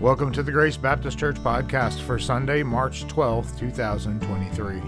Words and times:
Welcome 0.00 0.32
to 0.32 0.42
the 0.42 0.50
Grace 0.50 0.76
Baptist 0.78 1.18
Church 1.18 1.36
podcast 1.36 2.00
for 2.00 2.18
Sunday, 2.18 2.62
March 2.62 3.04
12th, 3.04 3.58
2023. 3.58 4.80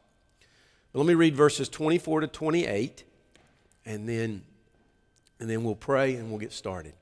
But 0.92 1.00
let 1.00 1.08
me 1.08 1.14
read 1.14 1.36
verses 1.36 1.68
24 1.68 2.20
to 2.20 2.26
28, 2.26 3.04
and 3.84 4.08
then, 4.08 4.42
and 5.38 5.48
then 5.48 5.64
we'll 5.64 5.74
pray 5.74 6.14
and 6.14 6.30
we'll 6.30 6.40
get 6.40 6.52
started. 6.52 6.94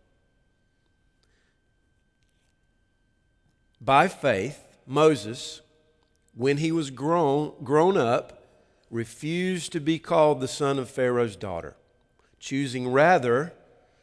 By 3.81 4.09
faith, 4.09 4.61
Moses, 4.87 5.61
when 6.35 6.59
he 6.59 6.73
was 6.73 6.91
grown, 6.91 7.53
grown 7.65 7.97
up, 7.97 8.45
refused 8.91 9.73
to 9.73 9.81
be 9.81 9.99
called 9.99 10.41
the 10.41 10.49
son 10.49 10.79
of 10.79 10.89
Pharaoh's 10.89 11.37
daughter, 11.37 11.75
choosing 12.39 12.89
rather 12.89 13.53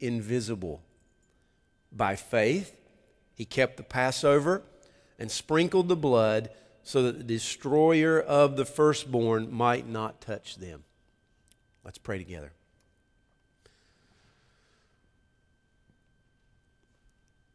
invisible. 0.00 0.82
By 1.92 2.16
faith, 2.16 2.76
he 3.34 3.44
kept 3.44 3.76
the 3.76 3.82
Passover 3.82 4.62
and 5.18 5.30
sprinkled 5.30 5.88
the 5.88 5.96
blood 5.96 6.50
so 6.82 7.02
that 7.02 7.18
the 7.18 7.24
destroyer 7.24 8.20
of 8.20 8.56
the 8.56 8.64
firstborn 8.64 9.52
might 9.52 9.88
not 9.88 10.20
touch 10.20 10.56
them. 10.56 10.84
Let's 11.84 11.98
pray 11.98 12.18
together. 12.18 12.52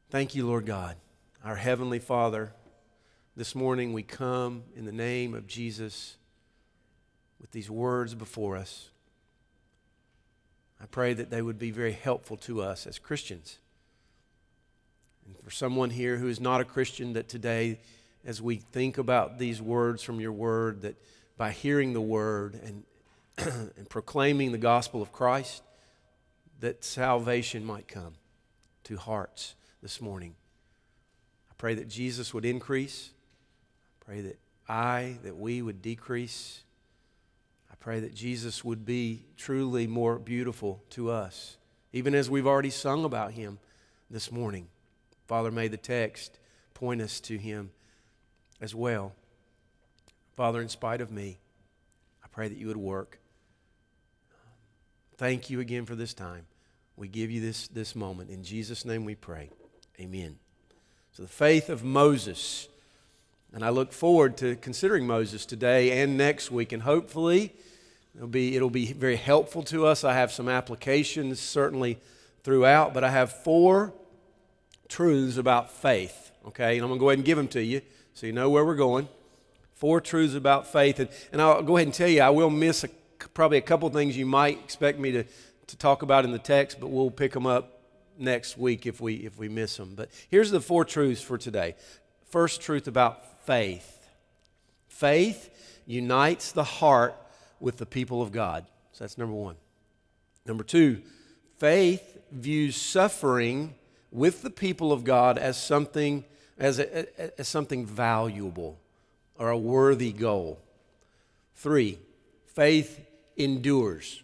Thank 0.09 0.33
you, 0.33 0.47
Lord 0.47 0.65
God, 0.65 0.95
our 1.43 1.55
Heavenly 1.55 1.99
Father. 1.99 2.53
This 3.35 3.53
morning 3.53 3.93
we 3.93 4.01
come 4.01 4.63
in 4.75 4.85
the 4.85 4.91
name 4.91 5.35
of 5.35 5.45
Jesus 5.45 6.17
with 7.39 7.51
these 7.51 7.69
words 7.69 8.15
before 8.15 8.57
us. 8.57 8.89
I 10.81 10.85
pray 10.85 11.13
that 11.13 11.29
they 11.29 11.41
would 11.41 11.59
be 11.59 11.71
very 11.71 11.91
helpful 11.91 12.37
to 12.37 12.61
us 12.61 12.87
as 12.87 12.99
Christians. 12.99 13.59
And 15.25 15.35
for 15.43 15.51
someone 15.51 15.89
here 15.89 16.17
who 16.17 16.27
is 16.27 16.39
not 16.39 16.61
a 16.61 16.65
Christian, 16.65 17.13
that 17.13 17.27
today, 17.27 17.79
as 18.25 18.41
we 18.41 18.57
think 18.57 18.97
about 18.97 19.37
these 19.37 19.61
words 19.61 20.01
from 20.01 20.19
your 20.19 20.31
word, 20.31 20.81
that 20.81 20.95
by 21.37 21.51
hearing 21.51 21.93
the 21.93 22.01
word 22.01 22.59
and, 22.63 22.83
and 23.77 23.89
proclaiming 23.89 24.51
the 24.51 24.57
gospel 24.57 25.01
of 25.01 25.11
Christ, 25.11 25.63
that 26.59 26.83
salvation 26.83 27.63
might 27.63 27.87
come 27.87 28.13
to 28.85 28.97
hearts 28.97 29.55
this 29.81 30.01
morning. 30.01 30.35
I 31.49 31.53
pray 31.57 31.75
that 31.75 31.87
Jesus 31.87 32.33
would 32.33 32.45
increase. 32.45 33.11
I 34.01 34.05
pray 34.05 34.21
that 34.21 34.39
I, 34.67 35.17
that 35.23 35.37
we 35.37 35.61
would 35.61 35.81
decrease. 35.81 36.63
Pray 37.79 37.99
that 38.01 38.13
Jesus 38.13 38.63
would 38.63 38.85
be 38.85 39.23
truly 39.37 39.87
more 39.87 40.19
beautiful 40.19 40.83
to 40.91 41.09
us, 41.09 41.57
even 41.93 42.13
as 42.13 42.29
we've 42.29 42.47
already 42.47 42.69
sung 42.69 43.05
about 43.05 43.31
him 43.31 43.59
this 44.09 44.31
morning. 44.31 44.67
Father, 45.27 45.51
may 45.51 45.67
the 45.67 45.77
text 45.77 46.37
point 46.73 47.01
us 47.01 47.19
to 47.21 47.37
him 47.37 47.71
as 48.59 48.75
well. 48.75 49.13
Father, 50.35 50.61
in 50.61 50.69
spite 50.69 51.01
of 51.01 51.11
me, 51.11 51.37
I 52.23 52.27
pray 52.27 52.47
that 52.47 52.57
you 52.57 52.67
would 52.67 52.77
work. 52.77 53.19
Thank 55.17 55.49
you 55.49 55.59
again 55.59 55.85
for 55.85 55.95
this 55.95 56.13
time. 56.13 56.45
We 56.95 57.07
give 57.07 57.31
you 57.31 57.41
this, 57.41 57.67
this 57.67 57.95
moment. 57.95 58.29
In 58.29 58.43
Jesus' 58.43 58.83
name 58.85 59.05
we 59.05 59.15
pray. 59.15 59.49
Amen. 59.99 60.37
So, 61.11 61.23
the 61.23 61.29
faith 61.29 61.69
of 61.69 61.83
Moses. 61.83 62.67
And 63.53 63.65
I 63.65 63.69
look 63.69 63.91
forward 63.91 64.37
to 64.37 64.55
considering 64.57 65.07
Moses 65.07 65.45
today 65.45 66.01
and 66.01 66.17
next 66.17 66.51
week. 66.51 66.71
And 66.71 66.83
hopefully, 66.83 67.53
it'll 68.15 68.27
be, 68.27 68.55
it'll 68.55 68.69
be 68.69 68.93
very 68.93 69.15
helpful 69.15 69.63
to 69.63 69.85
us. 69.85 70.03
I 70.03 70.13
have 70.13 70.31
some 70.31 70.47
applications 70.47 71.39
certainly 71.39 71.99
throughout, 72.43 72.93
but 72.93 73.03
I 73.03 73.09
have 73.09 73.31
four 73.31 73.93
truths 74.87 75.37
about 75.37 75.71
faith, 75.71 76.31
okay? 76.47 76.75
And 76.75 76.83
I'm 76.83 76.89
going 76.89 76.99
to 76.99 77.03
go 77.03 77.09
ahead 77.09 77.19
and 77.19 77.25
give 77.25 77.37
them 77.37 77.47
to 77.49 77.63
you 77.63 77.81
so 78.13 78.27
you 78.27 78.33
know 78.33 78.49
where 78.49 78.65
we're 78.65 78.75
going. 78.75 79.07
Four 79.73 80.01
truths 80.01 80.35
about 80.35 80.67
faith. 80.67 80.99
And, 80.99 81.09
and 81.31 81.41
I'll 81.41 81.63
go 81.63 81.77
ahead 81.77 81.87
and 81.87 81.93
tell 81.93 82.09
you, 82.09 82.21
I 82.21 82.29
will 82.29 82.49
miss 82.49 82.83
a, 82.83 82.89
probably 83.33 83.57
a 83.57 83.61
couple 83.61 83.89
things 83.89 84.17
you 84.17 84.25
might 84.25 84.59
expect 84.59 84.99
me 84.99 85.11
to, 85.11 85.23
to 85.67 85.77
talk 85.77 86.01
about 86.01 86.25
in 86.25 86.31
the 86.31 86.39
text, 86.39 86.79
but 86.79 86.89
we'll 86.89 87.11
pick 87.11 87.31
them 87.31 87.47
up 87.47 87.81
next 88.17 88.57
week 88.57 88.85
if 88.85 88.99
we, 88.99 89.15
if 89.15 89.37
we 89.37 89.47
miss 89.47 89.77
them. 89.77 89.93
But 89.95 90.09
here's 90.29 90.51
the 90.51 90.59
four 90.59 90.85
truths 90.85 91.21
for 91.21 91.37
today. 91.37 91.75
First 92.29 92.61
truth 92.61 92.87
about 92.87 93.45
faith 93.45 93.95
faith 94.87 95.49
unites 95.85 96.51
the 96.51 96.63
heart 96.63 97.15
with 97.59 97.77
the 97.77 97.85
people 97.85 98.21
of 98.21 98.31
God. 98.31 98.65
So 98.91 99.03
that's 99.03 99.17
number 99.17 99.33
one. 99.33 99.55
Number 100.45 100.63
two, 100.63 101.01
faith 101.57 102.17
views 102.31 102.75
suffering 102.75 103.75
with 104.11 104.41
the 104.41 104.49
people 104.49 104.91
of 104.91 105.03
God 105.03 105.37
as 105.37 105.61
something, 105.61 106.25
as, 106.57 106.79
a, 106.79 107.39
as 107.39 107.47
something 107.47 107.85
valuable 107.85 108.77
or 109.37 109.49
a 109.49 109.57
worthy 109.57 110.11
goal. 110.11 110.59
Three, 111.55 111.97
faith 112.47 112.99
endures. 113.37 114.21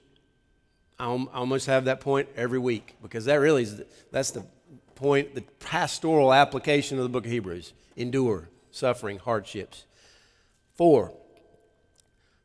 I 1.00 1.06
almost 1.06 1.68
have 1.68 1.86
that 1.86 2.02
point 2.02 2.28
every 2.36 2.60
week 2.60 2.96
because 3.02 3.25
that 3.25 3.36
really 3.36 3.63
is 3.63 3.81
that's 4.12 4.31
the 4.31 4.46
point, 4.96 5.36
the 5.36 5.42
pastoral 5.60 6.34
application 6.34 6.98
of 6.98 7.04
the 7.04 7.10
book 7.10 7.25
of 7.25 7.31
Hebrews. 7.31 7.74
Endure 7.95 8.50
suffering, 8.75 9.19
hardships. 9.19 9.86
Four, 10.74 11.13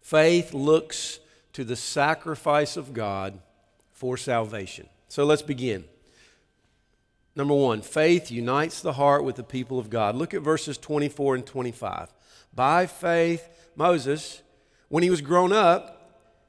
faith 0.00 0.54
looks 0.54 1.18
to 1.52 1.64
the 1.64 1.76
sacrifice 1.76 2.76
of 2.76 2.94
God 2.94 3.40
for 3.92 4.16
salvation. 4.16 4.88
So 5.08 5.24
let's 5.24 5.42
begin. 5.42 5.84
Number 7.34 7.54
one, 7.54 7.82
faith 7.82 8.30
unites 8.30 8.80
the 8.80 8.92
heart 8.92 9.24
with 9.24 9.36
the 9.36 9.42
people 9.42 9.78
of 9.78 9.90
God. 9.90 10.14
Look 10.14 10.34
at 10.34 10.42
verses 10.42 10.78
24 10.78 11.36
and 11.36 11.46
25. 11.46 12.12
By 12.54 12.86
faith, 12.86 13.48
Moses, 13.76 14.42
when 14.88 15.02
he 15.02 15.10
was 15.10 15.20
grown 15.20 15.52
up, 15.52 15.96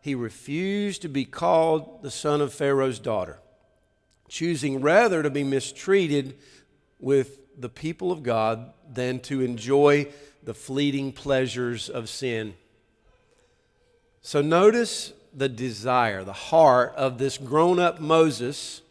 he 0.01 0.15
refused 0.15 1.01
to 1.03 1.09
be 1.09 1.25
called 1.25 2.01
the 2.01 2.11
son 2.11 2.41
of 2.41 2.53
Pharaoh's 2.53 2.99
daughter, 2.99 3.39
choosing 4.27 4.81
rather 4.81 5.21
to 5.21 5.29
be 5.29 5.43
mistreated 5.43 6.37
with 7.01 7.59
the 7.59 7.69
people 7.69 8.11
of 8.11 8.23
God 8.23 8.71
than 8.89 9.19
to 9.21 9.41
enjoy 9.41 10.07
the 10.43 10.53
fleeting 10.53 11.11
pleasures 11.11 11.89
of 11.89 12.07
sin. 12.07 12.53
So 14.21 14.41
notice 14.41 15.13
the 15.33 15.49
desire, 15.49 16.23
the 16.23 16.33
heart 16.33 16.93
of 16.95 17.17
this 17.17 17.37
grown 17.37 17.79
up 17.79 17.99
Moses. 17.99 18.81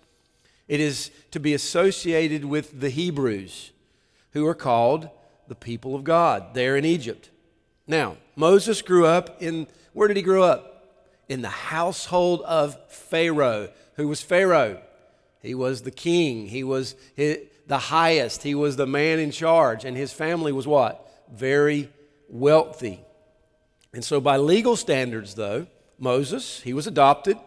It 0.68 0.80
is 0.80 1.10
to 1.30 1.40
be 1.40 1.54
associated 1.54 2.44
with 2.44 2.80
the 2.80 2.90
Hebrews, 2.90 3.72
who 4.32 4.46
are 4.46 4.54
called 4.54 5.08
the 5.48 5.54
people 5.54 5.94
of 5.94 6.04
God 6.04 6.54
there 6.54 6.76
in 6.76 6.84
Egypt. 6.84 7.30
Now, 7.86 8.16
Moses 8.36 8.82
grew 8.82 9.06
up 9.06 9.42
in, 9.42 9.66
where 9.92 10.08
did 10.08 10.16
he 10.16 10.22
grow 10.22 10.42
up? 10.42 10.66
In 11.28 11.42
the 11.42 11.48
household 11.48 12.42
of 12.42 12.76
Pharaoh. 12.90 13.70
Who 13.94 14.08
was 14.08 14.22
Pharaoh? 14.22 14.80
He 15.42 15.54
was 15.54 15.82
the 15.82 15.90
king, 15.90 16.46
he 16.46 16.62
was 16.62 16.94
the 17.70 17.78
highest, 17.78 18.42
he 18.42 18.52
was 18.52 18.74
the 18.74 18.84
man 18.84 19.20
in 19.20 19.30
charge, 19.30 19.84
and 19.84 19.96
his 19.96 20.12
family 20.12 20.50
was 20.50 20.66
what? 20.66 21.08
Very 21.32 21.88
wealthy. 22.28 22.98
And 23.94 24.04
so, 24.04 24.20
by 24.20 24.38
legal 24.38 24.74
standards, 24.74 25.36
though, 25.36 25.68
Moses, 25.96 26.62
he 26.62 26.72
was 26.72 26.88
adopted. 26.88 27.38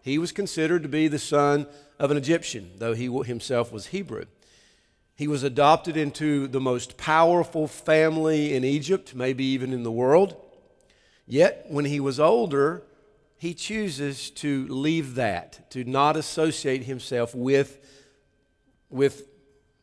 He 0.00 0.18
was 0.18 0.30
considered 0.30 0.84
to 0.84 0.88
be 0.88 1.08
the 1.08 1.18
son 1.18 1.66
of 1.98 2.12
an 2.12 2.16
Egyptian, 2.16 2.70
though 2.78 2.94
he 2.94 3.08
himself 3.24 3.72
was 3.72 3.86
Hebrew. 3.86 4.26
He 5.16 5.26
was 5.26 5.42
adopted 5.42 5.96
into 5.96 6.46
the 6.46 6.60
most 6.60 6.96
powerful 6.96 7.66
family 7.66 8.54
in 8.54 8.62
Egypt, 8.62 9.16
maybe 9.16 9.44
even 9.46 9.72
in 9.72 9.82
the 9.82 9.90
world. 9.90 10.36
Yet, 11.26 11.66
when 11.68 11.86
he 11.86 11.98
was 11.98 12.20
older, 12.20 12.84
he 13.36 13.52
chooses 13.52 14.30
to 14.30 14.64
leave 14.68 15.16
that, 15.16 15.68
to 15.72 15.82
not 15.82 16.16
associate 16.16 16.84
himself 16.84 17.34
with, 17.34 17.80
with, 18.88 19.24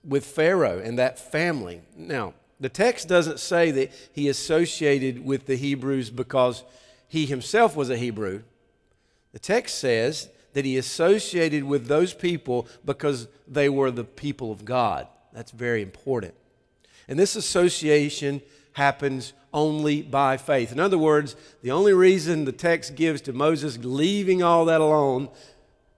with 0.04 0.25
Pharaoh 0.25 0.80
and 0.80 0.98
that 0.98 1.19
family. 1.19 1.81
Now, 1.96 2.34
the 2.60 2.69
text 2.69 3.07
doesn't 3.07 3.40
say 3.40 3.72
that 3.72 3.92
he 4.12 4.28
associated 4.28 5.24
with 5.24 5.46
the 5.46 5.56
Hebrews 5.56 6.10
because 6.10 6.63
he 7.07 7.25
himself 7.25 7.75
was 7.75 7.90
a 7.90 7.98
Hebrew. 7.98 8.44
The 9.31 9.40
text 9.40 9.80
says 9.80 10.30
that 10.54 10.66
he 10.66 10.78
associated 10.78 11.63
with 11.63 11.88
those 11.88 12.13
people 12.13 12.68
because 12.84 13.28
they 13.48 13.69
were 13.69 13.92
the 13.92 14.04
people 14.04 14.51
of 14.51 14.66
God. 14.66 15.07
That's 15.31 15.51
very 15.51 15.81
important. 15.81 16.34
And 17.07 17.18
this 17.18 17.36
association 17.36 18.42
happens 18.74 19.34
only 19.54 20.01
by 20.01 20.38
faith. 20.38 20.72
In 20.72 20.80
other 20.80 20.98
words, 20.98 21.36
the 21.62 21.72
only 21.72 21.94
reason 21.94 22.46
the 22.46 22.51
text 22.51 22.96
gives 22.96 23.22
to 23.22 23.34
Moses 23.34 23.78
leaving 23.81 24.44
all 24.44 24.66
that 24.66 24.81
alone 24.81 25.30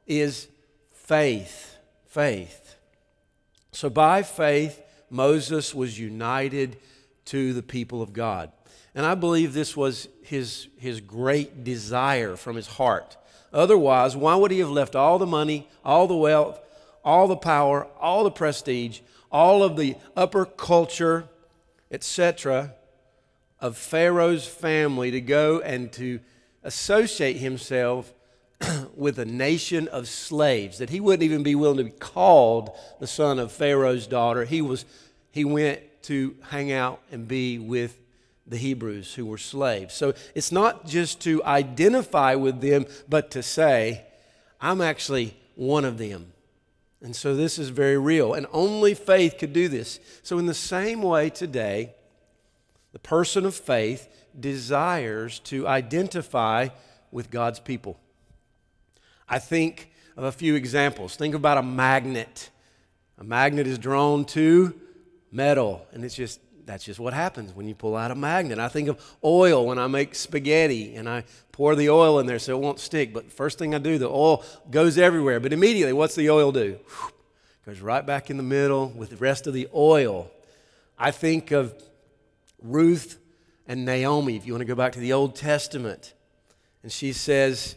is 0.07 0.47
faith. 0.93 1.77
Faith. 2.07 2.60
So 3.71 3.89
by 3.89 4.23
faith, 4.23 4.81
Moses 5.09 5.73
was 5.73 5.99
united 5.99 6.77
to 7.25 7.53
the 7.53 7.63
people 7.63 8.01
of 8.01 8.13
God. 8.13 8.51
And 8.93 9.05
I 9.05 9.15
believe 9.15 9.53
this 9.53 9.77
was 9.77 10.09
his, 10.23 10.67
his 10.77 10.99
great 10.99 11.63
desire 11.63 12.35
from 12.35 12.55
his 12.55 12.67
heart. 12.67 13.15
Otherwise, 13.53 14.15
why 14.15 14.35
would 14.35 14.51
he 14.51 14.59
have 14.59 14.69
left 14.69 14.95
all 14.95 15.17
the 15.17 15.25
money, 15.25 15.67
all 15.83 16.07
the 16.07 16.15
wealth, 16.15 16.59
all 17.03 17.27
the 17.27 17.37
power, 17.37 17.87
all 17.99 18.23
the 18.23 18.31
prestige, 18.31 18.99
all 19.31 19.63
of 19.63 19.77
the 19.77 19.95
upper 20.15 20.45
culture, 20.45 21.27
etc., 21.89 22.73
of 23.59 23.77
Pharaoh's 23.77 24.47
family 24.47 25.11
to 25.11 25.21
go 25.21 25.59
and 25.59 25.91
to 25.93 26.19
associate 26.63 27.37
himself 27.37 28.13
with 29.01 29.17
a 29.17 29.25
nation 29.25 29.87
of 29.87 30.07
slaves, 30.07 30.77
that 30.77 30.91
he 30.91 30.99
wouldn't 30.99 31.23
even 31.23 31.41
be 31.41 31.55
willing 31.55 31.77
to 31.77 31.85
be 31.85 31.89
called 31.89 32.69
the 32.99 33.07
son 33.07 33.39
of 33.39 33.51
Pharaoh's 33.51 34.05
daughter. 34.05 34.45
He, 34.45 34.61
was, 34.61 34.85
he 35.31 35.43
went 35.43 35.81
to 36.03 36.35
hang 36.49 36.71
out 36.71 37.01
and 37.11 37.27
be 37.27 37.57
with 37.57 37.97
the 38.45 38.57
Hebrews 38.57 39.15
who 39.15 39.25
were 39.25 39.39
slaves. 39.39 39.95
So 39.95 40.13
it's 40.35 40.51
not 40.51 40.85
just 40.85 41.19
to 41.21 41.43
identify 41.43 42.35
with 42.35 42.61
them, 42.61 42.85
but 43.09 43.31
to 43.31 43.41
say, 43.41 44.05
I'm 44.61 44.81
actually 44.81 45.35
one 45.55 45.83
of 45.83 45.97
them. 45.97 46.31
And 47.01 47.15
so 47.15 47.35
this 47.35 47.57
is 47.57 47.69
very 47.69 47.97
real. 47.97 48.35
And 48.35 48.45
only 48.51 48.93
faith 48.93 49.39
could 49.39 49.51
do 49.51 49.67
this. 49.67 49.99
So, 50.21 50.37
in 50.37 50.45
the 50.45 50.53
same 50.53 51.01
way, 51.01 51.31
today, 51.31 51.95
the 52.93 52.99
person 52.99 53.47
of 53.47 53.55
faith 53.55 54.07
desires 54.39 55.39
to 55.39 55.67
identify 55.67 56.67
with 57.11 57.31
God's 57.31 57.59
people. 57.59 57.97
I 59.31 59.39
think 59.39 59.91
of 60.17 60.25
a 60.25 60.31
few 60.31 60.55
examples. 60.55 61.15
Think 61.15 61.35
about 61.35 61.57
a 61.57 61.63
magnet. 61.63 62.49
A 63.17 63.23
magnet 63.23 63.65
is 63.65 63.79
drawn 63.79 64.25
to 64.25 64.75
metal, 65.31 65.87
and 65.93 66.03
it's 66.03 66.15
just 66.15 66.41
that's 66.65 66.83
just 66.83 66.99
what 66.99 67.13
happens 67.13 67.53
when 67.53 67.67
you 67.67 67.73
pull 67.73 67.95
out 67.95 68.11
a 68.11 68.15
magnet. 68.15 68.59
I 68.59 68.67
think 68.67 68.87
of 68.89 69.01
oil 69.23 69.65
when 69.65 69.79
I 69.79 69.87
make 69.87 70.13
spaghetti 70.13 70.95
and 70.95 71.09
I 71.09 71.23
pour 71.51 71.75
the 71.75 71.89
oil 71.89 72.19
in 72.19 72.27
there 72.27 72.39
so 72.39 72.55
it 72.55 72.61
won't 72.61 72.79
stick. 72.79 73.13
But 73.13 73.31
first 73.31 73.57
thing 73.57 73.73
I 73.73 73.77
do, 73.79 73.97
the 73.97 74.09
oil 74.09 74.43
goes 74.69 74.97
everywhere. 74.97 75.39
But 75.39 75.53
immediately, 75.53 75.93
what's 75.93 76.15
the 76.15 76.29
oil 76.29 76.51
do? 76.51 76.77
Goes 77.65 77.79
right 77.79 78.05
back 78.05 78.29
in 78.29 78.37
the 78.37 78.43
middle 78.43 78.89
with 78.89 79.09
the 79.09 79.17
rest 79.17 79.47
of 79.47 79.53
the 79.53 79.67
oil. 79.73 80.29
I 80.97 81.11
think 81.11 81.51
of 81.51 81.73
Ruth 82.61 83.17
and 83.67 83.85
Naomi, 83.85 84.35
if 84.35 84.45
you 84.45 84.53
want 84.53 84.61
to 84.61 84.65
go 84.65 84.75
back 84.75 84.93
to 84.93 84.99
the 84.99 85.13
Old 85.13 85.35
Testament. 85.35 86.13
And 86.83 86.91
she 86.91 87.11
says, 87.11 87.75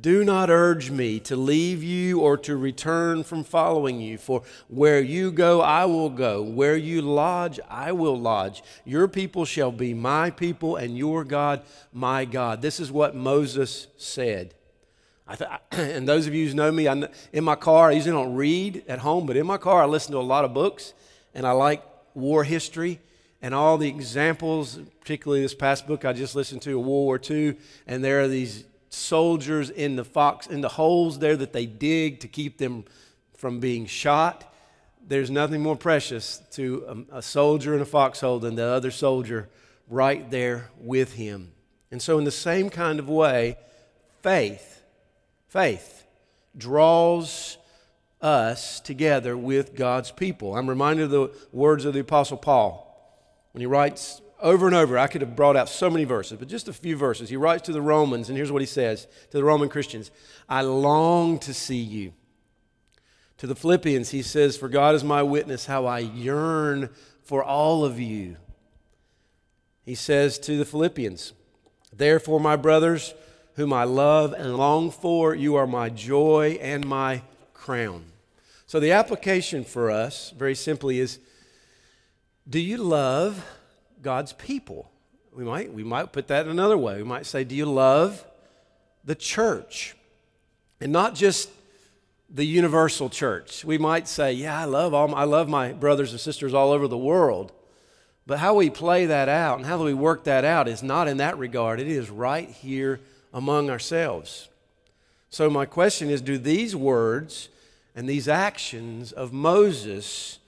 do 0.00 0.22
not 0.22 0.50
urge 0.50 0.90
me 0.90 1.18
to 1.20 1.36
leave 1.36 1.82
you 1.82 2.20
or 2.20 2.36
to 2.38 2.56
return 2.56 3.24
from 3.24 3.42
following 3.42 4.00
you, 4.00 4.18
for 4.18 4.42
where 4.68 5.00
you 5.00 5.32
go, 5.32 5.60
I 5.60 5.86
will 5.86 6.10
go. 6.10 6.42
Where 6.42 6.76
you 6.76 7.00
lodge, 7.00 7.58
I 7.68 7.92
will 7.92 8.18
lodge. 8.18 8.62
Your 8.84 9.08
people 9.08 9.44
shall 9.44 9.72
be 9.72 9.94
my 9.94 10.30
people, 10.30 10.76
and 10.76 10.98
your 10.98 11.24
God, 11.24 11.62
my 11.92 12.24
God. 12.24 12.60
This 12.60 12.80
is 12.80 12.92
what 12.92 13.16
Moses 13.16 13.86
said. 13.96 14.54
Th- 15.36 15.50
and 15.72 16.06
those 16.06 16.26
of 16.26 16.34
you 16.34 16.48
who 16.48 16.54
know 16.54 16.70
me, 16.70 16.86
I, 16.86 17.08
in 17.32 17.44
my 17.44 17.56
car, 17.56 17.88
I 17.88 17.92
usually 17.92 18.12
don't 18.12 18.34
read 18.34 18.84
at 18.88 18.98
home, 18.98 19.26
but 19.26 19.36
in 19.36 19.46
my 19.46 19.58
car, 19.58 19.82
I 19.82 19.86
listen 19.86 20.12
to 20.12 20.18
a 20.18 20.20
lot 20.20 20.44
of 20.44 20.52
books, 20.52 20.92
and 21.34 21.46
I 21.46 21.52
like 21.52 21.82
war 22.14 22.44
history 22.44 23.00
and 23.40 23.54
all 23.54 23.78
the 23.78 23.88
examples, 23.88 24.78
particularly 25.00 25.42
this 25.42 25.54
past 25.54 25.86
book 25.86 26.04
I 26.04 26.12
just 26.12 26.34
listened 26.34 26.62
to, 26.62 26.74
World 26.76 26.88
War 26.88 27.20
II, 27.30 27.56
and 27.86 28.02
there 28.02 28.20
are 28.20 28.28
these 28.28 28.64
soldiers 28.90 29.70
in 29.70 29.96
the 29.96 30.04
fox 30.04 30.46
in 30.46 30.60
the 30.60 30.68
holes 30.68 31.18
there 31.18 31.36
that 31.36 31.52
they 31.52 31.66
dig 31.66 32.20
to 32.20 32.28
keep 32.28 32.58
them 32.58 32.84
from 33.36 33.60
being 33.60 33.86
shot. 33.86 34.52
There's 35.06 35.30
nothing 35.30 35.62
more 35.62 35.76
precious 35.76 36.42
to 36.52 37.06
a, 37.12 37.18
a 37.18 37.22
soldier 37.22 37.74
in 37.74 37.80
a 37.80 37.86
foxhole 37.86 38.38
than 38.38 38.56
the 38.56 38.66
other 38.66 38.90
soldier 38.90 39.48
right 39.88 40.30
there 40.30 40.70
with 40.78 41.14
him. 41.14 41.52
And 41.90 42.02
so, 42.02 42.18
in 42.18 42.24
the 42.24 42.30
same 42.30 42.68
kind 42.68 42.98
of 42.98 43.08
way, 43.08 43.56
faith, 44.22 44.82
faith 45.48 46.04
draws 46.56 47.56
us 48.20 48.80
together 48.80 49.36
with 49.36 49.74
God's 49.74 50.10
people. 50.10 50.56
I'm 50.56 50.68
reminded 50.68 51.04
of 51.04 51.10
the 51.10 51.30
words 51.52 51.84
of 51.84 51.94
the 51.94 52.00
Apostle 52.00 52.36
Paul 52.36 52.84
when 53.52 53.60
he 53.60 53.66
writes 53.66 54.20
over 54.40 54.66
and 54.66 54.74
over. 54.74 54.98
I 54.98 55.06
could 55.06 55.20
have 55.20 55.36
brought 55.36 55.56
out 55.56 55.68
so 55.68 55.90
many 55.90 56.04
verses, 56.04 56.38
but 56.38 56.48
just 56.48 56.68
a 56.68 56.72
few 56.72 56.96
verses. 56.96 57.28
He 57.28 57.36
writes 57.36 57.62
to 57.66 57.72
the 57.72 57.82
Romans, 57.82 58.28
and 58.28 58.36
here's 58.36 58.52
what 58.52 58.62
he 58.62 58.66
says 58.66 59.06
to 59.30 59.36
the 59.36 59.44
Roman 59.44 59.68
Christians 59.68 60.10
I 60.48 60.62
long 60.62 61.38
to 61.40 61.54
see 61.54 61.76
you. 61.76 62.12
To 63.38 63.46
the 63.46 63.54
Philippians, 63.54 64.10
he 64.10 64.22
says, 64.22 64.56
For 64.56 64.68
God 64.68 64.94
is 64.94 65.04
my 65.04 65.22
witness, 65.22 65.66
how 65.66 65.86
I 65.86 66.00
yearn 66.00 66.90
for 67.22 67.42
all 67.42 67.84
of 67.84 68.00
you. 68.00 68.36
He 69.84 69.94
says 69.94 70.38
to 70.40 70.58
the 70.58 70.64
Philippians, 70.64 71.32
Therefore, 71.92 72.40
my 72.40 72.56
brothers, 72.56 73.14
whom 73.54 73.72
I 73.72 73.84
love 73.84 74.32
and 74.32 74.56
long 74.56 74.90
for, 74.90 75.34
you 75.34 75.54
are 75.56 75.66
my 75.66 75.88
joy 75.88 76.58
and 76.60 76.86
my 76.86 77.22
crown. 77.54 78.04
So, 78.66 78.80
the 78.80 78.92
application 78.92 79.64
for 79.64 79.90
us, 79.90 80.32
very 80.36 80.54
simply, 80.54 80.98
is 80.98 81.18
do 82.48 82.60
you 82.60 82.78
love 82.78 83.44
God's 84.02 84.32
people. 84.32 84.90
We 85.32 85.44
might, 85.44 85.72
we 85.72 85.84
might 85.84 86.12
put 86.12 86.28
that 86.28 86.46
another 86.46 86.76
way. 86.76 86.98
We 86.98 87.04
might 87.04 87.26
say, 87.26 87.44
Do 87.44 87.54
you 87.54 87.66
love 87.66 88.24
the 89.04 89.14
church? 89.14 89.96
And 90.80 90.92
not 90.92 91.14
just 91.14 91.50
the 92.30 92.44
universal 92.44 93.08
church. 93.08 93.64
We 93.64 93.78
might 93.78 94.08
say, 94.08 94.32
Yeah, 94.32 94.58
I 94.58 94.64
love, 94.64 94.94
all 94.94 95.08
my, 95.08 95.18
I 95.18 95.24
love 95.24 95.48
my 95.48 95.72
brothers 95.72 96.12
and 96.12 96.20
sisters 96.20 96.54
all 96.54 96.72
over 96.72 96.88
the 96.88 96.98
world. 96.98 97.52
But 98.26 98.40
how 98.40 98.54
we 98.54 98.68
play 98.68 99.06
that 99.06 99.28
out 99.28 99.58
and 99.58 99.66
how 99.66 99.82
we 99.82 99.94
work 99.94 100.24
that 100.24 100.44
out 100.44 100.68
is 100.68 100.82
not 100.82 101.08
in 101.08 101.16
that 101.16 101.38
regard, 101.38 101.80
it 101.80 101.88
is 101.88 102.10
right 102.10 102.50
here 102.50 103.00
among 103.32 103.70
ourselves. 103.70 104.48
So, 105.30 105.48
my 105.48 105.64
question 105.64 106.10
is 106.10 106.20
do 106.20 106.38
these 106.38 106.76
words 106.76 107.48
And 107.94 108.08
these 108.08 108.28
actions 108.28 109.12
of 109.12 109.32
Moses 109.32 110.38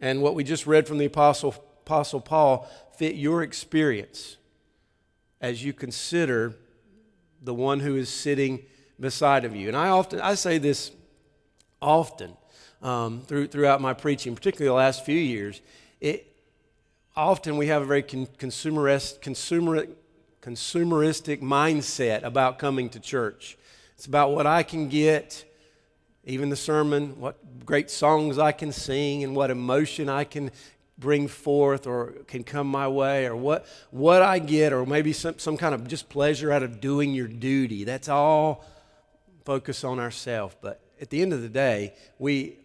and 0.00 0.20
what 0.20 0.34
we 0.34 0.44
just 0.44 0.66
read 0.66 0.86
from 0.86 0.98
the 0.98 1.06
Apostle, 1.06 1.54
Apostle 1.86 2.20
Paul 2.20 2.68
fit 2.96 3.14
your 3.14 3.44
experience 3.44 4.38
as 5.40 5.62
you 5.64 5.72
consider 5.72 6.56
the 7.40 7.54
one 7.54 7.78
who 7.78 7.94
is 7.94 8.08
sitting 8.08 8.64
beside 8.98 9.44
of 9.44 9.54
you. 9.54 9.68
And 9.68 9.76
I 9.76 9.90
often, 9.90 10.20
I 10.20 10.34
say 10.34 10.58
this 10.58 10.90
often 11.80 12.36
um, 12.82 13.20
through, 13.20 13.46
throughout 13.46 13.80
my 13.80 13.94
preaching, 13.94 14.34
particularly 14.34 14.68
the 14.68 14.74
last 14.74 15.04
few 15.04 15.16
years. 15.16 15.62
It, 16.00 16.26
often 17.14 17.56
we 17.56 17.68
have 17.68 17.82
a 17.82 17.86
very 17.86 18.02
con- 18.02 18.26
consumerist, 18.36 19.20
consumer, 19.20 19.86
consumeristic 20.42 21.40
mindset 21.40 22.24
about 22.24 22.58
coming 22.58 22.88
to 22.90 22.98
church. 22.98 23.56
It's 23.94 24.06
about 24.06 24.32
what 24.32 24.44
I 24.44 24.64
can 24.64 24.88
get, 24.88 25.44
even 26.24 26.48
the 26.48 26.56
sermon, 26.56 27.20
what 27.20 27.64
great 27.64 27.90
songs 27.90 28.40
I 28.40 28.50
can 28.50 28.72
sing, 28.72 29.22
and 29.22 29.36
what 29.36 29.52
emotion 29.52 30.08
I 30.08 30.24
can 30.24 30.50
bring 30.98 31.28
forth 31.28 31.86
or 31.86 32.12
can 32.26 32.42
come 32.42 32.66
my 32.66 32.88
way, 32.88 33.26
or 33.26 33.36
what, 33.36 33.66
what 33.90 34.22
I 34.22 34.38
get, 34.38 34.72
or 34.72 34.86
maybe 34.86 35.12
some, 35.12 35.38
some 35.38 35.56
kind 35.56 35.74
of 35.74 35.86
just 35.88 36.08
pleasure 36.08 36.50
out 36.50 36.62
of 36.62 36.80
doing 36.80 37.14
your 37.14 37.28
duty. 37.28 37.84
That's 37.84 38.08
all 38.08 38.64
focus 39.44 39.84
on 39.84 39.98
ourselves. 39.98 40.56
But 40.60 40.80
at 41.00 41.10
the 41.10 41.22
end 41.22 41.32
of 41.32 41.42
the 41.42 41.48
day, 41.48 41.94
we 42.18 42.58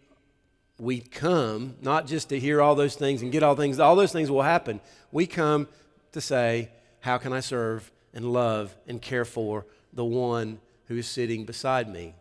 we 0.78 0.98
come 0.98 1.76
not 1.80 2.08
just 2.08 2.30
to 2.30 2.40
hear 2.40 2.60
all 2.60 2.74
those 2.74 2.96
things 2.96 3.22
and 3.22 3.30
get 3.30 3.44
all 3.44 3.54
things, 3.54 3.78
all 3.78 3.94
those 3.94 4.10
things 4.10 4.30
will 4.30 4.42
happen. 4.42 4.80
We 5.12 5.26
come 5.28 5.68
to 6.10 6.20
say, 6.20 6.70
How 7.00 7.18
can 7.18 7.32
I 7.32 7.38
serve 7.38 7.90
and 8.12 8.32
love 8.32 8.74
and 8.88 9.00
care 9.00 9.24
for 9.24 9.64
the 9.92 10.04
one 10.04 10.60
who 10.86 10.96
is 10.96 11.06
sitting 11.06 11.44
beside 11.44 11.88
me? 11.88 12.14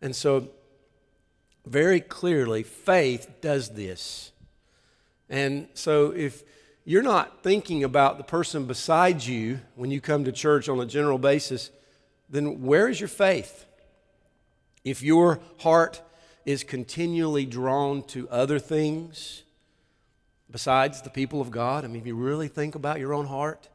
And 0.00 0.16
so, 0.16 0.48
very 1.66 2.00
clearly, 2.00 2.62
faith 2.62 3.28
does 3.42 3.70
this. 3.70 4.32
And 5.28 5.68
so, 5.74 6.12
if 6.12 6.44
you're 6.84 7.02
not 7.02 7.42
thinking 7.42 7.82
about 7.82 8.16
the 8.16 8.24
person 8.24 8.66
beside 8.66 9.24
you 9.24 9.60
when 9.74 9.90
you 9.90 10.00
come 10.00 10.24
to 10.24 10.32
church 10.32 10.68
on 10.68 10.78
a 10.80 10.86
general 10.86 11.18
basis, 11.18 11.70
then 12.28 12.62
where 12.62 12.88
is 12.88 13.00
your 13.00 13.08
faith? 13.08 13.66
If 14.84 15.02
your 15.02 15.40
heart 15.58 16.00
is 16.44 16.62
continually 16.62 17.44
drawn 17.44 18.04
to 18.04 18.28
other 18.28 18.60
things 18.60 19.42
besides 20.48 21.02
the 21.02 21.10
people 21.10 21.40
of 21.40 21.50
God, 21.50 21.84
I 21.84 21.88
mean, 21.88 22.00
if 22.00 22.06
you 22.06 22.14
really 22.14 22.46
think 22.46 22.76
about 22.76 23.00
your 23.00 23.12
own 23.12 23.26
heart, 23.26 23.68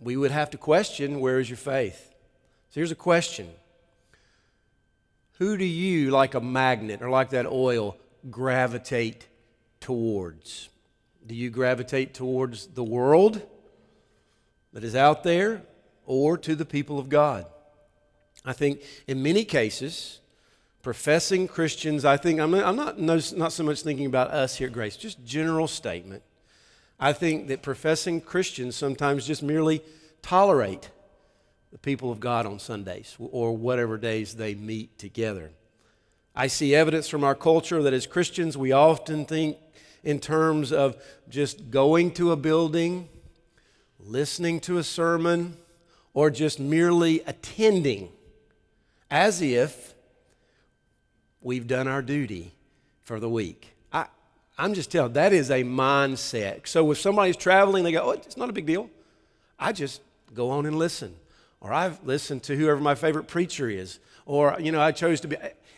we 0.00 0.16
would 0.16 0.30
have 0.30 0.50
to 0.50 0.58
question 0.58 1.20
where 1.20 1.38
is 1.38 1.50
your 1.50 1.58
faith? 1.58 2.14
So 2.70 2.80
here's 2.80 2.90
a 2.90 2.94
question 2.96 3.50
Who 5.38 5.58
do 5.58 5.64
you, 5.64 6.10
like 6.10 6.34
a 6.34 6.40
magnet 6.40 7.02
or 7.02 7.10
like 7.10 7.30
that 7.30 7.46
oil, 7.46 7.98
gravitate 8.30 9.26
towards? 9.86 10.68
Do 11.28 11.36
you 11.36 11.48
gravitate 11.48 12.12
towards 12.12 12.66
the 12.66 12.82
world 12.82 13.40
that 14.72 14.82
is 14.82 14.96
out 14.96 15.22
there 15.22 15.62
or 16.06 16.36
to 16.38 16.56
the 16.56 16.64
people 16.64 16.98
of 16.98 17.08
God? 17.08 17.46
I 18.44 18.52
think 18.52 18.82
in 19.06 19.22
many 19.22 19.44
cases, 19.44 20.18
professing 20.82 21.46
Christians, 21.46 22.04
I 22.04 22.16
think, 22.16 22.40
I'm, 22.40 22.52
I'm 22.52 22.74
not, 22.74 22.98
not 22.98 23.52
so 23.52 23.62
much 23.62 23.82
thinking 23.82 24.06
about 24.06 24.32
us 24.32 24.56
here 24.56 24.66
at 24.66 24.72
Grace, 24.72 24.96
just 24.96 25.24
general 25.24 25.68
statement. 25.68 26.24
I 26.98 27.12
think 27.12 27.46
that 27.46 27.62
professing 27.62 28.20
Christians 28.20 28.74
sometimes 28.74 29.24
just 29.24 29.44
merely 29.44 29.82
tolerate 30.20 30.90
the 31.70 31.78
people 31.78 32.10
of 32.10 32.18
God 32.18 32.44
on 32.44 32.58
Sundays 32.58 33.16
or 33.20 33.56
whatever 33.56 33.98
days 33.98 34.34
they 34.34 34.56
meet 34.56 34.98
together. 34.98 35.52
I 36.34 36.48
see 36.48 36.74
evidence 36.74 37.08
from 37.08 37.22
our 37.22 37.36
culture 37.36 37.84
that 37.84 37.94
as 37.94 38.08
Christians, 38.08 38.58
we 38.58 38.72
often 38.72 39.24
think 39.26 39.58
in 40.02 40.20
terms 40.20 40.72
of 40.72 40.96
just 41.28 41.70
going 41.70 42.12
to 42.12 42.32
a 42.32 42.36
building, 42.36 43.08
listening 43.98 44.60
to 44.60 44.78
a 44.78 44.82
sermon, 44.84 45.56
or 46.14 46.30
just 46.30 46.58
merely 46.60 47.20
attending, 47.26 48.10
as 49.10 49.42
if 49.42 49.94
we've 51.40 51.66
done 51.66 51.86
our 51.86 52.02
duty 52.02 52.52
for 53.02 53.20
the 53.20 53.28
week. 53.28 53.74
I, 53.92 54.06
I'm 54.58 54.74
just 54.74 54.90
telling, 54.90 55.12
that 55.12 55.32
is 55.32 55.50
a 55.50 55.62
mindset. 55.62 56.66
So 56.66 56.90
if 56.90 56.98
somebody's 56.98 57.36
traveling, 57.36 57.84
they 57.84 57.92
go, 57.92 58.02
oh, 58.02 58.10
it's 58.10 58.36
not 58.36 58.48
a 58.48 58.52
big 58.52 58.66
deal. 58.66 58.88
I 59.58 59.72
just 59.72 60.00
go 60.34 60.50
on 60.50 60.66
and 60.66 60.76
listen. 60.78 61.14
Or 61.60 61.72
I've 61.72 62.04
listened 62.04 62.42
to 62.44 62.56
whoever 62.56 62.80
my 62.80 62.94
favorite 62.94 63.28
preacher 63.28 63.68
is. 63.68 63.98
Or, 64.24 64.56
you 64.60 64.72
know, 64.72 64.80
I 64.80 64.92
chose 64.92 65.20
to 65.22 65.28
be. 65.28 65.36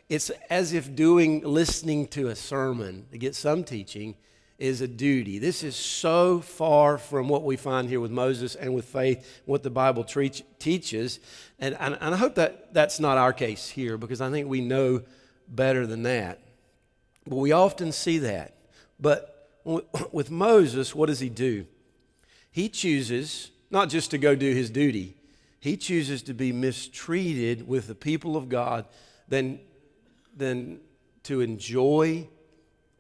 It's 0.09 0.31
as 0.49 0.73
if 0.73 0.95
doing, 0.95 1.43
listening 1.43 2.09
to 2.09 2.29
a 2.29 2.37
sermon 2.37 3.07
to 3.13 3.19
get 3.19 3.35
some 3.35 3.63
teaching 3.63 4.17
is 4.59 4.81
a 4.81 4.89
duty. 4.89 5.39
This 5.39 5.63
is 5.63 5.77
so 5.77 6.41
far 6.41 6.99
from 6.99 7.29
what 7.29 7.45
we 7.45 7.57
find 7.57 7.89
here 7.89 8.01
with 8.01 8.11
Moses 8.11 8.57
and 8.57 8.75
with 8.75 8.87
faith, 8.87 9.43
what 9.45 9.63
the 9.63 9.71
Bible 9.71 10.03
tre- 10.03 10.31
teaches. 10.59 11.21
And, 11.61 11.77
and, 11.79 11.97
and 12.01 12.15
I 12.15 12.19
hope 12.19 12.35
that 12.35 12.75
that's 12.75 12.99
not 12.99 13.19
our 13.19 13.33
case 13.33 13.69
here 13.69 13.97
because 13.97 14.21
I 14.21 14.31
think 14.31 14.49
we 14.49 14.61
know 14.61 15.03
better 15.47 15.87
than 15.87 16.03
that. 16.03 16.41
But 17.27 17.37
we 17.37 17.53
often 17.53 17.93
see 17.93 18.19
that. 18.19 18.57
But 18.99 19.51
with 20.11 20.31
Moses, 20.31 20.95
what 20.95 21.07
does 21.07 21.21
he 21.21 21.29
do? 21.29 21.67
He 22.51 22.69
chooses 22.69 23.51
not 23.71 23.91
just 23.91 24.11
to 24.11 24.19
go 24.19 24.35
do 24.35 24.55
his 24.55 24.71
duty, 24.71 25.18
he 25.61 25.77
chooses 25.77 26.23
to 26.23 26.35
be 26.35 26.53
mistreated 26.53 27.67
with 27.67 27.87
the 27.87 27.95
people 27.95 28.37
of 28.37 28.49
God 28.49 28.87
than, 29.29 29.61
than 30.37 30.81
to 31.25 31.41
enjoy 31.41 32.29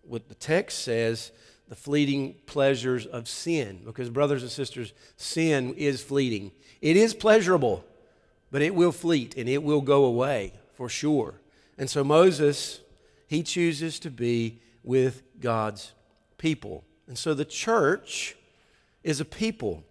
what 0.03 0.29
the 0.29 0.35
text 0.35 0.83
says 0.83 1.33
the 1.69 1.77
fleeting 1.77 2.35
pleasures 2.47 3.07
of 3.07 3.29
sin. 3.29 3.83
Because, 3.85 4.09
brothers 4.11 4.43
and 4.43 4.50
sisters, 4.50 4.93
sin 5.17 5.75
is 5.75 6.03
fleeting. 6.03 6.50
It 6.81 6.97
is 6.97 7.15
pleasurable, 7.15 7.85
but 8.50 8.62
it 8.62 8.75
will 8.75 8.93
fleet 8.93 9.37
and 9.37 9.49
it 9.49 9.62
will 9.62 9.83
go 9.83 10.05
away 10.05 10.55
for 10.75 10.88
sure. 10.88 11.41
And 11.77 11.88
so 11.88 12.03
Moses, 12.03 12.81
he 13.27 13.43
chooses 13.43 14.00
to 14.00 14.11
be 14.11 14.61
with 14.83 15.23
God's 15.41 15.93
people. 16.38 16.85
And 17.07 17.19
so 17.19 17.35
the 17.35 17.45
church 17.45 18.37
is 19.05 19.21
a 19.21 19.25
people, 19.25 19.85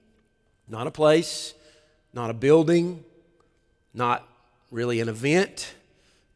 not 0.68 0.88
a 0.88 0.92
place, 0.92 1.54
not 2.14 2.30
a 2.30 2.34
building, 2.34 3.04
not 3.94 4.28
really 4.72 5.00
an 5.00 5.10
event, 5.10 5.74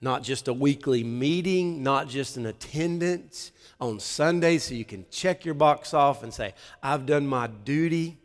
not 0.02 0.24
just 0.24 0.48
a 0.48 0.54
weekly 0.54 1.04
meeting, 1.04 1.84
not 1.84 2.08
just 2.08 2.38
an 2.38 2.46
attendance 2.46 3.52
on 3.80 4.00
Sunday 4.00 4.58
so 4.58 4.74
you 4.74 4.86
can 4.86 5.06
check 5.12 5.46
your 5.46 5.54
box 5.54 5.94
off 5.94 6.24
and 6.24 6.34
say, 6.34 6.54
I've 6.82 7.06
done 7.06 7.28
my 7.28 7.48
duty. 7.48 8.18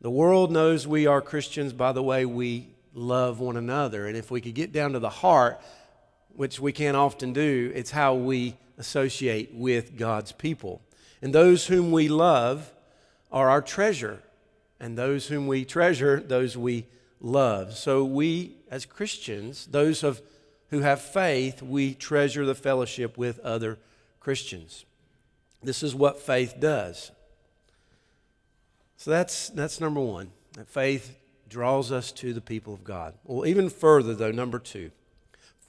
The 0.00 0.10
world 0.10 0.50
knows 0.50 0.86
we 0.86 1.06
are 1.06 1.20
Christians 1.20 1.72
by 1.72 1.92
the 1.92 2.02
way 2.02 2.24
we 2.24 2.68
love 2.94 3.40
one 3.40 3.56
another. 3.56 4.06
And 4.06 4.16
if 4.16 4.30
we 4.30 4.40
could 4.40 4.54
get 4.54 4.72
down 4.72 4.92
to 4.92 4.98
the 4.98 5.10
heart, 5.10 5.60
which 6.34 6.60
we 6.60 6.72
can't 6.72 6.96
often 6.96 7.32
do, 7.32 7.72
it's 7.74 7.90
how 7.90 8.14
we 8.14 8.56
associate 8.76 9.54
with 9.54 9.96
God's 9.96 10.32
people. 10.32 10.82
And 11.22 11.34
those 11.34 11.66
whom 11.66 11.92
we 11.92 12.08
love 12.08 12.72
are 13.32 13.48
our 13.48 13.62
treasure. 13.62 14.20
And 14.84 14.98
those 14.98 15.28
whom 15.28 15.46
we 15.46 15.64
treasure, 15.64 16.20
those 16.20 16.58
we 16.58 16.84
love. 17.18 17.74
So 17.74 18.04
we, 18.04 18.56
as 18.70 18.84
Christians, 18.84 19.64
those 19.64 20.04
of, 20.04 20.20
who 20.68 20.80
have 20.80 21.00
faith, 21.00 21.62
we 21.62 21.94
treasure 21.94 22.44
the 22.44 22.54
fellowship 22.54 23.16
with 23.16 23.40
other 23.40 23.78
Christians. 24.20 24.84
This 25.62 25.82
is 25.82 25.94
what 25.94 26.20
faith 26.20 26.56
does. 26.60 27.12
So 28.98 29.10
that's, 29.10 29.48
that's 29.48 29.80
number 29.80 30.00
one. 30.00 30.32
That 30.52 30.68
faith 30.68 31.16
draws 31.48 31.90
us 31.90 32.12
to 32.12 32.34
the 32.34 32.42
people 32.42 32.74
of 32.74 32.84
God. 32.84 33.14
Well, 33.24 33.46
even 33.46 33.70
further, 33.70 34.12
though, 34.12 34.32
number 34.32 34.58
two, 34.58 34.90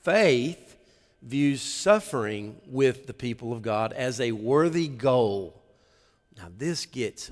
faith 0.01 0.75
views 1.21 1.61
suffering 1.61 2.57
with 2.67 3.07
the 3.07 3.13
people 3.13 3.53
of 3.53 3.61
God 3.61 3.93
as 3.93 4.19
a 4.19 4.33
worthy 4.33 4.89
goal. 4.89 5.61
Now, 6.35 6.49
this 6.57 6.85
gets 6.85 7.31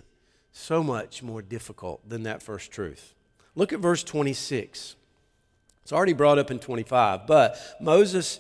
so 0.54 0.84
much 0.84 1.22
more 1.22 1.42
difficult 1.42 2.08
than 2.08 2.24
that 2.24 2.42
first 2.42 2.72
truth. 2.72 3.14
Look 3.56 3.74
at 3.74 3.80
verse 3.80 4.04
26. 4.04 4.96
It's 5.82 5.92
already 5.92 6.14
brought 6.14 6.40
up 6.40 6.50
in 6.50 6.60
25, 6.60 7.28
but 7.28 7.60
Moses 7.82 8.40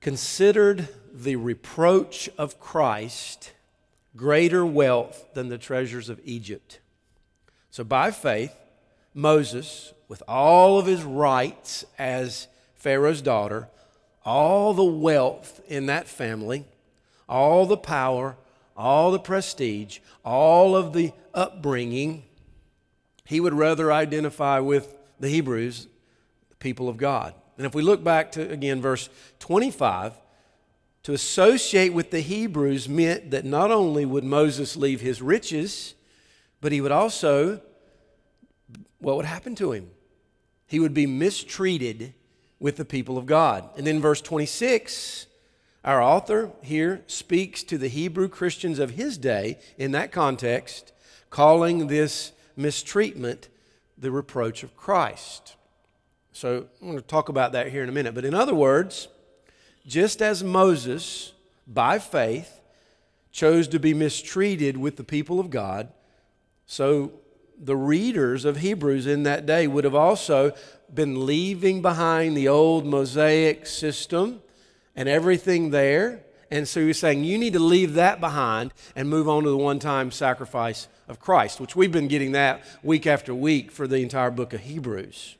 considered 0.00 0.88
the 1.14 1.36
reproach 1.36 2.28
of 2.36 2.60
Christ 2.60 3.52
greater 4.16 4.66
wealth 4.66 5.32
than 5.32 5.48
the 5.48 5.56
treasures 5.56 6.08
of 6.08 6.20
Egypt. 6.24 6.80
So, 7.70 7.84
by 7.84 8.10
faith, 8.10 8.54
Moses, 9.14 9.94
with 10.08 10.22
all 10.28 10.78
of 10.78 10.86
his 10.86 11.02
rights 11.04 11.86
as 11.98 12.48
Pharaoh's 12.74 13.22
daughter, 13.22 13.68
all 14.24 14.74
the 14.74 14.84
wealth 14.84 15.60
in 15.68 15.86
that 15.86 16.06
family, 16.06 16.64
all 17.28 17.64
the 17.64 17.76
power, 17.76 18.36
all 18.76 19.10
the 19.10 19.18
prestige, 19.18 19.98
all 20.24 20.76
of 20.76 20.92
the 20.92 21.12
upbringing, 21.34 22.24
he 23.24 23.40
would 23.40 23.54
rather 23.54 23.92
identify 23.92 24.58
with 24.58 24.94
the 25.20 25.28
Hebrews, 25.28 25.86
the 26.50 26.56
people 26.56 26.88
of 26.88 26.96
God. 26.96 27.34
And 27.56 27.66
if 27.66 27.74
we 27.74 27.82
look 27.82 28.02
back 28.02 28.32
to, 28.32 28.50
again, 28.50 28.80
verse 28.80 29.08
25, 29.38 30.14
to 31.04 31.12
associate 31.12 31.92
with 31.92 32.10
the 32.10 32.20
Hebrews 32.20 32.88
meant 32.88 33.30
that 33.30 33.44
not 33.44 33.70
only 33.70 34.04
would 34.04 34.24
Moses 34.24 34.76
leave 34.76 35.00
his 35.00 35.20
riches, 35.20 35.94
but 36.60 36.72
he 36.72 36.80
would 36.80 36.92
also, 36.92 37.60
what 38.98 39.16
would 39.16 39.26
happen 39.26 39.54
to 39.56 39.72
him? 39.72 39.90
He 40.66 40.80
would 40.80 40.94
be 40.94 41.06
mistreated 41.06 42.14
with 42.60 42.76
the 42.76 42.84
people 42.84 43.18
of 43.18 43.26
God. 43.26 43.68
And 43.76 43.86
then 43.86 44.00
verse 44.00 44.20
26, 44.20 45.26
our 45.84 46.00
author 46.00 46.52
here 46.62 47.02
speaks 47.06 47.62
to 47.64 47.76
the 47.76 47.88
Hebrew 47.88 48.28
Christians 48.28 48.78
of 48.78 48.92
his 48.92 49.18
day 49.18 49.58
in 49.76 49.92
that 49.92 50.12
context, 50.12 50.92
calling 51.30 51.88
this 51.88 52.32
mistreatment 52.56 53.48
the 53.98 54.10
reproach 54.10 54.62
of 54.62 54.76
Christ. 54.76 55.56
So 56.32 56.66
I'm 56.80 56.88
going 56.88 56.98
to 56.98 57.06
talk 57.06 57.28
about 57.28 57.52
that 57.52 57.68
here 57.68 57.82
in 57.82 57.88
a 57.88 57.92
minute. 57.92 58.14
But 58.14 58.24
in 58.24 58.34
other 58.34 58.54
words, 58.54 59.08
just 59.86 60.22
as 60.22 60.44
Moses, 60.44 61.32
by 61.66 61.98
faith, 61.98 62.60
chose 63.32 63.66
to 63.68 63.78
be 63.80 63.94
mistreated 63.94 64.76
with 64.76 64.96
the 64.96 65.04
people 65.04 65.40
of 65.40 65.50
God, 65.50 65.88
so 66.66 67.12
the 67.58 67.76
readers 67.76 68.44
of 68.44 68.58
Hebrews 68.58 69.06
in 69.06 69.24
that 69.24 69.46
day 69.46 69.66
would 69.66 69.84
have 69.84 69.94
also 69.94 70.52
been 70.92 71.26
leaving 71.26 71.82
behind 71.82 72.36
the 72.36 72.48
old 72.48 72.84
Mosaic 72.84 73.66
system 73.66 74.41
and 74.94 75.08
everything 75.08 75.70
there. 75.70 76.24
And 76.50 76.68
so 76.68 76.84
he's 76.84 76.98
saying, 76.98 77.24
you 77.24 77.38
need 77.38 77.54
to 77.54 77.58
leave 77.58 77.94
that 77.94 78.20
behind 78.20 78.74
and 78.94 79.08
move 79.08 79.28
on 79.28 79.44
to 79.44 79.50
the 79.50 79.56
one 79.56 79.78
time 79.78 80.10
sacrifice 80.10 80.88
of 81.08 81.18
Christ, 81.18 81.60
which 81.60 81.74
we've 81.74 81.92
been 81.92 82.08
getting 82.08 82.32
that 82.32 82.62
week 82.82 83.06
after 83.06 83.34
week 83.34 83.70
for 83.70 83.86
the 83.86 83.98
entire 83.98 84.30
book 84.30 84.52
of 84.52 84.60
Hebrews. 84.60 85.36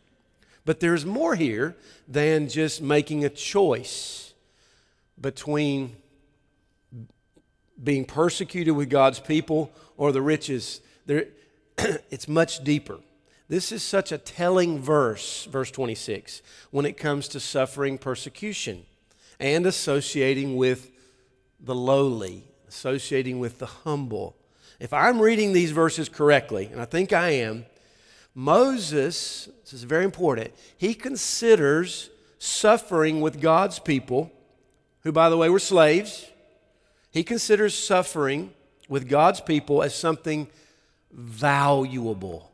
But 0.65 0.81
there's 0.81 1.05
more 1.05 1.35
here 1.35 1.77
than 2.09 2.49
just 2.49 2.81
making 2.81 3.25
a 3.25 3.29
choice 3.29 4.33
between 5.21 5.97
being 7.83 8.05
persecuted 8.05 8.75
with 8.75 8.89
God's 8.89 9.21
people 9.21 9.73
or 9.97 10.13
the 10.13 10.23
riches. 10.23 10.81
There, 11.05 11.27
it's 12.11 12.29
much 12.29 12.65
deeper. 12.65 13.01
This 13.49 13.71
is 13.71 13.83
such 13.83 14.13
a 14.13 14.19
telling 14.19 14.79
verse, 14.79 15.45
verse 15.45 15.71
26, 15.71 16.41
when 16.71 16.87
it 16.87 16.97
comes 16.97 17.29
to 17.29 17.41
suffering 17.41 17.99
persecution 17.99 18.87
and 19.43 19.67
associating 19.67 20.57
with 20.57 20.91
the 21.59 21.75
lowly, 21.75 22.45
associating 22.69 23.41
with 23.41 23.59
the 23.59 23.67
humble. 23.67 24.37
If 24.79 24.93
I'm 24.93 25.21
reading 25.21 25.53
these 25.53 25.73
verses 25.73 26.09
correctly, 26.09 26.69
and 26.71 26.81
I 26.81 26.85
think 26.85 27.13
I 27.13 27.31
am, 27.31 27.67
Moses, 28.35 29.49
this 29.63 29.73
is 29.73 29.83
very 29.83 30.05
important, 30.05 30.53
he 30.79 30.95
considers 30.95 32.09
suffering 32.39 33.21
with 33.21 33.41
God's 33.41 33.79
people, 33.81 34.33
who, 35.03 35.11
by 35.11 35.29
the 35.29 35.37
way, 35.37 35.51
were 35.51 35.59
slaves. 35.59 36.31
He 37.11 37.25
considers 37.25 37.75
suffering 37.75 38.53
with 38.89 39.09
God's 39.09 39.41
people 39.41 39.83
as 39.83 39.95
something 39.95 40.47
valuable, 41.11 42.51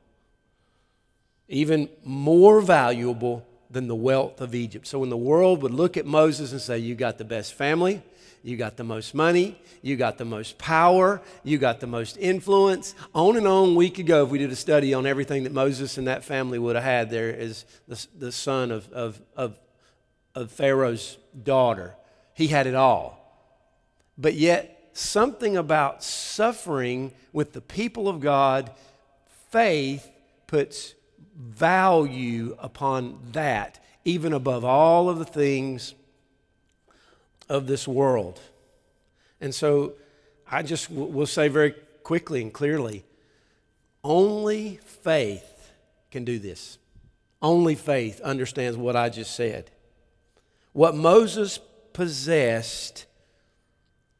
even 1.48 1.90
more 2.02 2.62
valuable 2.62 3.46
than 3.70 3.88
the 3.88 3.94
wealth 3.94 4.40
of 4.40 4.54
Egypt. 4.54 4.86
So 4.86 5.00
when 5.00 5.10
the 5.10 5.16
world 5.16 5.62
would 5.62 5.74
look 5.74 5.96
at 5.96 6.06
Moses 6.06 6.52
and 6.52 6.60
say, 6.60 6.78
You 6.78 6.94
got 6.94 7.18
the 7.18 7.24
best 7.24 7.54
family, 7.54 8.02
you 8.42 8.56
got 8.56 8.76
the 8.76 8.84
most 8.84 9.14
money, 9.14 9.58
you 9.82 9.96
got 9.96 10.18
the 10.18 10.24
most 10.24 10.58
power, 10.58 11.20
you 11.44 11.58
got 11.58 11.80
the 11.80 11.86
most 11.86 12.16
influence. 12.18 12.94
On 13.14 13.36
and 13.36 13.46
on 13.46 13.74
we 13.74 13.90
could 13.90 14.06
go 14.06 14.24
if 14.24 14.30
we 14.30 14.38
did 14.38 14.50
a 14.50 14.56
study 14.56 14.94
on 14.94 15.06
everything 15.06 15.44
that 15.44 15.52
Moses 15.52 15.98
and 15.98 16.06
that 16.06 16.24
family 16.24 16.58
would 16.58 16.76
have 16.76 16.84
had 16.84 17.10
there 17.10 17.34
as 17.34 17.64
the, 17.86 18.06
the 18.18 18.32
son 18.32 18.70
of, 18.70 18.90
of, 18.92 19.20
of, 19.36 19.58
of 20.34 20.50
Pharaoh's 20.50 21.18
daughter. 21.42 21.94
He 22.34 22.46
had 22.46 22.66
it 22.66 22.74
all. 22.74 23.16
But 24.16 24.34
yet, 24.34 24.90
something 24.92 25.56
about 25.56 26.02
suffering 26.02 27.12
with 27.32 27.52
the 27.52 27.60
people 27.60 28.08
of 28.08 28.20
God, 28.20 28.70
faith 29.50 30.10
puts 30.46 30.94
value 31.38 32.56
upon 32.58 33.18
that, 33.32 33.78
even 34.04 34.32
above 34.32 34.64
all 34.64 35.08
of 35.08 35.18
the 35.18 35.24
things 35.24 35.94
of 37.48 37.66
this 37.66 37.86
world. 37.86 38.40
And 39.40 39.54
so 39.54 39.94
I 40.50 40.62
just 40.62 40.90
will 40.90 41.26
say 41.26 41.48
very 41.48 41.74
quickly 42.02 42.42
and 42.42 42.52
clearly 42.52 43.04
only 44.02 44.80
faith 44.84 45.72
can 46.10 46.24
do 46.24 46.38
this. 46.38 46.78
Only 47.40 47.74
faith 47.74 48.20
understands 48.20 48.76
what 48.76 48.96
I 48.96 49.08
just 49.08 49.34
said. 49.34 49.70
What 50.72 50.94
Moses 50.94 51.58
possessed 51.92 53.06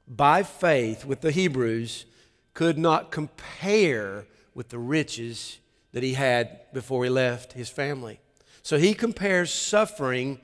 by 0.07 0.43
faith 0.43 1.05
with 1.05 1.21
the 1.21 1.31
Hebrews 1.31 2.07
could 2.55 2.79
not 2.79 3.11
compare 3.11 4.27
with 4.55 4.69
the 4.69 4.79
riches 4.79 5.59
that 5.99 6.05
he 6.05 6.15
had 6.15 6.61
before 6.73 7.03
he 7.03 7.11
left 7.11 7.55
his 7.55 7.69
family. 7.69 8.21
So 8.63 8.79
he 8.79 8.95
compares 8.95 9.53
suffering 9.53 10.39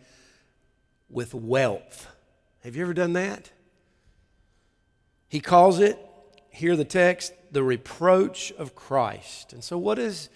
with 1.08 1.32
wealth. 1.32 2.08
Have 2.64 2.74
you 2.74 2.82
ever 2.82 2.92
done 2.92 3.12
that? 3.12 3.52
He 5.28 5.38
calls 5.38 5.78
it, 5.78 5.96
hear 6.50 6.74
the 6.74 6.84
text, 6.84 7.34
the 7.52 7.62
reproach 7.62 8.50
of 8.58 8.74
Christ. 8.74 9.52
And 9.52 9.62
so, 9.62 9.78
what 9.78 9.96
is 10.00 10.28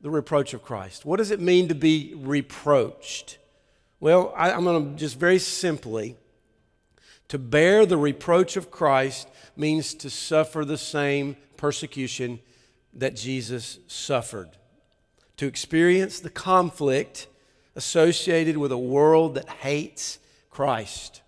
the 0.00 0.10
reproach 0.10 0.54
of 0.54 0.64
Christ? 0.64 1.04
What 1.04 1.18
does 1.18 1.30
it 1.30 1.38
mean 1.38 1.68
to 1.68 1.74
be 1.76 2.12
reproached? 2.16 3.38
Well, 4.00 4.34
I, 4.36 4.50
am 4.50 4.64
going 4.64 4.90
to 4.90 4.98
just 4.98 5.20
very 5.20 5.38
simply 5.38 6.16
to 7.28 7.38
bear 7.38 7.86
the 7.86 7.96
reproach 7.96 8.56
of 8.56 8.72
Christ 8.72 9.28
means 9.56 9.94
to 9.94 10.10
suffer 10.10 10.64
the 10.64 10.78
same 10.78 11.36
persecution 11.56 12.40
that 12.92 13.14
Jesus 13.14 13.78
suffered, 13.86 14.50
to 15.36 15.46
experience 15.46 16.20
the 16.20 16.30
conflict 16.30 17.26
associated 17.76 18.56
with 18.56 18.72
a 18.72 18.78
world 18.78 19.34
that 19.34 19.48
hates 19.48 20.18
Christ. 20.50 21.22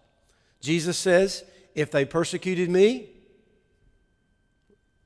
Jesus 0.60 0.96
says, 0.96 1.44
if 1.74 1.90
they 1.90 2.04
persecuted 2.04 2.70
me, 2.70 3.08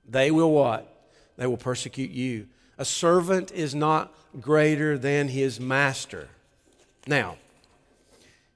they 0.08 0.30
will 0.30 0.52
what? 0.52 0.86
They 1.36 1.46
will 1.46 1.56
persecute 1.56 2.10
you. 2.10 2.48
A 2.78 2.84
servant 2.84 3.52
is 3.52 3.74
not 3.74 4.12
greater 4.40 4.98
than 4.98 5.28
his 5.28 5.58
master. 5.58 6.28
Now, 7.06 7.36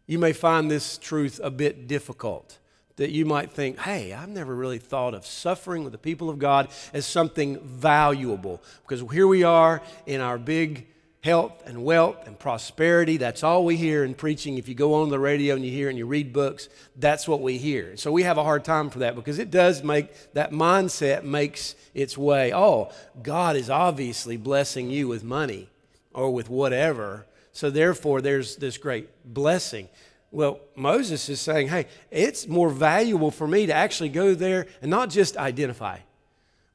you 0.06 0.18
may 0.18 0.32
find 0.32 0.70
this 0.70 0.98
truth 0.98 1.40
a 1.42 1.50
bit 1.50 1.88
difficult. 1.88 2.58
That 2.96 3.10
you 3.10 3.24
might 3.24 3.50
think, 3.50 3.78
hey, 3.78 4.12
I've 4.12 4.28
never 4.28 4.54
really 4.54 4.78
thought 4.78 5.14
of 5.14 5.26
suffering 5.26 5.82
with 5.82 5.92
the 5.92 5.98
people 5.98 6.30
of 6.30 6.38
God 6.38 6.68
as 6.92 7.04
something 7.04 7.58
valuable. 7.60 8.62
Because 8.86 9.04
here 9.12 9.26
we 9.26 9.42
are 9.42 9.82
in 10.06 10.20
our 10.20 10.38
big 10.38 10.86
health 11.24 11.62
and 11.64 11.82
wealth 11.82 12.26
and 12.26 12.38
prosperity. 12.38 13.16
That's 13.16 13.42
all 13.42 13.64
we 13.64 13.76
hear 13.76 14.04
in 14.04 14.14
preaching. 14.14 14.58
If 14.58 14.68
you 14.68 14.74
go 14.74 14.94
on 14.94 15.08
the 15.08 15.18
radio 15.18 15.54
and 15.54 15.64
you 15.64 15.70
hear 15.70 15.88
and 15.88 15.96
you 15.96 16.06
read 16.06 16.34
books, 16.34 16.68
that's 16.96 17.26
what 17.26 17.40
we 17.40 17.56
hear. 17.56 17.96
So 17.96 18.12
we 18.12 18.24
have 18.24 18.36
a 18.36 18.44
hard 18.44 18.62
time 18.62 18.90
for 18.90 18.98
that 18.98 19.14
because 19.14 19.38
it 19.38 19.50
does 19.50 19.82
make 19.82 20.34
that 20.34 20.52
mindset 20.52 21.24
makes 21.24 21.76
its 21.94 22.18
way. 22.18 22.52
Oh, 22.52 22.92
God 23.22 23.56
is 23.56 23.70
obviously 23.70 24.36
blessing 24.36 24.90
you 24.90 25.08
with 25.08 25.24
money 25.24 25.70
or 26.12 26.30
with 26.30 26.50
whatever. 26.50 27.24
So 27.52 27.70
therefore, 27.70 28.20
there's 28.20 28.56
this 28.56 28.76
great 28.76 29.08
blessing. 29.24 29.88
Well, 30.34 30.58
Moses 30.74 31.28
is 31.28 31.40
saying, 31.40 31.68
hey, 31.68 31.86
it's 32.10 32.48
more 32.48 32.68
valuable 32.68 33.30
for 33.30 33.46
me 33.46 33.66
to 33.66 33.72
actually 33.72 34.08
go 34.08 34.34
there 34.34 34.66
and 34.82 34.90
not 34.90 35.08
just 35.08 35.36
identify, 35.36 35.98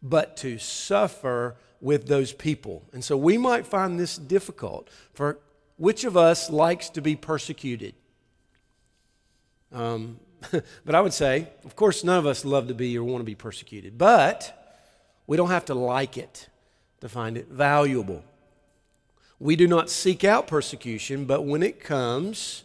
but 0.02 0.38
to 0.38 0.58
suffer 0.58 1.58
with 1.82 2.08
those 2.08 2.32
people. 2.32 2.84
And 2.94 3.04
so 3.04 3.18
we 3.18 3.38
might 3.38 3.68
find 3.68 4.00
this 4.00 4.16
difficult. 4.16 4.90
For 5.14 5.40
which 5.76 6.06
of 6.06 6.16
us 6.16 6.50
likes 6.50 6.90
to 6.92 7.02
be 7.02 7.18
persecuted? 7.18 7.96
Um, 9.74 10.22
but 10.86 10.96
I 10.96 11.02
would 11.02 11.14
say, 11.14 11.50
of 11.66 11.76
course, 11.76 12.02
none 12.02 12.18
of 12.18 12.26
us 12.26 12.46
love 12.46 12.70
to 12.70 12.74
be 12.74 12.98
or 12.98 13.04
want 13.04 13.20
to 13.20 13.26
be 13.26 13.36
persecuted, 13.36 13.98
but 13.98 14.82
we 15.28 15.36
don't 15.36 15.50
have 15.50 15.66
to 15.66 15.76
like 15.76 16.18
it 16.18 16.48
to 17.02 17.10
find 17.10 17.36
it 17.36 17.50
valuable. 17.50 18.24
We 19.38 19.58
do 19.58 19.68
not 19.68 19.90
seek 19.90 20.24
out 20.24 20.48
persecution, 20.48 21.26
but 21.26 21.44
when 21.44 21.62
it 21.62 21.82
comes, 21.82 22.64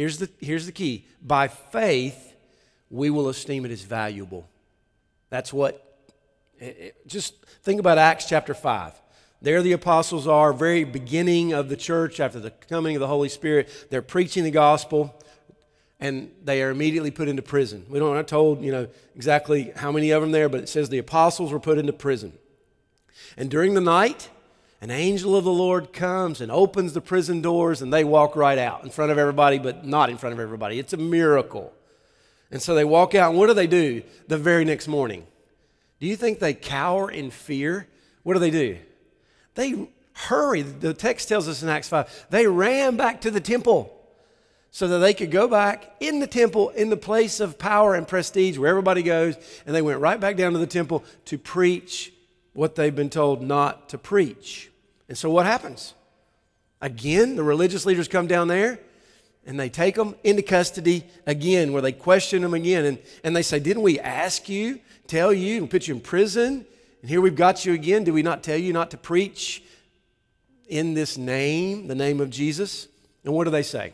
here's 0.00 0.18
the, 0.18 0.30
here's 0.40 0.66
the 0.66 0.72
key 0.72 1.06
by 1.22 1.48
faith, 1.48 2.34
we 2.90 3.10
will 3.10 3.28
esteem 3.28 3.64
it 3.64 3.70
as 3.70 3.82
valuable. 3.82 4.48
That's 5.28 5.52
what 5.52 6.00
eh, 6.60 6.72
eh, 6.78 6.90
just 7.06 7.34
think 7.62 7.80
about 7.80 7.98
Acts 7.98 8.24
chapter 8.24 8.54
5. 8.54 8.94
There 9.42 9.62
the 9.62 9.72
apostles 9.72 10.26
are, 10.26 10.52
very 10.52 10.84
beginning 10.84 11.52
of 11.52 11.68
the 11.68 11.76
church 11.76 12.18
after 12.18 12.40
the 12.40 12.50
coming 12.50 12.96
of 12.96 13.00
the 13.00 13.06
Holy 13.06 13.28
Spirit. 13.28 13.68
They're 13.90 14.02
preaching 14.02 14.44
the 14.44 14.50
gospel 14.50 15.14
and 15.98 16.30
they 16.42 16.62
are 16.62 16.70
immediately 16.70 17.10
put 17.10 17.28
into 17.28 17.42
prison. 17.42 17.84
We 17.88 17.98
don't, 17.98 18.14
not 18.14 18.26
told, 18.26 18.62
you 18.62 18.72
know, 18.72 18.88
exactly 19.14 19.72
how 19.76 19.92
many 19.92 20.12
of 20.12 20.22
them 20.22 20.32
there, 20.32 20.48
but 20.48 20.60
it 20.60 20.68
says 20.68 20.88
the 20.88 20.98
apostles 20.98 21.52
were 21.52 21.60
put 21.60 21.76
into 21.76 21.92
prison. 21.92 22.32
And 23.36 23.50
during 23.50 23.74
the 23.74 23.82
night, 23.82 24.30
an 24.80 24.90
angel 24.90 25.36
of 25.36 25.44
the 25.44 25.52
Lord 25.52 25.92
comes 25.92 26.40
and 26.40 26.50
opens 26.50 26.94
the 26.94 27.00
prison 27.00 27.42
doors, 27.42 27.82
and 27.82 27.92
they 27.92 28.04
walk 28.04 28.34
right 28.34 28.58
out 28.58 28.82
in 28.82 28.90
front 28.90 29.12
of 29.12 29.18
everybody, 29.18 29.58
but 29.58 29.84
not 29.84 30.08
in 30.08 30.16
front 30.16 30.32
of 30.32 30.40
everybody. 30.40 30.78
It's 30.78 30.94
a 30.94 30.96
miracle. 30.96 31.72
And 32.50 32.62
so 32.62 32.74
they 32.74 32.84
walk 32.84 33.14
out, 33.14 33.30
and 33.30 33.38
what 33.38 33.48
do 33.48 33.54
they 33.54 33.66
do 33.66 34.02
the 34.26 34.38
very 34.38 34.64
next 34.64 34.88
morning? 34.88 35.26
Do 36.00 36.06
you 36.06 36.16
think 36.16 36.38
they 36.38 36.54
cower 36.54 37.10
in 37.10 37.30
fear? 37.30 37.86
What 38.22 38.34
do 38.34 38.40
they 38.40 38.50
do? 38.50 38.78
They 39.54 39.88
hurry. 40.14 40.62
The 40.62 40.94
text 40.94 41.28
tells 41.28 41.46
us 41.46 41.62
in 41.62 41.68
Acts 41.68 41.88
5 41.88 42.26
they 42.30 42.46
ran 42.46 42.96
back 42.96 43.20
to 43.22 43.30
the 43.30 43.40
temple 43.40 43.96
so 44.70 44.88
that 44.88 44.98
they 44.98 45.12
could 45.12 45.30
go 45.30 45.48
back 45.48 45.94
in 46.00 46.20
the 46.20 46.26
temple, 46.26 46.70
in 46.70 46.90
the 46.90 46.96
place 46.96 47.40
of 47.40 47.58
power 47.58 47.94
and 47.94 48.08
prestige 48.08 48.56
where 48.56 48.70
everybody 48.70 49.02
goes, 49.02 49.36
and 49.66 49.74
they 49.74 49.82
went 49.82 50.00
right 50.00 50.20
back 50.20 50.36
down 50.36 50.52
to 50.52 50.58
the 50.58 50.66
temple 50.66 51.04
to 51.26 51.36
preach 51.36 52.12
what 52.52 52.76
they've 52.76 52.94
been 52.94 53.10
told 53.10 53.42
not 53.42 53.88
to 53.90 53.98
preach. 53.98 54.69
And 55.10 55.18
so 55.18 55.28
what 55.28 55.44
happens? 55.44 55.92
Again, 56.80 57.36
the 57.36 57.42
religious 57.42 57.84
leaders 57.84 58.08
come 58.08 58.26
down 58.26 58.48
there 58.48 58.80
and 59.44 59.60
they 59.60 59.68
take 59.68 59.96
them 59.96 60.14
into 60.24 60.40
custody 60.40 61.04
again, 61.26 61.74
where 61.74 61.82
they 61.82 61.92
question 61.92 62.40
them 62.40 62.54
again. 62.54 62.86
And, 62.86 62.98
and 63.22 63.36
they 63.36 63.42
say, 63.42 63.60
Didn't 63.60 63.82
we 63.82 64.00
ask 64.00 64.48
you, 64.48 64.80
tell 65.06 65.34
you, 65.34 65.58
and 65.58 65.70
put 65.70 65.86
you 65.86 65.94
in 65.94 66.00
prison? 66.00 66.64
And 67.02 67.10
here 67.10 67.20
we've 67.20 67.36
got 67.36 67.66
you 67.66 67.74
again. 67.74 68.04
Did 68.04 68.14
we 68.14 68.22
not 68.22 68.42
tell 68.42 68.56
you 68.56 68.72
not 68.72 68.90
to 68.92 68.96
preach 68.96 69.62
in 70.66 70.94
this 70.94 71.18
name, 71.18 71.88
the 71.88 71.94
name 71.94 72.22
of 72.22 72.30
Jesus? 72.30 72.88
And 73.22 73.34
what 73.34 73.44
do 73.44 73.50
they 73.50 73.62
say? 73.62 73.92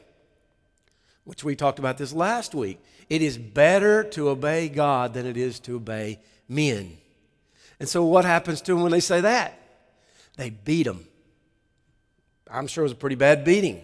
which 1.26 1.42
we 1.42 1.57
talked 1.57 1.81
about 1.81 1.98
this 1.98 2.12
last 2.12 2.55
week. 2.55 2.81
It 3.11 3.20
is 3.20 3.37
better 3.37 4.05
to 4.11 4.31
obey 4.31 4.68
God 4.68 5.12
than 5.12 5.26
it 5.26 5.37
is 5.37 5.59
to 5.61 5.76
obey 5.76 6.20
men. 6.48 6.96
And 7.79 7.88
so, 7.88 8.05
what 8.05 8.24
happens 8.24 8.61
to 8.62 8.72
them 8.72 8.83
when 8.83 8.92
they 8.92 9.00
say 9.00 9.20
that? 9.20 9.61
They 10.37 10.51
beat 10.51 10.85
them. 10.85 11.07
I'm 12.51 12.66
sure 12.66 12.83
it 12.83 12.87
was 12.87 12.92
a 12.92 12.96
pretty 12.96 13.16
bad 13.16 13.44
beating. 13.44 13.83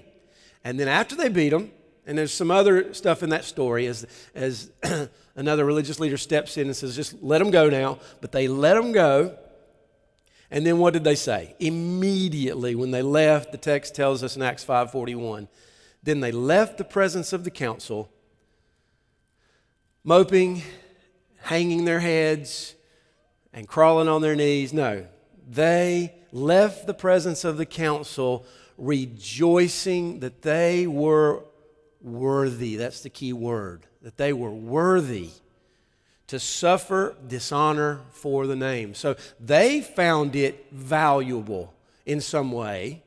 And 0.64 0.78
then, 0.78 0.88
after 0.88 1.16
they 1.16 1.28
beat 1.28 1.50
them, 1.50 1.72
and 2.06 2.18
there's 2.18 2.32
some 2.32 2.50
other 2.50 2.94
stuff 2.94 3.22
in 3.22 3.30
that 3.30 3.44
story 3.44 3.86
as, 3.86 4.06
as 4.34 4.70
another 5.36 5.64
religious 5.64 6.00
leader 6.00 6.16
steps 6.16 6.56
in 6.56 6.66
and 6.66 6.76
says, 6.76 6.96
just 6.96 7.22
let 7.22 7.38
them 7.38 7.50
go 7.50 7.68
now. 7.68 7.98
But 8.20 8.32
they 8.32 8.48
let 8.48 8.74
them 8.74 8.92
go. 8.92 9.36
And 10.50 10.66
then 10.66 10.78
what 10.78 10.92
did 10.92 11.04
they 11.04 11.14
say? 11.14 11.54
Immediately 11.60 12.74
when 12.74 12.90
they 12.90 13.02
left, 13.02 13.52
the 13.52 13.58
text 13.58 13.94
tells 13.94 14.22
us 14.22 14.36
in 14.36 14.42
Acts 14.42 14.64
5:41, 14.64 15.48
then 16.02 16.20
they 16.20 16.32
left 16.32 16.76
the 16.76 16.84
presence 16.84 17.32
of 17.32 17.44
the 17.44 17.50
council, 17.50 18.10
moping, 20.04 20.62
hanging 21.40 21.86
their 21.86 22.00
heads, 22.00 22.74
and 23.54 23.66
crawling 23.66 24.08
on 24.08 24.20
their 24.20 24.34
knees. 24.34 24.74
No, 24.74 25.06
they 25.48 26.12
left 26.32 26.86
the 26.86 26.94
presence 26.94 27.44
of 27.44 27.58
the 27.58 27.66
council 27.66 28.44
rejoicing 28.78 30.20
that 30.20 30.42
they 30.42 30.86
were 30.86 31.44
worthy. 32.00 32.76
That's 32.76 33.00
the 33.00 33.10
key 33.10 33.32
word, 33.32 33.86
that 34.00 34.16
they 34.16 34.32
were 34.32 34.50
worthy 34.50 35.30
to 36.26 36.40
suffer 36.40 37.14
dishonor 37.28 38.00
for 38.10 38.46
the 38.46 38.56
name. 38.56 38.94
So 38.94 39.16
they 39.38 39.82
found 39.82 40.34
it 40.34 40.66
valuable 40.72 41.74
in 42.06 42.20
some 42.20 42.50
way 42.52 43.02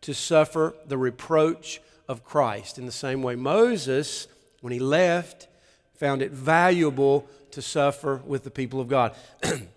to 0.00 0.12
suffer 0.12 0.74
the 0.86 0.98
reproach 0.98 1.80
of 2.08 2.24
Christ. 2.24 2.78
In 2.78 2.84
the 2.84 2.92
same 2.92 3.22
way, 3.22 3.36
Moses, 3.36 4.26
when 4.60 4.72
he 4.72 4.78
left, 4.78 5.46
found 5.94 6.20
it 6.20 6.32
valuable 6.32 7.26
to 7.52 7.62
suffer 7.62 8.20
with 8.26 8.42
the 8.42 8.50
people 8.50 8.80
of 8.80 8.88
God. 8.88 9.14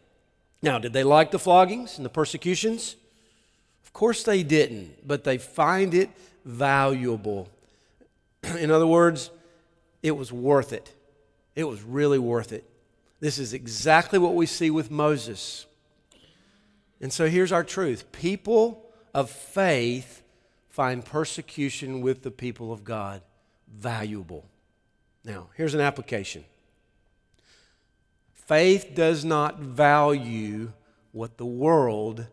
now, 0.67 0.79
did 0.79 0.91
they 0.91 1.05
like 1.05 1.31
the 1.31 1.39
floggings 1.39 1.95
and 1.95 2.05
the 2.05 2.09
persecutions? 2.09 2.97
Of 3.85 3.93
course 3.93 4.23
they 4.23 4.43
didn't, 4.43 5.07
but 5.07 5.23
they 5.23 5.37
find 5.37 5.93
it 5.93 6.09
valuable. 6.43 7.47
In 8.59 8.69
other 8.69 8.85
words, 8.85 9.31
it 10.03 10.11
was 10.11 10.29
worth 10.29 10.73
it. 10.73 10.93
It 11.55 11.63
was 11.63 11.81
really 11.83 12.19
worth 12.19 12.51
it. 12.51 12.69
This 13.21 13.39
is 13.39 13.53
exactly 13.53 14.19
what 14.19 14.35
we 14.35 14.45
see 14.45 14.69
with 14.69 14.91
Moses. 14.91 15.65
And 16.99 17.13
so 17.13 17.29
here's 17.29 17.53
our 17.53 17.63
truth 17.63 18.11
people 18.11 18.85
of 19.13 19.29
faith 19.29 20.21
find 20.67 21.05
persecution 21.05 22.01
with 22.01 22.23
the 22.23 22.31
people 22.31 22.73
of 22.73 22.83
God 22.83 23.21
valuable. 23.73 24.43
Now, 25.23 25.47
here's 25.55 25.73
an 25.73 25.79
application 25.79 26.43
faith 28.47 28.91
does 28.95 29.25
not 29.25 29.59
value 29.59 30.71
what 31.11 31.37
the 31.37 31.45
world 31.45 32.25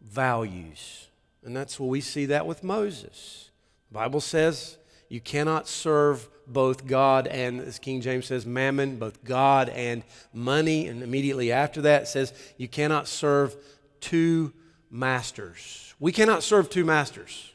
values. 0.00 1.08
And 1.44 1.56
that's 1.56 1.78
what 1.78 1.88
we 1.88 2.00
see 2.00 2.26
that 2.26 2.46
with 2.46 2.64
Moses. 2.64 3.50
The 3.90 3.94
Bible 3.94 4.20
says 4.20 4.78
you 5.08 5.20
cannot 5.20 5.68
serve 5.68 6.28
both 6.46 6.86
God 6.86 7.26
and, 7.26 7.60
as 7.60 7.78
King 7.78 8.00
James 8.00 8.26
says, 8.26 8.46
mammon, 8.46 8.96
both 8.96 9.22
God 9.22 9.68
and 9.68 10.02
money. 10.32 10.86
And 10.86 11.02
immediately 11.02 11.52
after 11.52 11.82
that, 11.82 12.08
says 12.08 12.32
you 12.56 12.68
cannot 12.68 13.06
serve 13.06 13.54
two 14.00 14.52
masters. 14.90 15.94
We 16.00 16.12
cannot 16.12 16.42
serve 16.42 16.70
two 16.70 16.84
masters. 16.84 17.52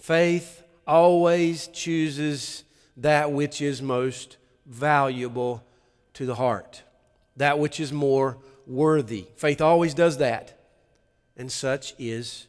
Faith 0.00 0.62
always 0.86 1.66
chooses 1.68 2.64
that 2.96 3.32
which 3.32 3.60
is 3.60 3.82
most 3.82 4.36
valuable 4.66 5.64
to 6.14 6.26
the 6.26 6.34
heart, 6.34 6.82
that 7.36 7.58
which 7.58 7.80
is 7.80 7.92
more 7.92 8.38
worthy. 8.66 9.26
Faith 9.36 9.60
always 9.60 9.94
does 9.94 10.18
that. 10.18 10.58
And 11.36 11.50
such 11.50 11.94
is 11.98 12.46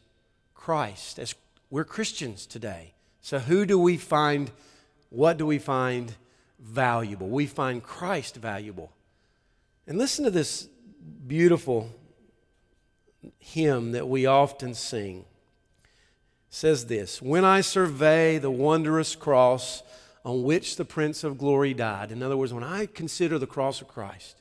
Christ. 0.54 1.18
As 1.18 1.34
we're 1.70 1.84
Christians 1.84 2.46
today. 2.46 2.94
So 3.20 3.38
who 3.38 3.64
do 3.64 3.78
we 3.78 3.96
find 3.96 4.50
what 5.12 5.36
do 5.36 5.44
we 5.44 5.58
find 5.58 6.14
valuable? 6.58 7.28
We 7.28 7.46
find 7.46 7.82
Christ 7.82 8.36
valuable. 8.36 8.92
And 9.86 9.98
listen 9.98 10.24
to 10.24 10.30
this 10.30 10.68
beautiful 11.26 11.90
hymn 13.38 13.92
that 13.92 14.08
we 14.08 14.24
often 14.24 14.72
sing 14.74 15.26
says 16.48 16.86
this 16.86 17.20
When 17.20 17.44
I 17.44 17.60
survey 17.60 18.38
the 18.38 18.50
wondrous 18.50 19.14
cross 19.14 19.82
on 20.24 20.42
which 20.42 20.76
the 20.76 20.84
Prince 20.84 21.24
of 21.24 21.38
Glory 21.38 21.74
died, 21.74 22.12
in 22.12 22.22
other 22.22 22.36
words, 22.36 22.52
when 22.52 22.64
I 22.64 22.86
consider 22.86 23.38
the 23.38 23.46
cross 23.46 23.80
of 23.80 23.88
Christ, 23.88 24.40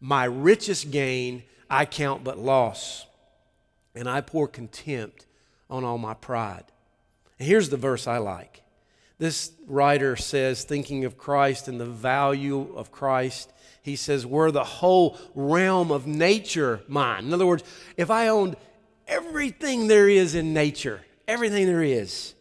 my 0.00 0.24
richest 0.24 0.90
gain 0.90 1.42
I 1.68 1.86
count 1.86 2.22
but 2.22 2.38
loss, 2.38 3.06
and 3.94 4.08
I 4.08 4.20
pour 4.20 4.46
contempt 4.46 5.26
on 5.70 5.84
all 5.84 5.98
my 5.98 6.14
pride. 6.14 6.64
And 7.38 7.48
here's 7.48 7.70
the 7.70 7.76
verse 7.76 8.06
I 8.06 8.18
like. 8.18 8.62
This 9.18 9.52
writer 9.66 10.16
says, 10.16 10.64
thinking 10.64 11.04
of 11.04 11.16
Christ 11.16 11.68
and 11.68 11.80
the 11.80 11.86
value 11.86 12.72
of 12.76 12.92
Christ, 12.92 13.52
he 13.82 13.96
says, 13.96 14.26
Were 14.26 14.50
the 14.50 14.64
whole 14.64 15.18
realm 15.34 15.90
of 15.90 16.06
nature 16.06 16.82
mine? 16.88 17.26
In 17.26 17.32
other 17.32 17.46
words, 17.46 17.64
if 17.96 18.10
I 18.10 18.28
owned 18.28 18.56
everything 19.06 19.86
there 19.86 20.08
is 20.08 20.34
in 20.34 20.52
nature, 20.52 21.02
everything 21.28 21.66
there 21.66 21.82
is, 21.82 22.33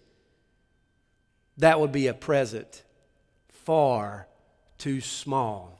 that 1.58 1.80
would 1.80 1.92
be 1.92 2.08
a 2.08 2.14
present 2.14 2.84
far 3.50 4.28
too 4.78 5.00
small. 5.00 5.80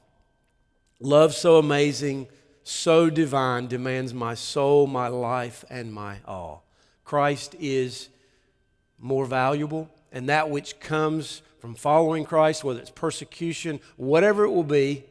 Love 1.00 1.34
so 1.34 1.58
amazing, 1.58 2.26
so 2.62 3.10
divine, 3.10 3.66
demands 3.66 4.14
my 4.14 4.34
soul, 4.34 4.86
my 4.86 5.08
life, 5.08 5.64
and 5.68 5.92
my 5.92 6.18
all. 6.26 6.64
Christ 7.04 7.54
is 7.60 8.08
more 8.98 9.26
valuable, 9.26 9.90
and 10.12 10.28
that 10.28 10.48
which 10.48 10.80
comes 10.80 11.42
from 11.58 11.74
following 11.74 12.24
Christ, 12.24 12.64
whether 12.64 12.80
it's 12.80 12.90
persecution, 12.90 13.80
whatever 13.96 14.44
it 14.44 14.50
will 14.50 14.64
be, 14.64 15.04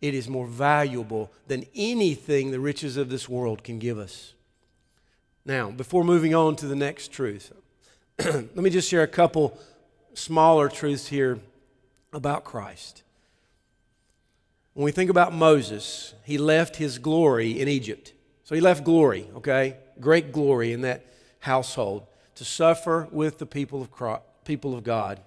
it 0.00 0.14
is 0.14 0.28
more 0.28 0.46
valuable 0.46 1.32
than 1.48 1.64
anything 1.74 2.50
the 2.50 2.60
riches 2.60 2.96
of 2.96 3.08
this 3.08 3.28
world 3.28 3.64
can 3.64 3.80
give 3.80 3.98
us. 3.98 4.34
Now, 5.44 5.70
before 5.70 6.04
moving 6.04 6.34
on 6.34 6.54
to 6.56 6.66
the 6.66 6.76
next 6.76 7.10
truth, 7.10 7.52
let 8.18 8.56
me 8.56 8.70
just 8.70 8.88
share 8.88 9.02
a 9.02 9.08
couple 9.08 9.58
smaller 10.18 10.68
truths 10.68 11.08
here 11.08 11.40
about 12.12 12.44
Christ. 12.44 13.02
When 14.74 14.84
we 14.84 14.92
think 14.92 15.10
about 15.10 15.32
Moses, 15.32 16.14
he 16.24 16.38
left 16.38 16.76
his 16.76 16.98
glory 16.98 17.60
in 17.60 17.68
Egypt. 17.68 18.12
So 18.44 18.54
he 18.54 18.60
left 18.60 18.84
glory, 18.84 19.28
okay? 19.36 19.76
Great 20.00 20.32
glory 20.32 20.72
in 20.72 20.82
that 20.82 21.04
household 21.40 22.06
to 22.36 22.44
suffer 22.44 23.08
with 23.10 23.38
the 23.38 23.46
people 23.46 23.82
of, 23.82 23.90
Christ, 23.90 24.22
people 24.44 24.74
of 24.74 24.84
God. 24.84 25.20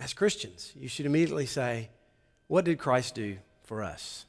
As 0.00 0.12
Christians, 0.12 0.72
you 0.76 0.88
should 0.88 1.06
immediately 1.06 1.46
say, 1.46 1.90
What 2.46 2.64
did 2.64 2.78
Christ 2.78 3.14
do 3.14 3.38
for 3.64 3.82
us? 3.82 4.26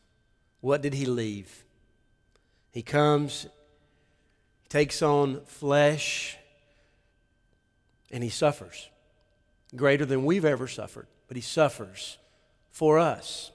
What 0.61 0.81
did 0.81 0.93
he 0.93 1.05
leave? 1.05 1.63
He 2.71 2.81
comes 2.81 3.47
takes 4.69 5.01
on 5.01 5.41
flesh, 5.45 6.36
and 8.11 8.23
he 8.23 8.29
suffers 8.29 8.89
greater 9.75 10.05
than 10.05 10.25
we've 10.25 10.45
ever 10.45 10.67
suffered, 10.67 11.07
but 11.27 11.35
he 11.35 11.41
suffers 11.41 12.17
for 12.71 12.97
us. 12.97 13.51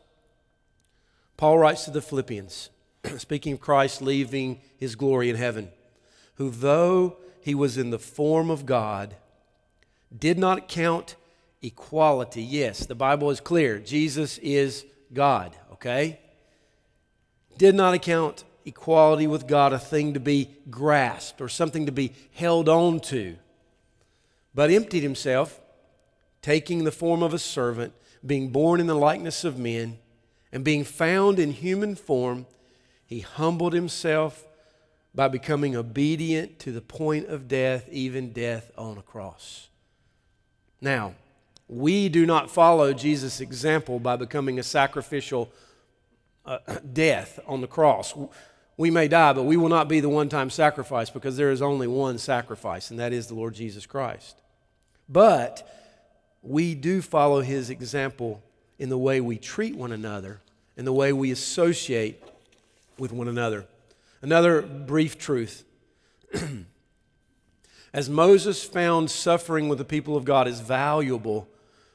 Paul 1.36 1.58
writes 1.58 1.84
to 1.84 1.90
the 1.90 2.02
Philippians 2.02 2.70
speaking 3.18 3.54
of 3.54 3.60
Christ 3.60 4.02
leaving 4.02 4.60
his 4.76 4.94
glory 4.94 5.30
in 5.30 5.36
heaven, 5.36 5.70
who 6.36 6.50
though 6.50 7.16
he 7.40 7.54
was 7.54 7.76
in 7.76 7.90
the 7.90 7.98
form 7.98 8.50
of 8.50 8.66
God, 8.66 9.16
did 10.16 10.38
not 10.38 10.68
count 10.68 11.16
equality. 11.62 12.42
Yes, 12.42 12.86
the 12.86 12.94
Bible 12.94 13.30
is 13.30 13.40
clear. 13.40 13.78
Jesus 13.78 14.38
is 14.38 14.84
God, 15.12 15.56
okay? 15.72 16.20
Did 17.58 17.74
not 17.74 17.94
account 17.94 18.44
equality 18.64 19.26
with 19.26 19.46
God 19.46 19.72
a 19.72 19.78
thing 19.78 20.14
to 20.14 20.20
be 20.20 20.48
grasped 20.70 21.40
or 21.40 21.48
something 21.48 21.86
to 21.86 21.92
be 21.92 22.12
held 22.32 22.68
on 22.68 23.00
to, 23.00 23.36
but 24.54 24.70
emptied 24.70 25.02
himself, 25.02 25.60
taking 26.40 26.84
the 26.84 26.92
form 26.92 27.22
of 27.22 27.32
a 27.32 27.38
servant, 27.38 27.92
being 28.24 28.50
born 28.50 28.80
in 28.80 28.86
the 28.86 28.94
likeness 28.94 29.44
of 29.44 29.58
men, 29.58 29.98
and 30.52 30.64
being 30.64 30.84
found 30.84 31.38
in 31.38 31.52
human 31.52 31.94
form, 31.94 32.46
he 33.06 33.20
humbled 33.20 33.72
himself 33.72 34.44
by 35.14 35.28
becoming 35.28 35.76
obedient 35.76 36.58
to 36.58 36.72
the 36.72 36.80
point 36.80 37.28
of 37.28 37.48
death, 37.48 37.88
even 37.90 38.32
death 38.32 38.70
on 38.76 38.98
a 38.98 39.02
cross. 39.02 39.68
Now, 40.80 41.14
we 41.68 42.08
do 42.08 42.26
not 42.26 42.50
follow 42.50 42.92
Jesus' 42.92 43.40
example 43.40 43.98
by 43.98 44.16
becoming 44.16 44.58
a 44.58 44.62
sacrificial 44.62 45.50
uh, 46.44 46.58
death 46.92 47.38
on 47.46 47.60
the 47.60 47.66
cross. 47.66 48.14
We 48.76 48.90
may 48.90 49.08
die, 49.08 49.32
but 49.32 49.44
we 49.44 49.56
will 49.56 49.68
not 49.68 49.88
be 49.88 50.00
the 50.00 50.08
one 50.08 50.28
time 50.28 50.50
sacrifice 50.50 51.08
because 51.08 51.36
there 51.36 51.50
is 51.50 51.62
only 51.62 51.86
one 51.86 52.18
sacrifice, 52.18 52.90
and 52.90 52.98
that 52.98 53.12
is 53.12 53.26
the 53.26 53.34
Lord 53.34 53.54
Jesus 53.54 53.86
Christ. 53.86 54.41
But 55.12 55.68
we 56.40 56.74
do 56.74 57.02
follow 57.02 57.42
his 57.42 57.68
example 57.70 58.42
in 58.78 58.88
the 58.88 58.98
way 58.98 59.20
we 59.20 59.36
treat 59.36 59.76
one 59.76 59.92
another, 59.92 60.40
in 60.76 60.84
the 60.84 60.92
way 60.92 61.12
we 61.12 61.30
associate 61.30 62.22
with 62.98 63.12
one 63.12 63.28
another. 63.28 63.66
Another 64.22 64.62
brief 64.62 65.18
truth. 65.18 65.64
As 67.92 68.08
Moses 68.08 68.64
found 68.64 69.10
suffering 69.10 69.68
with 69.68 69.78
the 69.78 69.84
people 69.84 70.16
of 70.16 70.24
God 70.24 70.48
is 70.48 70.60
valuable, 70.60 71.46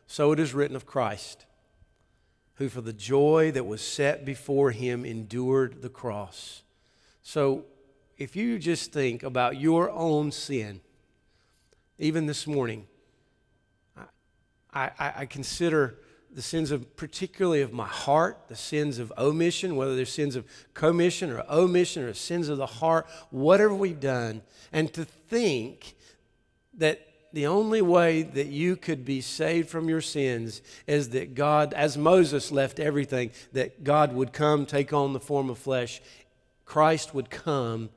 so 0.05 0.31
it 0.31 0.39
is 0.39 0.53
written 0.53 0.75
of 0.75 0.85
Christ, 0.85 1.45
who 2.55 2.69
for 2.69 2.81
the 2.81 2.93
joy 2.93 3.51
that 3.51 3.65
was 3.65 3.81
set 3.81 4.23
before 4.23 4.71
him 4.71 5.03
endured 5.03 5.81
the 5.81 5.89
cross. 5.89 6.61
So 7.23 7.65
if 8.17 8.35
you 8.35 8.59
just 8.59 8.93
think 8.93 9.23
about 9.23 9.59
your 9.59 9.89
own 9.89 10.31
sin, 10.31 10.81
even 11.97 12.27
this 12.27 12.45
morning, 12.45 12.85
I, 14.73 14.91
I, 14.99 15.13
I 15.17 15.25
consider 15.25 15.99
the 16.31 16.41
sins 16.41 16.71
of 16.71 16.95
particularly 16.95 17.61
of 17.61 17.73
my 17.73 17.87
heart, 17.87 18.37
the 18.47 18.55
sins 18.55 18.99
of 18.99 19.11
omission, 19.17 19.75
whether 19.75 19.95
they're 19.95 20.05
sins 20.05 20.35
of 20.35 20.45
commission 20.73 21.31
or 21.31 21.43
omission 21.49 22.03
or 22.03 22.13
sins 22.13 22.49
of 22.49 22.57
the 22.57 22.65
heart, 22.65 23.07
whatever 23.31 23.73
we've 23.73 23.99
done, 23.99 24.41
and 24.71 24.93
to 24.93 25.05
think 25.05 25.95
that 26.75 27.07
the 27.33 27.47
only 27.47 27.81
way 27.81 28.21
that 28.21 28.47
you 28.47 28.75
could 28.75 29.03
be 29.03 29.21
saved 29.21 29.69
from 29.69 29.89
your 29.89 30.01
sins 30.01 30.61
is 30.85 31.09
that 31.09 31.35
God, 31.35 31.73
as 31.73 31.97
Moses 31.97 32.51
left 32.51 32.79
everything, 32.79 33.31
that 33.53 33.83
God 33.83 34.13
would 34.13 34.31
come, 34.31 34.65
take 34.65 34.93
on 34.93 35.13
the 35.13 35.19
form 35.19 35.49
of 35.49 35.57
flesh. 35.57 36.01
Christ 36.65 37.13
would 37.13 37.29
come 37.29 37.89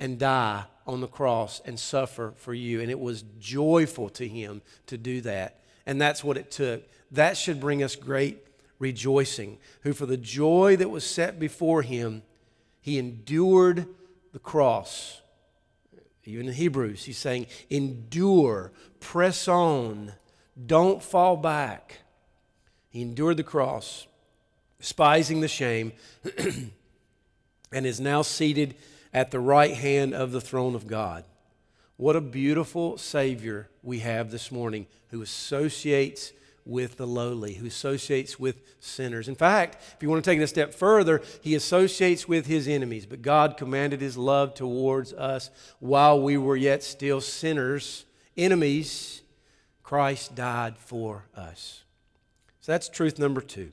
and 0.00 0.18
die 0.18 0.64
on 0.86 1.00
the 1.00 1.06
cross 1.06 1.60
and 1.64 1.78
suffer 1.78 2.32
for 2.36 2.54
you. 2.54 2.80
And 2.80 2.90
it 2.90 2.98
was 2.98 3.24
joyful 3.38 4.08
to 4.10 4.26
him 4.26 4.62
to 4.86 4.98
do 4.98 5.20
that. 5.22 5.60
And 5.86 6.00
that's 6.00 6.24
what 6.24 6.36
it 6.36 6.50
took. 6.50 6.82
That 7.10 7.36
should 7.36 7.60
bring 7.60 7.82
us 7.82 7.96
great 7.96 8.44
rejoicing. 8.78 9.58
Who, 9.82 9.92
for 9.92 10.06
the 10.06 10.16
joy 10.16 10.76
that 10.76 10.90
was 10.90 11.04
set 11.04 11.38
before 11.38 11.82
him, 11.82 12.22
he 12.80 12.98
endured 12.98 13.86
the 14.32 14.38
cross 14.38 15.22
even 16.26 16.48
in 16.48 16.54
Hebrews, 16.54 17.04
he's 17.04 17.18
saying, 17.18 17.46
endure, 17.70 18.72
press 18.98 19.46
on, 19.46 20.12
don't 20.66 21.00
fall 21.02 21.36
back. 21.36 22.00
He 22.88 23.00
endured 23.00 23.36
the 23.36 23.44
cross, 23.44 24.08
despising 24.80 25.40
the 25.40 25.48
shame, 25.48 25.92
and 27.72 27.86
is 27.86 28.00
now 28.00 28.22
seated 28.22 28.74
at 29.14 29.30
the 29.30 29.38
right 29.38 29.74
hand 29.74 30.14
of 30.14 30.32
the 30.32 30.40
throne 30.40 30.74
of 30.74 30.88
God. 30.88 31.24
What 31.96 32.16
a 32.16 32.20
beautiful 32.20 32.98
Savior 32.98 33.68
we 33.82 34.00
have 34.00 34.30
this 34.30 34.52
morning 34.52 34.86
who 35.08 35.22
associates 35.22 36.32
with 36.66 36.96
the 36.96 37.06
lowly, 37.06 37.54
who 37.54 37.66
associates 37.66 38.38
with 38.38 38.60
sinners. 38.80 39.28
In 39.28 39.36
fact, 39.36 39.76
if 39.94 40.02
you 40.02 40.10
want 40.10 40.22
to 40.22 40.30
take 40.30 40.38
it 40.38 40.42
a 40.42 40.48
step 40.48 40.74
further, 40.74 41.22
he 41.40 41.54
associates 41.54 42.28
with 42.28 42.46
his 42.46 42.68
enemies. 42.68 43.06
But 43.06 43.22
God 43.22 43.56
commanded 43.56 44.00
his 44.00 44.18
love 44.18 44.52
towards 44.52 45.12
us 45.12 45.50
while 45.78 46.20
we 46.20 46.36
were 46.36 46.56
yet 46.56 46.82
still 46.82 47.20
sinners, 47.20 48.04
enemies. 48.36 49.22
Christ 49.82 50.34
died 50.34 50.76
for 50.76 51.26
us. 51.36 51.84
So 52.60 52.72
that's 52.72 52.88
truth 52.88 53.18
number 53.18 53.40
two. 53.40 53.70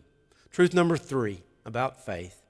Truth 0.52 0.76
number 0.76 0.96
three 0.96 1.42
about 1.66 2.06
faith 2.06 2.43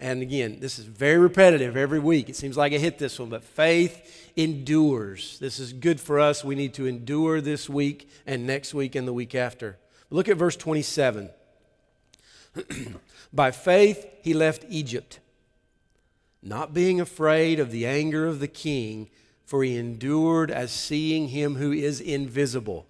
and 0.00 0.22
again, 0.22 0.58
this 0.60 0.78
is 0.78 0.84
very 0.84 1.18
repetitive 1.18 1.76
every 1.76 1.98
week. 1.98 2.28
It 2.28 2.36
seems 2.36 2.56
like 2.56 2.72
I 2.72 2.78
hit 2.78 2.98
this 2.98 3.18
one, 3.18 3.28
but 3.28 3.42
faith 3.42 4.30
endures. 4.36 5.38
This 5.38 5.58
is 5.58 5.72
good 5.72 6.00
for 6.00 6.20
us. 6.20 6.44
We 6.44 6.54
need 6.54 6.74
to 6.74 6.86
endure 6.86 7.40
this 7.40 7.68
week 7.68 8.08
and 8.26 8.46
next 8.46 8.74
week 8.74 8.94
and 8.94 9.08
the 9.08 9.12
week 9.12 9.34
after. 9.34 9.78
Look 10.10 10.28
at 10.28 10.36
verse 10.36 10.56
27. 10.56 11.30
By 13.32 13.50
faith, 13.50 14.06
he 14.22 14.34
left 14.34 14.64
Egypt, 14.68 15.20
not 16.42 16.74
being 16.74 17.00
afraid 17.00 17.58
of 17.58 17.70
the 17.70 17.86
anger 17.86 18.26
of 18.26 18.40
the 18.40 18.48
king, 18.48 19.08
for 19.44 19.62
he 19.62 19.76
endured 19.76 20.50
as 20.50 20.70
seeing 20.70 21.28
him 21.28 21.56
who 21.56 21.72
is 21.72 22.00
invisible. 22.00 22.86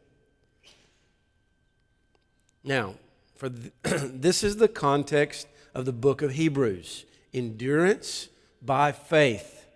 Now, 2.65 2.95
for 3.37 3.51
th- 3.51 3.73
this 3.83 4.43
is 4.43 4.57
the 4.57 4.69
context 4.69 5.47
of 5.77 5.85
the 5.85 5.93
book 5.93 6.23
of 6.23 6.33
Hebrews 6.33 7.05
endurance 7.35 8.31
by 8.63 8.93
faith. 8.93 9.67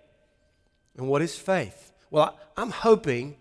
And 0.97 1.07
what 1.09 1.21
is 1.21 1.37
faith? 1.37 1.93
Well, 2.11 2.39
I'm 2.57 2.71
hoping 2.71 3.37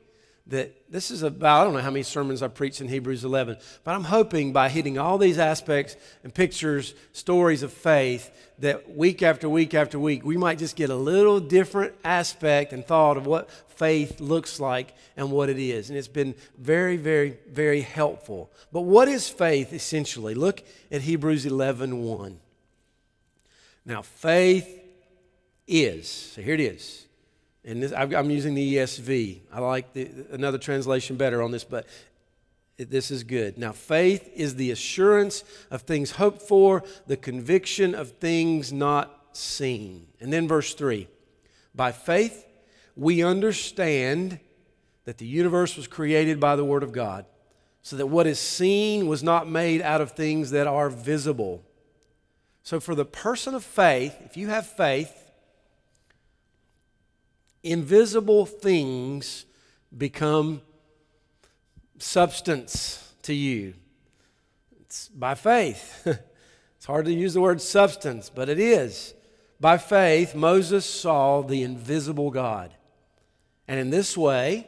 that 0.48 0.92
this 0.92 1.10
is 1.10 1.24
about, 1.24 1.62
I 1.62 1.64
don't 1.64 1.74
know 1.74 1.80
how 1.80 1.92
many 1.92 2.04
sermons 2.04 2.44
I 2.44 2.50
preached 2.50 2.82
in 2.82 2.90
Hebrews 2.90 3.24
11, 3.24 3.58
but 3.86 3.96
I'm 3.96 4.04
hoping 4.04 4.52
by 4.52 4.68
hitting 4.68 4.98
all 4.98 5.18
these 5.18 5.40
aspects 5.40 5.96
and 6.24 6.34
pictures, 6.34 6.96
stories 7.14 7.64
of 7.64 7.72
faith, 7.72 8.30
that 8.60 8.94
week 8.94 9.24
after 9.24 9.48
week 9.48 9.74
after 9.74 9.98
week, 9.98 10.26
we 10.26 10.36
might 10.36 10.58
just 10.58 10.76
get 10.76 10.90
a 10.90 10.96
little 10.96 11.40
different 11.40 11.94
aspect 12.04 12.74
and 12.74 12.86
thought 12.86 13.16
of 13.16 13.26
what 13.26 13.50
faith 13.70 14.20
looks 14.20 14.60
like 14.60 14.94
and 15.16 15.32
what 15.32 15.50
it 15.50 15.60
is. 15.60 15.90
And 15.90 15.98
it's 15.98 16.10
been 16.10 16.36
very, 16.58 16.98
very, 16.98 17.38
very 17.50 17.82
helpful. 17.82 18.52
But 18.74 18.82
what 18.82 19.08
is 19.08 19.30
faith 19.30 19.72
essentially? 19.72 20.34
Look 20.34 20.64
at 20.92 21.04
Hebrews 21.04 21.46
11 21.46 22.04
1. 22.04 22.40
Now, 23.90 24.04
faith 24.04 24.84
is, 25.68 26.08
so 26.08 26.44
here 26.44 26.54
it 26.54 26.60
is. 26.60 27.08
And 27.66 27.82
this, 27.82 27.92
I'm 27.92 28.30
using 28.30 28.54
the 28.54 28.76
ESV. 28.76 29.40
I 29.52 29.60
like 29.60 29.94
the, 29.94 30.08
another 30.32 30.60
translation 30.60 31.16
better 31.16 31.42
on 31.42 31.50
this, 31.50 31.64
but 31.64 31.88
this 32.78 33.10
is 33.10 33.24
good. 33.24 33.58
Now, 33.58 33.72
faith 33.72 34.30
is 34.36 34.56
the 34.56 34.70
assurance 34.70 35.44
of 35.72 35.82
things 35.82 36.12
hoped 36.12 36.44
for, 36.44 36.84
the 37.08 37.18
conviction 37.18 37.96
of 37.96 38.12
things 38.12 38.72
not 38.72 39.30
seen. 39.34 40.06
And 40.22 40.32
then 40.32 40.48
verse 40.48 40.76
3 40.76 41.08
By 41.74 41.92
faith, 41.92 42.46
we 42.96 43.24
understand 43.24 44.40
that 45.06 45.18
the 45.18 45.26
universe 45.26 45.76
was 45.76 45.88
created 45.88 46.40
by 46.40 46.56
the 46.56 46.64
Word 46.64 46.84
of 46.84 46.92
God, 46.92 47.26
so 47.82 47.96
that 47.96 48.06
what 48.06 48.28
is 48.28 48.40
seen 48.40 49.08
was 49.08 49.24
not 49.24 49.50
made 49.50 49.82
out 49.82 50.00
of 50.00 50.12
things 50.12 50.52
that 50.52 50.68
are 50.68 50.92
visible. 50.92 51.64
So, 52.70 52.80
for 52.80 52.94
the 52.94 53.04
person 53.04 53.56
of 53.56 53.64
faith, 53.64 54.16
if 54.26 54.38
you 54.38 54.50
have 54.50 54.68
faith, 54.68 55.12
invisible 57.64 58.46
things 58.46 59.48
become 59.98 60.62
substance 61.98 63.12
to 63.24 63.34
you. 63.34 63.74
It's 64.82 65.08
by 65.08 65.34
faith. 65.34 66.06
it's 66.78 66.86
hard 66.86 67.06
to 67.06 67.12
use 67.12 67.34
the 67.34 67.42
word 67.42 67.60
substance, 67.60 68.30
but 68.30 68.50
it 68.50 68.60
is. 68.60 69.16
By 69.60 69.80
faith, 69.80 70.36
Moses 70.36 70.86
saw 70.86 71.42
the 71.42 71.64
invisible 71.64 72.30
God. 72.30 72.72
And 73.68 73.80
in 73.80 73.90
this 73.90 74.16
way, 74.16 74.68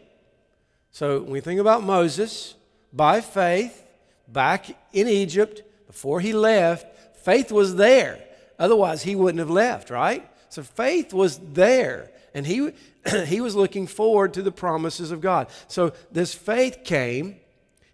so 0.89 1.21
when 1.21 1.29
we 1.33 1.39
think 1.39 1.59
about 1.59 1.83
Moses, 1.83 2.55
by 2.91 3.21
faith, 3.21 3.83
back 4.27 4.75
in 4.91 5.07
Egypt, 5.07 5.61
before 5.85 6.19
he 6.19 6.33
left, 6.33 6.87
Faith 7.23 7.51
was 7.51 7.75
there. 7.75 8.19
Otherwise, 8.57 9.03
he 9.03 9.15
wouldn't 9.15 9.39
have 9.39 9.49
left, 9.49 9.89
right? 9.89 10.27
So 10.49 10.63
faith 10.63 11.13
was 11.13 11.39
there. 11.39 12.11
And 12.33 12.45
he, 12.45 12.71
he 13.25 13.41
was 13.41 13.55
looking 13.55 13.87
forward 13.87 14.33
to 14.35 14.41
the 14.41 14.51
promises 14.51 15.11
of 15.11 15.21
God. 15.21 15.47
So 15.67 15.93
this 16.11 16.33
faith 16.33 16.83
came. 16.83 17.37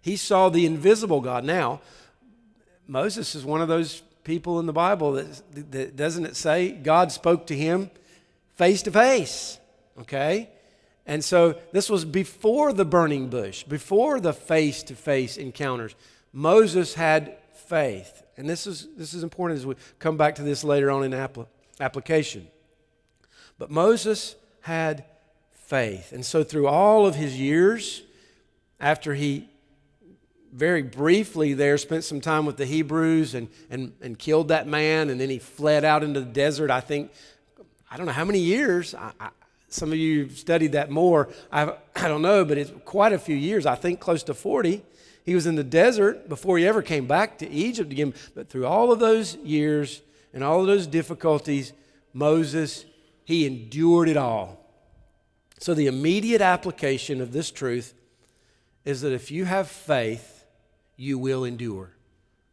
He 0.00 0.16
saw 0.16 0.48
the 0.48 0.66
invisible 0.66 1.20
God. 1.20 1.44
Now, 1.44 1.80
Moses 2.86 3.34
is 3.34 3.44
one 3.44 3.60
of 3.60 3.68
those 3.68 4.02
people 4.24 4.60
in 4.60 4.66
the 4.66 4.72
Bible 4.72 5.12
that, 5.12 5.72
that 5.72 5.96
doesn't 5.96 6.26
it 6.26 6.36
say 6.36 6.70
God 6.70 7.12
spoke 7.12 7.46
to 7.46 7.56
him 7.56 7.90
face 8.56 8.82
to 8.82 8.90
face? 8.90 9.58
Okay? 10.00 10.50
And 11.06 11.24
so 11.24 11.58
this 11.72 11.88
was 11.88 12.04
before 12.04 12.72
the 12.72 12.84
burning 12.84 13.28
bush, 13.28 13.62
before 13.62 14.20
the 14.20 14.34
face 14.34 14.82
to 14.84 14.94
face 14.94 15.38
encounters. 15.38 15.94
Moses 16.32 16.94
had 16.94 17.38
faith. 17.54 18.22
And 18.38 18.48
this 18.48 18.66
is, 18.68 18.88
this 18.96 19.14
is 19.14 19.24
important 19.24 19.58
as 19.58 19.66
we 19.66 19.74
come 19.98 20.16
back 20.16 20.36
to 20.36 20.42
this 20.42 20.62
later 20.62 20.92
on 20.92 21.02
in 21.02 21.10
apl- 21.10 21.48
application. 21.80 22.46
But 23.58 23.68
Moses 23.68 24.36
had 24.60 25.04
faith. 25.52 26.12
And 26.12 26.24
so 26.24 26.44
through 26.44 26.68
all 26.68 27.04
of 27.04 27.16
his 27.16 27.38
years, 27.38 28.02
after 28.78 29.14
he 29.14 29.48
very 30.52 30.82
briefly 30.82 31.52
there 31.52 31.76
spent 31.78 32.04
some 32.04 32.20
time 32.20 32.46
with 32.46 32.56
the 32.56 32.64
Hebrews 32.64 33.34
and, 33.34 33.48
and, 33.70 33.92
and 34.00 34.16
killed 34.16 34.48
that 34.48 34.68
man, 34.68 35.10
and 35.10 35.20
then 35.20 35.30
he 35.30 35.40
fled 35.40 35.84
out 35.84 36.04
into 36.04 36.20
the 36.20 36.26
desert, 36.26 36.70
I 36.70 36.80
think, 36.80 37.10
I 37.90 37.96
don't 37.96 38.06
know 38.06 38.12
how 38.12 38.24
many 38.24 38.38
years. 38.38 38.94
I, 38.94 39.10
I, 39.18 39.30
some 39.68 39.90
of 39.90 39.98
you 39.98 40.28
studied 40.30 40.72
that 40.72 40.90
more. 40.90 41.28
I, 41.50 41.74
I 41.96 42.06
don't 42.06 42.22
know, 42.22 42.44
but 42.44 42.56
it's 42.56 42.72
quite 42.84 43.12
a 43.12 43.18
few 43.18 43.36
years. 43.36 43.66
I 43.66 43.74
think 43.74 43.98
close 43.98 44.22
to 44.24 44.34
40. 44.34 44.82
He 45.28 45.34
was 45.34 45.46
in 45.46 45.56
the 45.56 45.62
desert 45.62 46.26
before 46.26 46.56
he 46.56 46.66
ever 46.66 46.80
came 46.80 47.06
back 47.06 47.36
to 47.40 47.50
Egypt 47.50 47.92
again. 47.92 48.14
But 48.34 48.48
through 48.48 48.64
all 48.64 48.90
of 48.90 48.98
those 48.98 49.34
years 49.36 50.00
and 50.32 50.42
all 50.42 50.62
of 50.62 50.66
those 50.66 50.86
difficulties, 50.86 51.74
Moses, 52.14 52.86
he 53.26 53.44
endured 53.44 54.08
it 54.08 54.16
all. 54.16 54.64
So, 55.60 55.74
the 55.74 55.86
immediate 55.86 56.40
application 56.40 57.20
of 57.20 57.32
this 57.32 57.50
truth 57.50 57.92
is 58.86 59.02
that 59.02 59.12
if 59.12 59.30
you 59.30 59.44
have 59.44 59.68
faith, 59.68 60.46
you 60.96 61.18
will 61.18 61.44
endure 61.44 61.90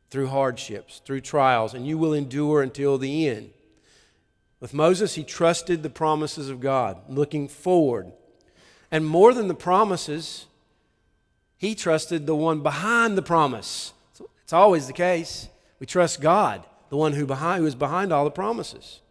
through 0.09 0.27
hardships, 0.27 1.01
through 1.05 1.21
trials, 1.21 1.73
and 1.73 1.87
you 1.87 1.97
will 1.97 2.13
endure 2.13 2.61
until 2.61 2.97
the 2.97 3.25
end. 3.29 3.51
With 4.59 4.73
Moses, 4.73 5.15
he 5.15 5.23
trusted 5.23 5.81
the 5.81 5.89
promises 5.89 6.49
of 6.49 6.59
God, 6.59 6.97
looking 7.07 7.47
forward. 7.47 8.11
And 8.91 9.07
more 9.07 9.33
than 9.33 9.47
the 9.47 9.55
promises, 9.55 10.47
he 11.57 11.75
trusted 11.75 12.25
the 12.25 12.35
one 12.35 12.61
behind 12.61 13.17
the 13.17 13.21
promise. 13.21 13.93
It's 14.43 14.53
always 14.53 14.87
the 14.87 14.93
case. 14.93 15.49
We 15.79 15.85
trust 15.85 16.21
God, 16.21 16.63
the 16.89 16.97
one 16.97 17.13
who, 17.13 17.25
behind, 17.25 17.61
who 17.61 17.67
is 17.67 17.75
behind 17.75 18.11
all 18.11 18.23
the 18.23 18.31
promises. 18.31 19.01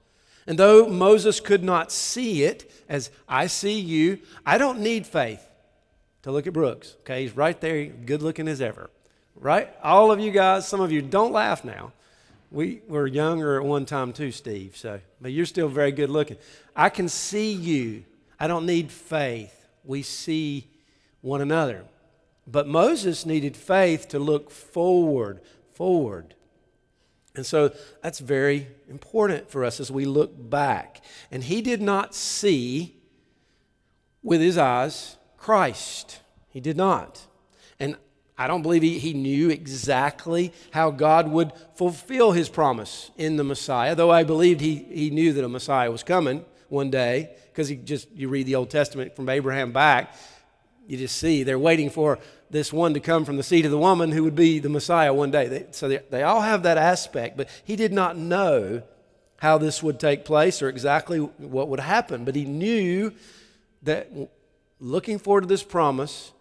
And 0.46 0.58
though 0.58 0.86
Moses 0.86 1.40
could 1.40 1.64
not 1.64 1.90
see 1.90 2.44
it 2.44 2.70
as 2.88 3.10
I 3.28 3.46
see 3.46 3.80
you, 3.80 4.18
I 4.44 4.58
don't 4.58 4.80
need 4.80 5.06
faith 5.06 5.44
to 6.22 6.30
look 6.30 6.46
at 6.46 6.52
Brooks. 6.52 6.96
Okay, 7.00 7.22
he's 7.22 7.36
right 7.36 7.58
there, 7.60 7.86
good 7.86 8.22
looking 8.22 8.48
as 8.48 8.60
ever. 8.60 8.90
Right? 9.36 9.68
All 9.82 10.12
of 10.12 10.20
you 10.20 10.30
guys, 10.30 10.68
some 10.68 10.80
of 10.80 10.92
you 10.92 11.02
don't 11.02 11.32
laugh 11.32 11.64
now. 11.64 11.92
We 12.50 12.82
were 12.86 13.06
younger 13.06 13.58
at 13.58 13.64
one 13.64 13.84
time 13.84 14.12
too, 14.12 14.30
Steve. 14.30 14.76
So, 14.76 15.00
but 15.20 15.32
you're 15.32 15.46
still 15.46 15.68
very 15.68 15.90
good 15.90 16.10
looking. 16.10 16.36
I 16.76 16.88
can 16.88 17.08
see 17.08 17.52
you. 17.52 18.04
I 18.38 18.46
don't 18.46 18.66
need 18.66 18.92
faith. 18.92 19.66
We 19.84 20.02
see 20.02 20.68
one 21.20 21.40
another. 21.40 21.84
But 22.46 22.66
Moses 22.66 23.24
needed 23.24 23.56
faith 23.56 24.08
to 24.08 24.18
look 24.18 24.50
forward, 24.50 25.40
forward. 25.72 26.34
And 27.36 27.44
so 27.44 27.72
that's 28.02 28.20
very 28.20 28.68
important 28.88 29.50
for 29.50 29.64
us 29.64 29.80
as 29.80 29.90
we 29.90 30.04
look 30.04 30.32
back. 30.50 31.02
And 31.30 31.42
he 31.42 31.62
did 31.62 31.82
not 31.82 32.14
see 32.14 32.96
with 34.22 34.40
his 34.40 34.56
eyes 34.56 35.16
Christ. 35.36 36.20
He 36.48 36.60
did 36.60 36.76
not. 36.76 37.26
And 37.80 37.96
I 38.38 38.46
don't 38.46 38.62
believe 38.62 38.82
he, 38.82 38.98
he 38.98 39.14
knew 39.14 39.50
exactly 39.50 40.52
how 40.70 40.90
God 40.90 41.28
would 41.28 41.52
fulfill 41.74 42.32
his 42.32 42.48
promise 42.48 43.10
in 43.16 43.36
the 43.36 43.44
Messiah, 43.44 43.94
though 43.94 44.10
I 44.10 44.24
believed 44.24 44.60
he, 44.60 44.76
he 44.76 45.10
knew 45.10 45.32
that 45.32 45.44
a 45.44 45.48
Messiah 45.48 45.90
was 45.90 46.02
coming 46.02 46.44
one 46.68 46.90
day, 46.90 47.30
because 47.46 47.68
he 47.68 47.76
just 47.76 48.10
you 48.12 48.28
read 48.28 48.46
the 48.46 48.56
Old 48.56 48.70
Testament 48.70 49.14
from 49.14 49.28
Abraham 49.28 49.72
back, 49.72 50.14
you 50.86 50.96
just 50.96 51.16
see 51.16 51.42
they're 51.42 51.58
waiting 51.58 51.90
for 51.90 52.18
this 52.50 52.72
one 52.72 52.94
to 52.94 53.00
come 53.00 53.24
from 53.24 53.36
the 53.36 53.42
seed 53.42 53.64
of 53.64 53.70
the 53.70 53.78
woman 53.78 54.12
who 54.12 54.22
would 54.22 54.36
be 54.36 54.58
the 54.58 54.68
Messiah 54.68 55.12
one 55.12 55.30
day. 55.30 55.48
They, 55.48 55.66
so 55.70 55.88
they, 55.88 56.00
they 56.10 56.22
all 56.22 56.42
have 56.42 56.62
that 56.62 56.78
aspect, 56.78 57.36
but 57.36 57.48
he 57.64 57.76
did 57.76 57.92
not 57.92 58.16
know 58.16 58.82
how 59.38 59.58
this 59.58 59.82
would 59.82 59.98
take 59.98 60.24
place 60.24 60.62
or 60.62 60.68
exactly 60.68 61.18
what 61.18 61.68
would 61.68 61.80
happen. 61.80 62.24
But 62.24 62.36
he 62.36 62.44
knew 62.44 63.12
that 63.82 64.10
looking 64.80 65.18
forward 65.18 65.42
to 65.42 65.46
this 65.46 65.62
promise, 65.62 66.32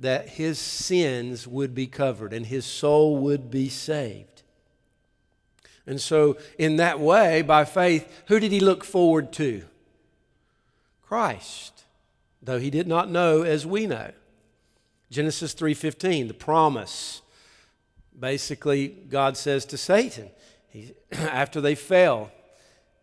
that 0.00 0.28
his 0.28 0.58
sins 0.58 1.46
would 1.46 1.74
be 1.74 1.86
covered 1.86 2.32
and 2.32 2.46
his 2.46 2.64
soul 2.64 3.16
would 3.16 3.50
be 3.50 3.68
saved. 3.68 4.42
And 5.86 6.00
so, 6.00 6.36
in 6.58 6.76
that 6.76 7.00
way, 7.00 7.42
by 7.42 7.64
faith, 7.64 8.06
who 8.26 8.38
did 8.38 8.52
he 8.52 8.60
look 8.60 8.84
forward 8.84 9.32
to? 9.34 9.64
Christ, 11.02 11.77
though 12.48 12.58
he 12.58 12.70
did 12.70 12.88
not 12.88 13.10
know 13.10 13.42
as 13.42 13.66
we 13.66 13.86
know. 13.86 14.10
Genesis 15.10 15.52
3:15, 15.52 16.28
the 16.28 16.34
promise. 16.34 17.20
Basically, 18.18 18.88
God 18.88 19.36
says 19.36 19.66
to 19.66 19.76
Satan, 19.76 20.30
he, 20.66 20.94
after 21.12 21.60
they 21.60 21.74
fell, 21.74 22.32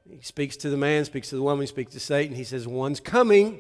he 0.10 0.24
speaks 0.24 0.58
to 0.58 0.70
the 0.72 0.78
man, 0.78 1.06
speaks 1.06 1.30
to 1.30 1.36
the 1.36 1.44
woman, 1.44 1.62
he 1.62 1.68
speaks 1.68 1.94
to 1.94 2.00
Satan. 2.00 2.36
He 2.36 2.44
says, 2.44 2.68
One's 2.68 3.00
coming, 3.00 3.60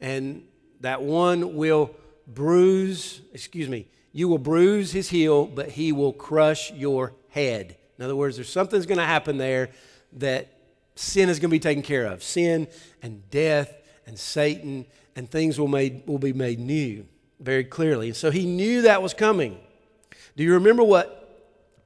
and 0.00 0.46
that 0.80 1.02
one 1.02 1.56
will 1.56 1.90
bruise, 2.28 3.20
excuse 3.34 3.68
me, 3.68 3.88
you 4.12 4.28
will 4.28 4.38
bruise 4.38 4.92
his 4.92 5.10
heel, 5.10 5.46
but 5.46 5.70
he 5.70 5.90
will 5.90 6.12
crush 6.12 6.72
your 6.72 7.14
head. 7.30 7.76
In 7.98 8.04
other 8.04 8.16
words, 8.16 8.36
there's 8.36 8.48
something's 8.48 8.86
going 8.86 8.98
to 8.98 9.04
happen 9.04 9.38
there 9.38 9.70
that 10.14 10.52
sin 10.94 11.28
is 11.28 11.40
going 11.40 11.50
to 11.50 11.54
be 11.54 11.58
taken 11.58 11.82
care 11.82 12.06
of. 12.06 12.22
Sin 12.22 12.68
and 13.02 13.28
death 13.30 13.74
and 14.06 14.16
Satan 14.16 14.86
and 15.16 15.28
things 15.30 15.58
will, 15.58 15.68
made, 15.68 16.06
will 16.06 16.18
be 16.18 16.34
made 16.34 16.60
new 16.60 17.06
very 17.40 17.64
clearly. 17.64 18.08
And 18.08 18.16
so 18.16 18.30
he 18.30 18.46
knew 18.46 18.82
that 18.82 19.02
was 19.02 19.14
coming. 19.14 19.58
Do 20.36 20.44
you 20.44 20.52
remember 20.52 20.84
what 20.84 21.22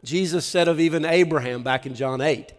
Jesus 0.05 0.45
said 0.45 0.69
of 0.69 0.81
even 0.81 1.05
Abraham 1.05 1.63
back 1.63 1.87
in 1.87 1.95
John 1.95 2.21
8? 2.21 2.53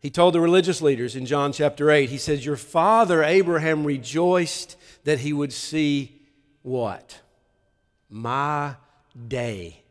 He 0.00 0.08
told 0.08 0.34
the 0.34 0.40
religious 0.40 0.80
leaders 0.80 1.14
in 1.14 1.26
John 1.26 1.52
chapter 1.52 1.90
8, 1.90 2.08
he 2.08 2.16
says, 2.16 2.46
Your 2.46 2.56
father 2.56 3.22
Abraham 3.22 3.84
rejoiced 3.84 4.76
that 5.04 5.18
he 5.18 5.32
would 5.32 5.52
see 5.52 6.22
what? 6.62 7.20
My 8.08 8.76
day. 9.28 9.82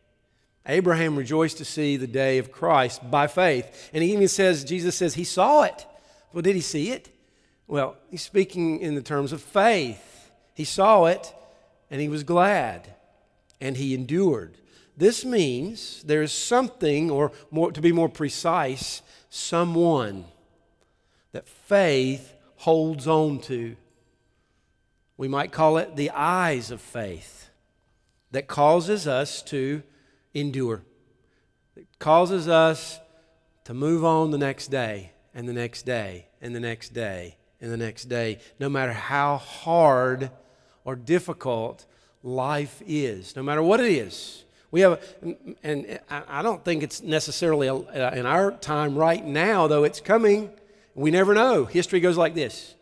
Abraham 0.66 1.16
rejoiced 1.16 1.58
to 1.58 1.66
see 1.66 1.98
the 1.98 2.08
day 2.08 2.38
of 2.38 2.52
Christ 2.52 3.10
by 3.10 3.28
faith. 3.28 3.90
And 3.94 4.04
he 4.04 4.14
even 4.14 4.28
says, 4.28 4.64
Jesus 4.64 4.96
says, 4.96 5.16
he 5.16 5.24
saw 5.24 5.64
it. 5.64 5.86
Well, 6.32 6.42
did 6.42 6.56
he 6.56 6.62
see 6.62 6.92
it? 6.92 7.10
Well, 7.70 7.98
he's 8.10 8.24
speaking 8.24 8.80
in 8.80 8.96
the 8.96 9.02
terms 9.04 9.32
of 9.32 9.44
faith. 9.44 10.32
He 10.56 10.64
saw 10.64 11.06
it 11.06 11.32
and 11.92 12.02
he 12.02 12.10
was 12.10 12.24
glad 12.24 12.96
and 13.62 13.78
he 13.78 13.94
endured. 13.94 14.58
This 14.98 15.24
means 15.24 16.02
there 16.02 16.24
is 16.24 16.32
something, 16.32 17.12
or 17.12 17.32
more, 17.52 17.72
to 17.72 17.80
be 17.80 17.92
more 17.92 18.10
precise, 18.10 19.04
someone 19.30 20.26
that 21.32 21.48
faith 21.48 22.34
holds 22.56 23.08
on 23.08 23.40
to. 23.42 23.76
We 25.16 25.28
might 25.28 25.52
call 25.52 25.78
it 25.78 25.96
the 25.96 26.10
eyes 26.10 26.72
of 26.72 26.82
faith 26.82 27.52
that 28.32 28.48
causes 28.48 29.08
us 29.08 29.44
to 29.44 29.84
endure, 30.34 30.82
that 31.76 32.00
causes 32.00 32.48
us 32.48 33.00
to 33.66 33.76
move 33.76 34.04
on 34.04 34.32
the 34.32 34.40
next 34.40 34.70
day 34.70 35.12
and 35.36 35.48
the 35.48 35.54
next 35.54 35.84
day 35.84 36.26
and 36.42 36.56
the 36.56 36.60
next 36.60 36.96
day 36.96 37.36
and 37.62 37.72
the 37.72 37.78
next 37.78 38.06
day, 38.06 38.40
no 38.60 38.70
matter 38.70 38.94
how 38.94 39.38
hard 39.38 40.32
or 40.86 40.96
difficult 40.96 41.86
life 42.24 42.82
is, 42.88 43.36
no 43.36 43.44
matter 43.44 43.62
what 43.62 43.80
it 43.80 43.92
is. 43.92 44.44
We 44.72 44.82
have, 44.82 45.02
and 45.64 46.00
I 46.10 46.42
don't 46.42 46.64
think 46.64 46.84
it's 46.84 47.02
necessarily 47.02 47.70
uh, 47.70 48.12
in 48.12 48.26
our 48.26 48.52
time 48.52 48.96
right 48.96 49.26
now, 49.26 49.68
though 49.68 49.84
it's 49.84 50.00
coming. 50.00 50.52
We 50.94 51.10
never 51.12 51.34
know. 51.34 51.66
History 51.66 52.00
goes 52.00 52.18
like 52.18 52.36
this 52.36 52.76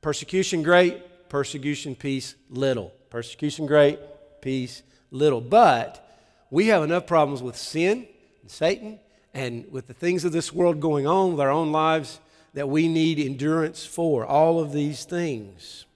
persecution 0.00 0.62
great, 0.62 1.28
persecution 1.28 1.94
peace 1.94 2.34
little. 2.50 2.92
Persecution 3.08 3.66
great, 3.66 4.00
peace 4.40 4.82
little. 5.12 5.40
But 5.40 6.04
we 6.50 6.66
have 6.68 6.82
enough 6.82 7.06
problems 7.06 7.40
with 7.40 7.56
sin 7.56 8.06
and 8.40 8.50
Satan 8.50 8.98
and 9.32 9.70
with 9.70 9.86
the 9.86 9.94
things 9.94 10.24
of 10.24 10.32
this 10.32 10.52
world 10.52 10.80
going 10.80 11.06
on 11.06 11.30
with 11.30 11.40
our 11.40 11.50
own 11.50 11.70
lives 11.70 12.18
that 12.54 12.68
we 12.68 12.88
need 12.88 13.18
endurance 13.18 13.84
for. 13.84 14.24
All 14.24 14.60
of 14.60 14.72
these 14.72 15.04
things. 15.04 15.86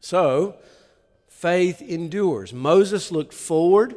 So, 0.00 0.56
faith 1.28 1.80
endures. 1.82 2.52
Moses 2.52 3.12
looked 3.12 3.34
forward 3.34 3.96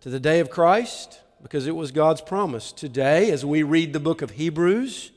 to 0.00 0.10
the 0.10 0.20
day 0.20 0.40
of 0.40 0.50
Christ 0.50 1.20
because 1.42 1.66
it 1.66 1.74
was 1.74 1.92
God's 1.92 2.20
promise. 2.20 2.72
Today, 2.72 3.30
as 3.30 3.44
we 3.44 3.62
read 3.62 3.92
the 3.92 4.00
book 4.00 4.22
of 4.22 4.32
Hebrews, 4.32 5.10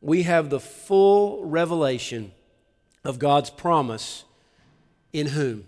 we 0.00 0.22
have 0.22 0.50
the 0.50 0.60
full 0.60 1.44
revelation 1.44 2.32
of 3.04 3.18
God's 3.18 3.50
promise 3.50 4.24
in 5.12 5.28
whom? 5.28 5.66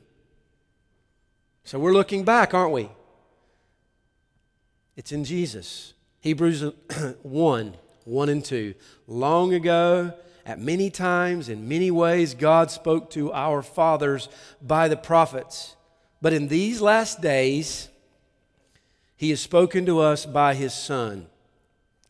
So 1.64 1.78
we're 1.78 1.92
looking 1.92 2.24
back, 2.24 2.54
aren't 2.54 2.72
we? 2.72 2.88
It's 4.96 5.12
in 5.12 5.24
Jesus. 5.24 5.94
Hebrews 6.20 6.72
1 7.22 7.74
1 8.08 8.28
and 8.28 8.44
2. 8.44 8.74
Long 9.06 9.52
ago, 9.54 10.12
at 10.46 10.58
many 10.58 10.88
times, 10.88 11.48
in 11.48 11.68
many 11.68 11.90
ways, 11.90 12.34
God 12.34 12.70
spoke 12.70 13.10
to 13.10 13.32
our 13.32 13.62
fathers 13.62 14.28
by 14.62 14.88
the 14.88 14.96
prophets. 14.96 15.76
But 16.22 16.32
in 16.32 16.48
these 16.48 16.80
last 16.80 17.20
days, 17.20 17.88
He 19.16 19.30
has 19.30 19.40
spoken 19.40 19.84
to 19.86 20.00
us 20.00 20.24
by 20.24 20.54
His 20.54 20.72
Son. 20.72 21.26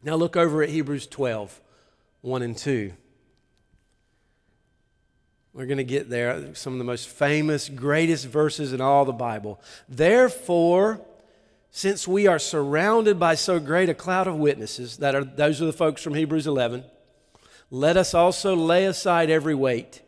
Now 0.03 0.15
look 0.15 0.37
over 0.37 0.63
at 0.63 0.69
Hebrews 0.69 1.07
12 1.09 1.61
1 2.21 2.43
and 2.43 2.57
2. 2.57 2.93
We're 5.53 5.67
going 5.67 5.79
to 5.79 5.85
get 5.85 6.09
there. 6.09 6.55
Some 6.55 6.75
of 6.75 6.79
the 6.79 6.85
most 6.85 7.09
famous, 7.09 7.69
greatest 7.69 8.27
verses 8.27 8.73
in 8.73 8.81
all 8.81 9.05
the 9.05 9.13
Bible. 9.13 9.61
Therefore, 9.89 11.01
since 11.71 12.09
we 12.09 12.27
are 12.27 12.39
surrounded 12.39 13.19
by 13.19 13.35
so 13.35 13.61
great 13.61 13.89
a 13.89 13.95
cloud 13.95 14.27
of 14.27 14.37
witnesses, 14.37 14.99
that 14.99 15.15
are 15.15 15.25
those 15.25 15.61
are 15.63 15.67
the 15.67 15.73
folks 15.73 16.03
from 16.03 16.15
Hebrews 16.15 16.47
11, 16.47 16.85
let 17.71 17.97
us 17.97 18.15
also 18.15 18.57
lay 18.57 18.87
aside 18.87 19.31
every 19.31 19.55
weight 19.55 20.03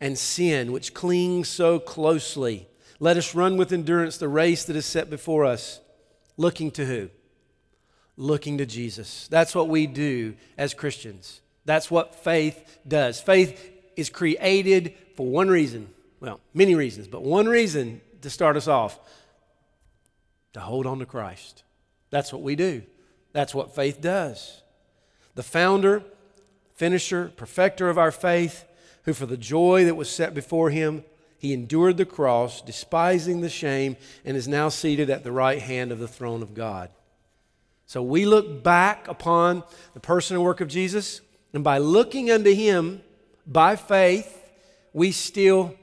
and 0.00 0.18
sin 0.18 0.72
which 0.72 0.94
clings 0.94 1.48
so 1.48 1.78
closely. 1.78 2.68
Let 2.98 3.16
us 3.16 3.34
run 3.34 3.56
with 3.56 3.72
endurance 3.72 4.16
the 4.16 4.28
race 4.28 4.64
that 4.64 4.76
is 4.76 4.86
set 4.86 5.10
before 5.10 5.44
us, 5.44 5.80
looking 6.36 6.70
to 6.72 6.86
who? 6.86 7.10
Looking 8.16 8.58
to 8.58 8.66
Jesus. 8.66 9.28
That's 9.28 9.54
what 9.54 9.68
we 9.68 9.86
do 9.86 10.34
as 10.56 10.72
Christians. 10.72 11.42
That's 11.66 11.90
what 11.90 12.14
faith 12.14 12.78
does. 12.88 13.20
Faith 13.20 13.70
is 13.96 14.08
created 14.08 14.94
for 15.16 15.26
one 15.26 15.48
reason. 15.48 15.88
Well, 16.20 16.40
many 16.54 16.74
reasons, 16.74 17.08
but 17.08 17.22
one 17.22 17.46
reason 17.46 18.00
to 18.22 18.30
start 18.30 18.56
us 18.56 18.68
off 18.68 18.98
to 20.56 20.62
hold 20.62 20.86
on 20.86 21.00
to 21.00 21.06
Christ. 21.06 21.64
That's 22.08 22.32
what 22.32 22.40
we 22.40 22.56
do. 22.56 22.82
That's 23.32 23.54
what 23.54 23.74
faith 23.74 24.00
does. 24.00 24.62
The 25.34 25.42
founder 25.42 26.02
finisher, 26.74 27.30
perfecter 27.36 27.90
of 27.90 27.98
our 27.98 28.10
faith, 28.10 28.64
who 29.04 29.12
for 29.12 29.26
the 29.26 29.36
joy 29.36 29.84
that 29.84 29.96
was 29.96 30.10
set 30.10 30.32
before 30.32 30.70
him, 30.70 31.04
he 31.38 31.52
endured 31.52 31.98
the 31.98 32.06
cross, 32.06 32.62
despising 32.62 33.42
the 33.42 33.50
shame, 33.50 33.98
and 34.24 34.34
is 34.34 34.48
now 34.48 34.70
seated 34.70 35.10
at 35.10 35.24
the 35.24 35.32
right 35.32 35.60
hand 35.60 35.92
of 35.92 35.98
the 35.98 36.08
throne 36.08 36.42
of 36.42 36.54
God. 36.54 36.88
So 37.84 38.02
we 38.02 38.24
look 38.24 38.62
back 38.62 39.08
upon 39.08 39.62
the 39.92 40.00
person 40.00 40.36
and 40.36 40.44
work 40.44 40.62
of 40.62 40.68
Jesus, 40.68 41.20
and 41.52 41.62
by 41.62 41.76
looking 41.76 42.30
unto 42.30 42.54
him 42.54 43.02
by 43.46 43.76
faith, 43.76 44.50
we 44.94 45.12
still, 45.12 45.74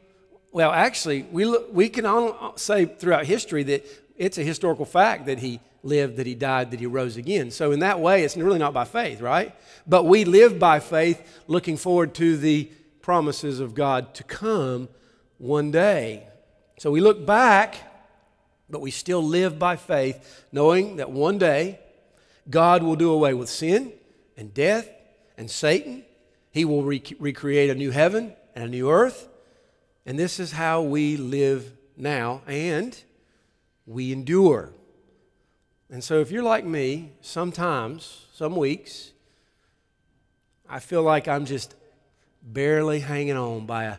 well, 0.51 0.71
actually, 0.71 1.24
we, 1.32 1.45
look, 1.45 1.69
we 1.71 1.89
can 1.89 2.34
say 2.55 2.86
throughout 2.86 3.28
history 3.28 3.61
that 3.63 3.86
it's 4.18 4.38
a 4.38 4.43
historical 4.43 4.86
fact 4.86 5.26
that 5.26 5.39
he 5.39 5.59
lived, 5.82 6.18
that 6.18 6.26
he 6.26 6.36
died, 6.36 6.72
that 6.72 6.80
he 6.80 6.86
rose 6.86 7.18
again. 7.18 7.51
So, 7.51 7.72
in 7.72 7.80
that 7.80 7.99
way, 7.99 8.24
it's 8.24 8.38
really 8.38 8.59
not 8.59 8.74
by 8.74 8.86
faith, 8.86 9.22
right? 9.22 9.55
But 9.86 10.05
we 10.05 10.26
live 10.26 10.59
by 10.59 10.80
faith, 10.80 11.41
looking 11.47 11.78
forward 11.78 12.14
to 12.16 12.38
the 12.38 12.72
promises 13.01 13.59
of 13.59 13.74
God 13.74 14.14
to 14.16 14.24
come 14.24 14.88
one 15.38 15.72
day. 15.72 16.28
So, 16.80 16.91
we 16.91 17.01
look 17.01 17.26
back, 17.26 17.76
but 18.70 18.82
we 18.82 18.91
still 18.91 19.24
live 19.24 19.59
by 19.59 19.76
faith, 19.76 20.45
knowing 20.51 20.97
that 20.97 21.11
one 21.11 21.38
day 21.38 21.80
God 22.49 22.84
will 22.84 22.95
do 22.95 23.11
away 23.11 23.34
with 23.34 23.49
sin 23.49 23.93
and 24.38 24.53
death 24.53 24.89
and 25.38 25.49
Satan. 25.49 26.05
He 26.51 26.66
will 26.66 26.84
rec- 26.84 27.20
recreate 27.20 27.70
a 27.70 27.76
new 27.76 27.91
heaven 27.91 28.34
and 28.55 28.64
a 28.64 28.68
new 28.68 28.89
earth. 28.89 29.28
And 30.05 30.20
this 30.20 30.39
is 30.39 30.51
how 30.51 30.82
we 30.82 31.18
live 31.18 31.72
now, 31.95 32.41
and 32.47 33.01
we 33.86 34.11
endure. 34.11 34.71
And 35.89 36.03
so, 36.03 36.19
if 36.19 36.31
you're 36.31 36.43
like 36.43 36.65
me, 36.65 37.11
sometimes, 37.21 38.25
some 38.34 38.55
weeks, 38.55 39.11
I 40.69 40.79
feel 40.79 41.03
like 41.03 41.27
I'm 41.27 41.45
just 41.45 41.75
barely 42.41 42.99
hanging 42.99 43.38
on 43.38 43.65
by 43.65 43.86
a, 43.86 43.97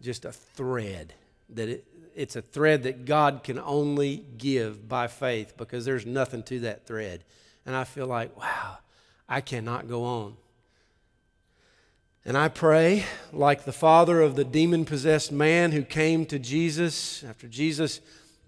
just 0.00 0.24
a 0.24 0.32
thread. 0.32 1.14
That 1.50 1.68
it, 1.68 1.84
it's 2.14 2.36
a 2.36 2.42
thread 2.42 2.84
that 2.84 3.04
God 3.04 3.42
can 3.42 3.58
only 3.58 4.24
give 4.38 4.88
by 4.88 5.08
faith 5.08 5.54
because 5.56 5.84
there's 5.84 6.06
nothing 6.06 6.42
to 6.44 6.60
that 6.60 6.86
thread. 6.86 7.24
And 7.66 7.74
I 7.74 7.84
feel 7.84 8.06
like, 8.06 8.36
wow, 8.38 8.78
I 9.28 9.40
cannot 9.40 9.88
go 9.88 10.04
on. 10.04 10.36
And 12.24 12.38
I 12.38 12.48
pray, 12.48 13.04
like 13.32 13.64
the 13.64 13.72
father 13.72 14.22
of 14.22 14.36
the 14.36 14.44
demon 14.44 14.84
possessed 14.84 15.30
man 15.30 15.72
who 15.72 15.82
came 15.82 16.24
to 16.26 16.38
Jesus 16.38 17.22
after 17.24 17.48
Jesus 17.48 18.00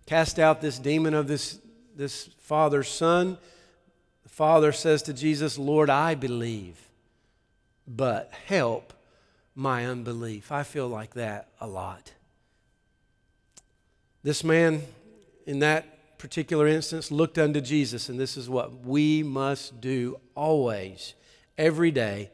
cast 0.07 0.39
out 0.39 0.61
this 0.61 0.79
demon 0.79 1.15
of 1.15 1.29
this 1.29 1.59
this 1.97 2.29
father's 2.39 2.89
son, 2.89 3.39
the 4.23 4.29
father 4.29 4.71
says 4.71 5.03
to 5.03 5.13
Jesus, 5.13 5.59
Lord, 5.59 5.91
I 5.91 6.15
believe, 6.15 6.89
but 7.89 8.33
help 8.47 8.93
my 9.55 9.87
unbelief. 9.87 10.53
I 10.53 10.63
feel 10.63 10.89
like 10.89 11.15
that 11.15 11.49
a 11.61 11.67
lot. 11.67 12.13
This 14.23 14.45
man, 14.45 14.83
in 15.47 15.61
that 15.61 16.19
particular 16.19 16.67
instance, 16.67 17.11
looked 17.11 17.39
unto 17.39 17.61
Jesus, 17.61 18.09
and 18.09 18.21
this 18.21 18.37
is 18.37 18.51
what 18.51 18.85
we 18.85 19.23
must 19.23 19.81
do 19.81 20.21
always, 20.35 21.15
every 21.57 21.91
day, 21.91 22.31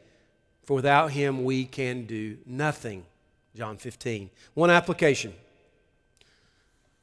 for 0.63 0.73
without 0.75 1.11
him 1.11 1.43
we 1.43 1.65
can 1.65 2.05
do 2.05 2.37
nothing. 2.45 3.05
John 3.55 3.77
15. 3.77 4.29
One 4.55 4.69
application 4.69 5.33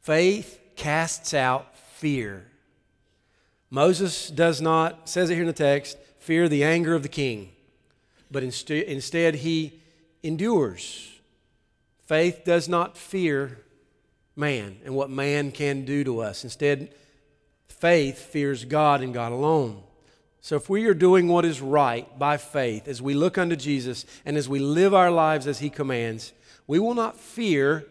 faith 0.01 0.60
casts 0.77 1.35
out 1.35 1.77
fear. 1.77 2.47
Moses 3.71 4.31
does 4.31 4.61
not, 4.61 5.09
says 5.09 5.31
it 5.31 5.35
here 5.35 5.43
in 5.43 5.47
the 5.47 5.53
text, 5.53 5.97
fear 6.19 6.49
the 6.49 6.65
anger 6.65 6.95
of 6.95 7.03
the 7.03 7.09
king, 7.09 7.51
but 8.31 8.43
inst- 8.43 8.71
instead 8.71 9.37
he 9.37 9.81
endures. 10.23 11.21
Faith 12.07 12.43
does 12.45 12.69
not 12.69 12.97
fear 12.97 13.59
man 14.35 14.79
and 14.85 14.95
what 14.95 15.11
man 15.11 15.53
can 15.53 15.85
do 15.85 16.03
to 16.03 16.21
us. 16.21 16.43
Instead, 16.43 16.93
faith 17.69 18.19
fears 18.19 18.65
God 18.65 19.03
and 19.03 19.15
God 19.15 19.33
alone. 19.33 19.83
So 20.41 20.57
if 20.57 20.69
we 20.71 20.87
are 20.87 20.95
doing 20.95 21.29
what 21.29 21.45
is 21.45 21.61
right 21.61 22.19
by 22.19 22.39
faith, 22.39 22.89
as 22.89 23.03
we 23.03 23.15
look 23.15 23.37
unto 23.37 23.57
Jesus 23.57 24.07
and 24.25 24.37
as 24.37 24.49
we 24.49 24.59
live 24.59 24.95
our 24.95 25.11
lives 25.11 25.47
as 25.47 25.59
he 25.59 25.71
commands, 25.71 26.33
we 26.67 26.79
will 26.79 26.95
not 26.95 27.21
fear 27.21 27.87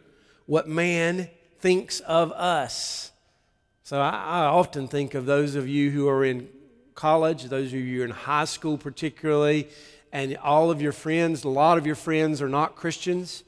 what 0.45 0.67
man 0.67 1.29
thinks 1.59 1.99
of 2.01 2.31
us. 2.31 3.11
So 3.83 3.99
I, 3.99 4.09
I, 4.09 4.45
often 4.45 4.87
think 4.87 5.13
of 5.13 5.25
those 5.25 5.55
of 5.55 5.67
you 5.67 5.89
who 5.89 6.07
are 6.07 6.23
in 6.23 6.47
college, 6.95 7.45
those 7.45 7.67
of 7.67 7.79
you 7.79 8.03
in 8.03 8.11
high 8.11 8.45
school 8.45 8.77
particularly, 8.77 9.67
and 10.11 10.37
all 10.37 10.71
of 10.71 10.81
your 10.81 10.91
friends, 10.91 11.43
a 11.43 11.49
lot 11.49 11.77
of 11.77 11.85
your 11.85 11.95
friends 11.95 12.41
are 12.41 12.49
not 12.49 12.75
Christians. 12.75 13.43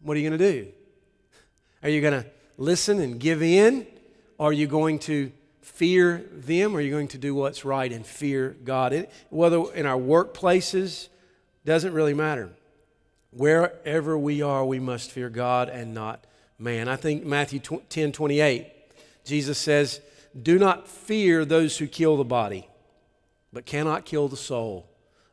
What 0.00 0.16
are 0.16 0.20
you 0.20 0.28
going 0.28 0.38
to 0.38 0.52
do? 0.52 0.68
Are 1.82 1.88
you 1.88 2.00
going 2.00 2.22
to 2.22 2.28
listen 2.56 3.00
and 3.00 3.18
give 3.20 3.42
in? 3.42 3.86
Are 4.38 4.52
you 4.52 4.66
going 4.66 4.98
to 5.00 5.32
fear 5.62 6.24
them? 6.32 6.74
Or 6.74 6.78
are 6.78 6.80
you 6.80 6.90
going 6.90 7.08
to 7.08 7.18
do 7.18 7.34
what's 7.34 7.64
right 7.64 7.90
and 7.90 8.04
fear 8.04 8.56
God? 8.64 8.92
It, 8.92 9.12
whether 9.30 9.72
in 9.74 9.86
our 9.86 9.98
workplaces, 9.98 11.08
doesn't 11.64 11.92
really 11.92 12.14
matter. 12.14 12.50
Wherever 13.30 14.16
we 14.16 14.42
are, 14.42 14.64
we 14.64 14.78
must 14.78 15.10
fear 15.10 15.28
God 15.28 15.68
and 15.68 15.94
not 15.94 16.24
man. 16.64 16.88
I 16.88 16.96
think 16.96 17.24
Matthew 17.24 17.60
10 17.60 18.10
28 18.12 18.72
Jesus 19.24 19.58
says, 19.58 20.00
Do 20.40 20.58
not 20.58 20.88
fear 20.88 21.44
those 21.44 21.78
who 21.78 21.86
kill 21.86 22.16
the 22.16 22.24
body, 22.24 22.68
but 23.52 23.66
cannot 23.66 24.04
kill 24.04 24.28
the 24.28 24.36
soul. 24.36 24.88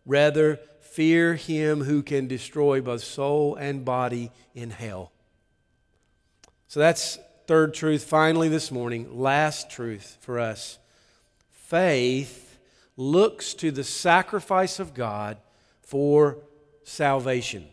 Rather, 0.06 0.60
fear 0.80 1.36
him 1.36 1.84
who 1.84 2.02
can 2.02 2.28
destroy 2.28 2.82
both 2.82 3.04
soul 3.04 3.56
and 3.56 3.86
body 3.86 4.32
in 4.56 4.70
hell. 4.70 5.12
So 6.68 6.80
that's 6.80 7.20
third 7.48 7.74
truth. 7.74 8.04
Finally, 8.04 8.50
this 8.50 8.72
morning, 8.72 9.20
last 9.20 9.70
truth 9.70 10.18
for 10.22 10.40
us. 10.40 10.80
Faith 11.50 12.58
looks 12.98 13.54
to 13.56 13.72
the 13.72 13.84
sacrifice 13.84 14.80
of 14.80 14.94
God 14.94 15.38
for 15.82 16.38
salvation. 16.84 17.68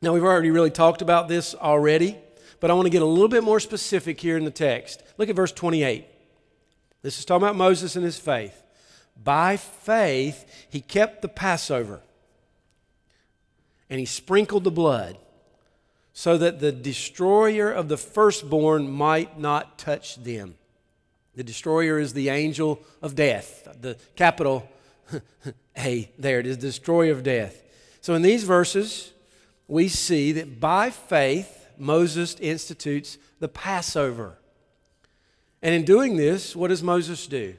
Now, 0.00 0.12
we've 0.12 0.22
already 0.22 0.50
really 0.50 0.70
talked 0.70 1.02
about 1.02 1.28
this 1.28 1.54
already 1.54 2.16
but 2.60 2.70
I 2.70 2.74
want 2.74 2.86
to 2.86 2.90
get 2.90 3.02
a 3.02 3.06
little 3.06 3.28
bit 3.28 3.44
more 3.44 3.60
specific 3.60 4.20
here 4.20 4.36
in 4.36 4.44
the 4.44 4.50
text. 4.50 5.02
Look 5.16 5.28
at 5.28 5.36
verse 5.36 5.52
28. 5.52 6.04
This 7.02 7.18
is 7.18 7.24
talking 7.24 7.44
about 7.44 7.56
Moses 7.56 7.96
and 7.96 8.04
his 8.04 8.18
faith. 8.18 8.62
By 9.22 9.56
faith, 9.56 10.66
he 10.68 10.80
kept 10.80 11.22
the 11.22 11.28
Passover 11.28 12.00
and 13.90 13.98
he 13.98 14.06
sprinkled 14.06 14.64
the 14.64 14.70
blood 14.70 15.18
so 16.12 16.36
that 16.36 16.60
the 16.60 16.72
destroyer 16.72 17.70
of 17.70 17.88
the 17.88 17.96
firstborn 17.96 18.90
might 18.90 19.38
not 19.38 19.78
touch 19.78 20.16
them. 20.16 20.56
The 21.34 21.44
destroyer 21.44 21.98
is 21.98 22.12
the 22.12 22.28
angel 22.28 22.82
of 23.00 23.14
death, 23.14 23.68
the 23.80 23.96
capital 24.16 24.68
A 25.78 26.10
there, 26.18 26.40
it 26.40 26.46
is 26.46 26.56
destroyer 26.56 27.12
of 27.12 27.22
death. 27.22 27.62
So 28.00 28.14
in 28.14 28.22
these 28.22 28.44
verses, 28.44 29.12
we 29.66 29.88
see 29.88 30.32
that 30.32 30.60
by 30.60 30.90
faith, 30.90 31.57
Moses 31.80 32.36
institutes 32.40 33.18
the 33.40 33.48
Passover. 33.48 34.38
And 35.62 35.74
in 35.74 35.84
doing 35.84 36.16
this, 36.16 36.54
what 36.54 36.68
does 36.68 36.82
Moses 36.82 37.26
do? 37.26 37.54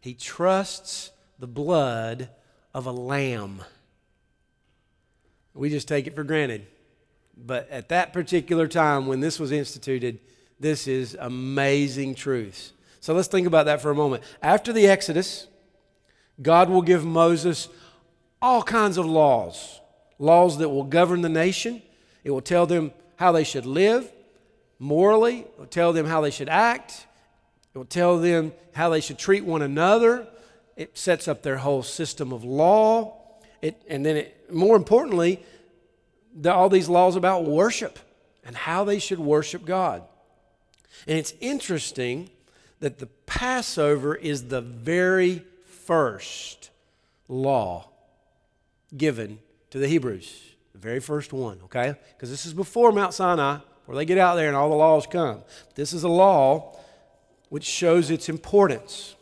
He 0.00 0.14
trusts 0.14 1.10
the 1.38 1.46
blood 1.46 2.28
of 2.72 2.86
a 2.86 2.92
lamb. 2.92 3.62
We 5.54 5.70
just 5.70 5.88
take 5.88 6.06
it 6.06 6.14
for 6.14 6.24
granted. 6.24 6.66
But 7.36 7.68
at 7.70 7.88
that 7.88 8.12
particular 8.12 8.68
time 8.68 9.06
when 9.06 9.20
this 9.20 9.38
was 9.38 9.52
instituted, 9.52 10.18
this 10.58 10.86
is 10.86 11.16
amazing 11.18 12.14
truth. 12.14 12.72
So 13.00 13.14
let's 13.14 13.28
think 13.28 13.46
about 13.46 13.66
that 13.66 13.80
for 13.80 13.90
a 13.90 13.94
moment. 13.94 14.22
After 14.42 14.72
the 14.72 14.86
Exodus, 14.86 15.46
God 16.40 16.68
will 16.68 16.82
give 16.82 17.04
Moses 17.04 17.68
all 18.40 18.62
kinds 18.62 18.98
of 18.98 19.06
laws, 19.06 19.80
laws 20.18 20.58
that 20.58 20.68
will 20.68 20.84
govern 20.84 21.22
the 21.22 21.28
nation. 21.28 21.82
It 22.24 22.30
will 22.30 22.40
tell 22.40 22.66
them 22.66 22.92
how 23.16 23.32
they 23.32 23.44
should 23.44 23.66
live 23.66 24.10
morally, 24.78 25.40
it 25.40 25.54
will 25.58 25.66
tell 25.66 25.92
them 25.92 26.06
how 26.06 26.20
they 26.20 26.30
should 26.30 26.48
act, 26.48 27.06
it 27.74 27.78
will 27.78 27.84
tell 27.84 28.18
them 28.18 28.52
how 28.72 28.88
they 28.88 29.00
should 29.00 29.18
treat 29.18 29.44
one 29.44 29.62
another. 29.62 30.26
It 30.76 30.96
sets 30.98 31.28
up 31.28 31.42
their 31.42 31.58
whole 31.58 31.82
system 31.82 32.32
of 32.32 32.44
law. 32.44 33.16
It, 33.62 33.80
and 33.88 34.04
then, 34.04 34.16
it, 34.16 34.52
more 34.52 34.76
importantly, 34.76 35.40
the, 36.34 36.52
all 36.52 36.68
these 36.68 36.88
laws 36.88 37.16
about 37.16 37.44
worship 37.44 37.98
and 38.44 38.54
how 38.54 38.84
they 38.84 38.98
should 38.98 39.18
worship 39.18 39.64
God. 39.64 40.02
And 41.06 41.18
it's 41.18 41.34
interesting 41.40 42.30
that 42.80 42.98
the 42.98 43.06
Passover 43.26 44.14
is 44.14 44.48
the 44.48 44.60
very 44.60 45.44
first 45.66 46.70
law 47.28 47.88
given 48.96 49.38
to 49.70 49.78
the 49.78 49.88
Hebrews. 49.88 50.53
The 50.74 50.80
very 50.80 51.00
first 51.00 51.32
one, 51.32 51.60
okay? 51.64 51.94
Because 52.14 52.30
this 52.30 52.44
is 52.44 52.52
before 52.52 52.92
Mount 52.92 53.14
Sinai, 53.14 53.58
where 53.86 53.96
they 53.96 54.04
get 54.04 54.18
out 54.18 54.34
there 54.34 54.48
and 54.48 54.56
all 54.56 54.68
the 54.68 54.74
laws 54.74 55.06
come. 55.06 55.42
This 55.74 55.92
is 55.92 56.02
a 56.02 56.08
law 56.08 56.76
which 57.48 57.64
shows 57.64 58.10
its 58.10 58.28
importance. 58.28 59.14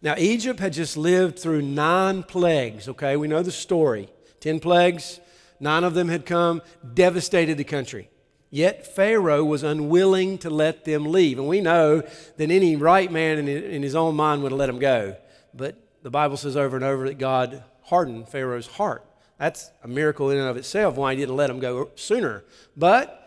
Now, 0.00 0.14
Egypt 0.18 0.60
had 0.60 0.72
just 0.72 0.96
lived 0.96 1.38
through 1.38 1.62
nine 1.62 2.22
plagues, 2.22 2.88
okay? 2.88 3.16
We 3.16 3.28
know 3.28 3.42
the 3.42 3.52
story. 3.52 4.08
Ten 4.40 4.60
plagues, 4.60 5.20
nine 5.60 5.84
of 5.84 5.94
them 5.94 6.08
had 6.08 6.26
come, 6.26 6.62
devastated 6.94 7.58
the 7.58 7.64
country. 7.64 8.08
Yet 8.50 8.86
Pharaoh 8.94 9.44
was 9.44 9.62
unwilling 9.62 10.38
to 10.38 10.50
let 10.50 10.84
them 10.84 11.06
leave. 11.06 11.38
And 11.38 11.48
we 11.48 11.60
know 11.60 12.02
that 12.36 12.50
any 12.50 12.76
right 12.76 13.10
man 13.10 13.48
in 13.48 13.82
his 13.82 13.94
own 13.94 14.14
mind 14.14 14.42
would 14.42 14.52
have 14.52 14.58
let 14.58 14.66
them 14.66 14.78
go. 14.78 15.16
But 15.52 15.76
the 16.02 16.10
Bible 16.10 16.36
says 16.36 16.56
over 16.56 16.76
and 16.76 16.84
over 16.84 17.08
that 17.08 17.18
God 17.18 17.64
hardened 17.82 18.28
Pharaoh's 18.28 18.66
heart. 18.66 19.04
That's 19.38 19.70
a 19.82 19.88
miracle 19.88 20.30
in 20.30 20.38
and 20.38 20.48
of 20.48 20.56
itself 20.56 20.96
why 20.96 21.14
he 21.14 21.20
didn't 21.20 21.36
let 21.36 21.48
them 21.48 21.58
go 21.58 21.90
sooner. 21.96 22.44
But 22.76 23.20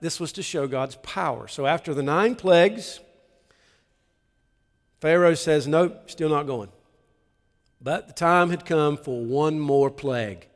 this 0.00 0.18
was 0.18 0.32
to 0.32 0.42
show 0.42 0.66
God's 0.66 0.96
power. 0.96 1.46
So 1.46 1.66
after 1.66 1.94
the 1.94 2.02
nine 2.02 2.34
plagues, 2.34 3.00
Pharaoh 5.00 5.34
says, 5.34 5.66
Nope, 5.66 6.10
still 6.10 6.28
not 6.28 6.46
going. 6.46 6.70
But 7.80 8.06
the 8.06 8.12
time 8.12 8.50
had 8.50 8.64
come 8.64 8.96
for 8.96 9.24
one 9.24 9.58
more 9.58 9.90
plague. 9.90 10.46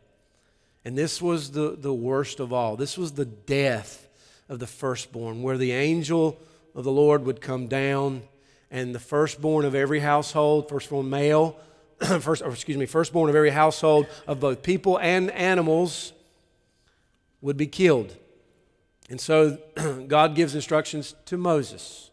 And 0.85 0.97
this 0.97 1.21
was 1.21 1.51
the, 1.51 1.77
the 1.77 1.93
worst 1.93 2.39
of 2.39 2.53
all. 2.53 2.77
This 2.77 2.97
was 2.97 3.13
the 3.13 3.25
death 3.25 4.09
of 4.49 4.61
the 4.61 4.67
firstborn, 4.69 5.43
where 5.43 5.59
the 5.59 5.73
angel 5.73 6.39
of 6.77 6.85
the 6.85 6.93
Lord 6.93 7.25
would 7.25 7.41
come 7.41 7.67
down, 7.67 8.23
and 8.71 8.95
the 8.95 9.01
firstborn 9.01 9.65
of 9.65 9.75
every 9.75 10.01
household, 10.01 10.69
firstborn 10.69 11.11
male, 11.11 11.59
first, 12.21 12.43
excuse 12.43 12.77
me, 12.77 12.87
firstborn 12.87 13.31
of 13.31 13.37
every 13.37 13.51
household 13.51 14.07
of 14.27 14.41
both 14.41 14.63
people 14.63 14.99
and 14.99 15.31
animals 15.31 16.13
would 17.41 17.57
be 17.57 17.67
killed. 17.67 18.17
And 19.09 19.21
so 19.21 19.59
God 20.07 20.35
gives 20.35 20.55
instructions 20.55 21.15
to 21.27 21.37
Moses. 21.37 22.11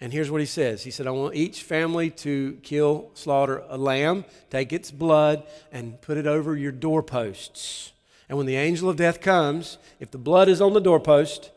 And 0.00 0.12
here's 0.12 0.30
what 0.30 0.40
he 0.40 0.46
says 0.46 0.82
He 0.82 0.90
said, 0.90 1.06
I 1.06 1.10
want 1.10 1.34
each 1.34 1.62
family 1.62 2.10
to 2.10 2.58
kill, 2.62 3.10
slaughter 3.14 3.62
a 3.68 3.78
lamb, 3.78 4.24
take 4.50 4.72
its 4.72 4.90
blood, 4.90 5.44
and 5.70 6.00
put 6.00 6.16
it 6.16 6.26
over 6.26 6.56
your 6.56 6.72
doorposts. 6.72 7.92
And 8.28 8.38
when 8.38 8.46
the 8.46 8.56
angel 8.56 8.88
of 8.88 8.96
death 8.96 9.20
comes, 9.20 9.78
if 10.00 10.10
the 10.10 10.18
blood 10.18 10.48
is 10.48 10.60
on 10.60 10.72
the 10.72 10.80
doorpost, 10.80 11.50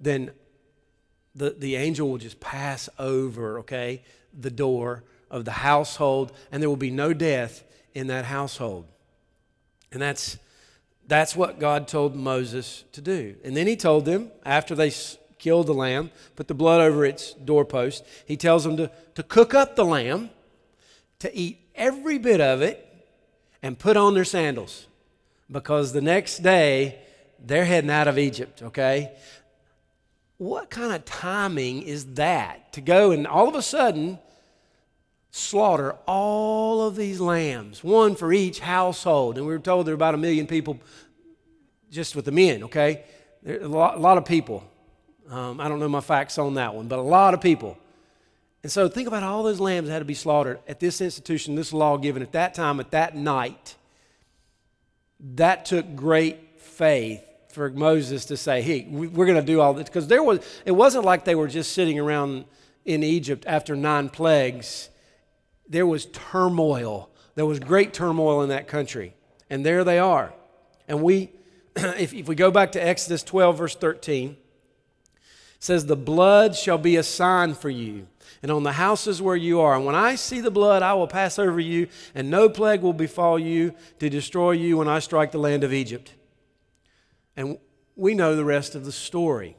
then 0.00 0.30
the, 1.34 1.50
the 1.50 1.76
angel 1.76 2.08
will 2.08 2.18
just 2.18 2.40
pass 2.40 2.88
over, 2.98 3.58
okay, 3.60 4.02
the 4.32 4.50
door 4.50 5.02
of 5.30 5.44
the 5.44 5.52
household, 5.52 6.32
and 6.50 6.62
there 6.62 6.68
will 6.68 6.76
be 6.76 6.90
no 6.90 7.12
death 7.12 7.64
in 7.94 8.08
that 8.08 8.24
household. 8.24 8.86
And 9.92 10.00
that's, 10.00 10.38
that's 11.06 11.34
what 11.34 11.58
God 11.58 11.88
told 11.88 12.14
Moses 12.14 12.84
to 12.92 13.00
do. 13.00 13.36
And 13.44 13.56
then 13.56 13.66
he 13.66 13.76
told 13.76 14.04
them, 14.04 14.30
after 14.44 14.74
they 14.74 14.92
killed 15.38 15.66
the 15.66 15.74
lamb, 15.74 16.10
put 16.36 16.48
the 16.48 16.54
blood 16.54 16.80
over 16.80 17.04
its 17.04 17.32
doorpost. 17.32 18.04
He 18.26 18.36
tells 18.36 18.64
them 18.64 18.76
to, 18.76 18.90
to 19.14 19.22
cook 19.22 19.54
up 19.54 19.76
the 19.76 19.84
lamb, 19.84 20.30
to 21.20 21.34
eat 21.36 21.60
every 21.74 22.18
bit 22.18 22.40
of 22.40 22.62
it, 22.62 22.86
and 23.62 23.78
put 23.78 23.96
on 23.96 24.14
their 24.14 24.24
sandals 24.24 24.86
because 25.50 25.92
the 25.92 26.00
next 26.00 26.38
day 26.38 26.98
they're 27.38 27.64
heading 27.64 27.90
out 27.90 28.08
of 28.08 28.18
Egypt, 28.18 28.62
okay? 28.62 29.12
What 30.38 30.70
kind 30.70 30.92
of 30.92 31.04
timing 31.04 31.82
is 31.82 32.14
that 32.14 32.72
to 32.74 32.80
go 32.80 33.10
and 33.10 33.26
all 33.26 33.48
of 33.48 33.54
a 33.54 33.62
sudden 33.62 34.18
slaughter 35.30 35.96
all 36.06 36.86
of 36.86 36.96
these 36.96 37.20
lambs, 37.20 37.84
one 37.84 38.14
for 38.16 38.32
each 38.32 38.60
household? 38.60 39.38
And 39.38 39.46
we 39.46 39.52
were 39.52 39.58
told 39.58 39.86
there 39.86 39.92
are 39.92 39.94
about 39.94 40.14
a 40.14 40.18
million 40.18 40.46
people 40.46 40.78
just 41.90 42.16
with 42.16 42.24
the 42.24 42.32
men, 42.32 42.64
okay? 42.64 43.04
There 43.42 43.60
a 43.62 43.68
lot, 43.68 43.96
a 43.96 44.00
lot 44.00 44.18
of 44.18 44.24
people. 44.24 44.64
Um, 45.28 45.60
I 45.60 45.68
don't 45.68 45.78
know 45.78 45.88
my 45.88 46.00
facts 46.00 46.38
on 46.38 46.54
that 46.54 46.74
one, 46.74 46.88
but 46.88 46.98
a 46.98 47.02
lot 47.02 47.34
of 47.34 47.40
people. 47.40 47.78
And 48.62 48.70
so 48.70 48.88
think 48.88 49.08
about 49.08 49.22
all 49.22 49.42
those 49.42 49.60
lambs 49.60 49.88
that 49.88 49.94
had 49.94 49.98
to 50.00 50.04
be 50.04 50.14
slaughtered 50.14 50.58
at 50.68 50.80
this 50.80 51.00
institution, 51.00 51.54
this 51.54 51.72
law 51.72 51.96
given 51.96 52.22
at 52.22 52.32
that 52.32 52.54
time, 52.54 52.78
at 52.78 52.90
that 52.90 53.16
night. 53.16 53.76
That 55.36 55.64
took 55.64 55.96
great 55.96 56.60
faith 56.60 57.22
for 57.52 57.70
Moses 57.70 58.26
to 58.26 58.36
say, 58.36 58.60
hey, 58.60 58.86
we're 58.88 59.26
going 59.26 59.40
to 59.40 59.42
do 59.42 59.60
all 59.60 59.72
this. 59.72 59.84
Because 59.84 60.08
there 60.08 60.22
was, 60.22 60.40
it 60.66 60.72
wasn't 60.72 61.04
like 61.04 61.24
they 61.24 61.34
were 61.34 61.48
just 61.48 61.72
sitting 61.72 61.98
around 61.98 62.44
in 62.84 63.02
Egypt 63.02 63.44
after 63.46 63.74
nine 63.74 64.08
plagues. 64.08 64.89
There 65.70 65.86
was 65.86 66.06
turmoil. 66.06 67.08
There 67.36 67.46
was 67.46 67.60
great 67.60 67.94
turmoil 67.94 68.42
in 68.42 68.50
that 68.50 68.66
country. 68.66 69.14
And 69.48 69.64
there 69.64 69.84
they 69.84 70.00
are. 70.00 70.34
And 70.88 71.02
we, 71.02 71.30
if, 71.76 72.12
if 72.12 72.28
we 72.28 72.34
go 72.34 72.50
back 72.50 72.72
to 72.72 72.84
Exodus 72.84 73.22
12, 73.22 73.56
verse 73.56 73.76
13, 73.76 74.36
says, 75.60 75.86
The 75.86 75.96
blood 75.96 76.56
shall 76.56 76.76
be 76.76 76.96
a 76.96 77.04
sign 77.04 77.54
for 77.54 77.70
you, 77.70 78.08
and 78.42 78.50
on 78.50 78.64
the 78.64 78.72
houses 78.72 79.22
where 79.22 79.36
you 79.36 79.60
are. 79.60 79.76
And 79.76 79.86
when 79.86 79.94
I 79.94 80.16
see 80.16 80.40
the 80.40 80.50
blood, 80.50 80.82
I 80.82 80.94
will 80.94 81.06
pass 81.06 81.38
over 81.38 81.60
you, 81.60 81.86
and 82.16 82.28
no 82.28 82.48
plague 82.48 82.82
will 82.82 82.92
befall 82.92 83.38
you 83.38 83.72
to 84.00 84.10
destroy 84.10 84.52
you 84.52 84.78
when 84.78 84.88
I 84.88 84.98
strike 84.98 85.30
the 85.30 85.38
land 85.38 85.62
of 85.62 85.72
Egypt. 85.72 86.14
And 87.36 87.58
we 87.94 88.14
know 88.14 88.34
the 88.34 88.44
rest 88.44 88.74
of 88.74 88.84
the 88.84 88.92
story. 88.92 89.56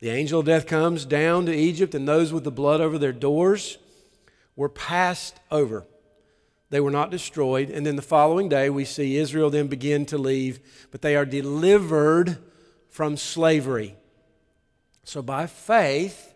The 0.00 0.10
angel 0.10 0.40
of 0.40 0.46
death 0.46 0.66
comes 0.66 1.04
down 1.04 1.44
to 1.46 1.54
Egypt, 1.54 1.94
and 1.94 2.08
those 2.08 2.32
with 2.32 2.44
the 2.44 2.50
blood 2.50 2.80
over 2.80 2.96
their 2.96 3.12
doors 3.12 3.76
were 4.58 4.68
passed 4.68 5.38
over. 5.52 5.86
They 6.70 6.80
were 6.80 6.90
not 6.90 7.12
destroyed. 7.12 7.70
And 7.70 7.86
then 7.86 7.94
the 7.94 8.02
following 8.02 8.48
day, 8.48 8.68
we 8.68 8.84
see 8.84 9.16
Israel 9.16 9.50
then 9.50 9.68
begin 9.68 10.04
to 10.06 10.18
leave, 10.18 10.58
but 10.90 11.00
they 11.00 11.14
are 11.14 11.24
delivered 11.24 12.38
from 12.90 13.16
slavery. 13.16 13.94
So 15.04 15.22
by 15.22 15.46
faith, 15.46 16.34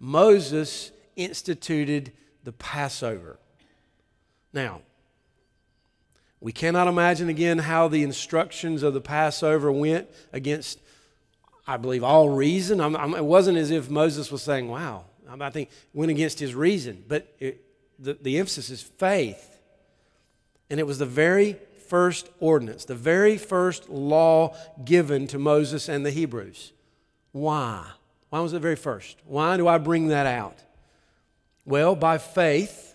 Moses 0.00 0.92
instituted 1.14 2.12
the 2.42 2.52
Passover. 2.52 3.38
Now, 4.54 4.80
we 6.40 6.52
cannot 6.52 6.88
imagine 6.88 7.28
again 7.28 7.58
how 7.58 7.86
the 7.86 8.02
instructions 8.02 8.82
of 8.82 8.94
the 8.94 9.02
Passover 9.02 9.70
went 9.70 10.08
against, 10.32 10.80
I 11.66 11.76
believe, 11.76 12.02
all 12.02 12.30
reason. 12.30 12.80
I'm, 12.80 12.96
I'm, 12.96 13.14
it 13.14 13.26
wasn't 13.26 13.58
as 13.58 13.70
if 13.70 13.90
Moses 13.90 14.32
was 14.32 14.42
saying, 14.42 14.70
wow, 14.70 15.04
I 15.28 15.50
think 15.50 15.70
went 15.92 16.10
against 16.10 16.38
his 16.38 16.54
reason, 16.54 17.04
but 17.06 17.34
it, 17.38 17.64
the, 17.98 18.14
the 18.14 18.38
emphasis 18.38 18.70
is 18.70 18.82
faith. 18.82 19.60
And 20.70 20.78
it 20.78 20.86
was 20.86 20.98
the 20.98 21.06
very 21.06 21.56
first 21.88 22.28
ordinance, 22.40 22.84
the 22.84 22.94
very 22.94 23.38
first 23.38 23.88
law 23.88 24.54
given 24.84 25.26
to 25.28 25.38
Moses 25.38 25.88
and 25.88 26.04
the 26.04 26.10
Hebrews. 26.10 26.72
Why? 27.32 27.84
Why 28.30 28.40
was 28.40 28.52
it 28.52 28.60
very 28.60 28.76
first? 28.76 29.18
Why 29.24 29.56
do 29.56 29.66
I 29.66 29.78
bring 29.78 30.08
that 30.08 30.26
out? 30.26 30.58
Well, 31.64 31.96
by 31.96 32.18
faith, 32.18 32.94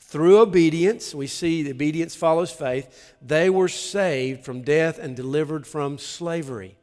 through 0.00 0.38
obedience, 0.38 1.14
we 1.14 1.26
see 1.26 1.62
the 1.62 1.72
obedience 1.72 2.14
follows 2.14 2.50
faith, 2.50 3.14
they 3.20 3.50
were 3.50 3.68
saved 3.68 4.42
from 4.42 4.62
death 4.62 4.98
and 4.98 5.14
delivered 5.14 5.66
from 5.66 5.98
slavery. 5.98 6.77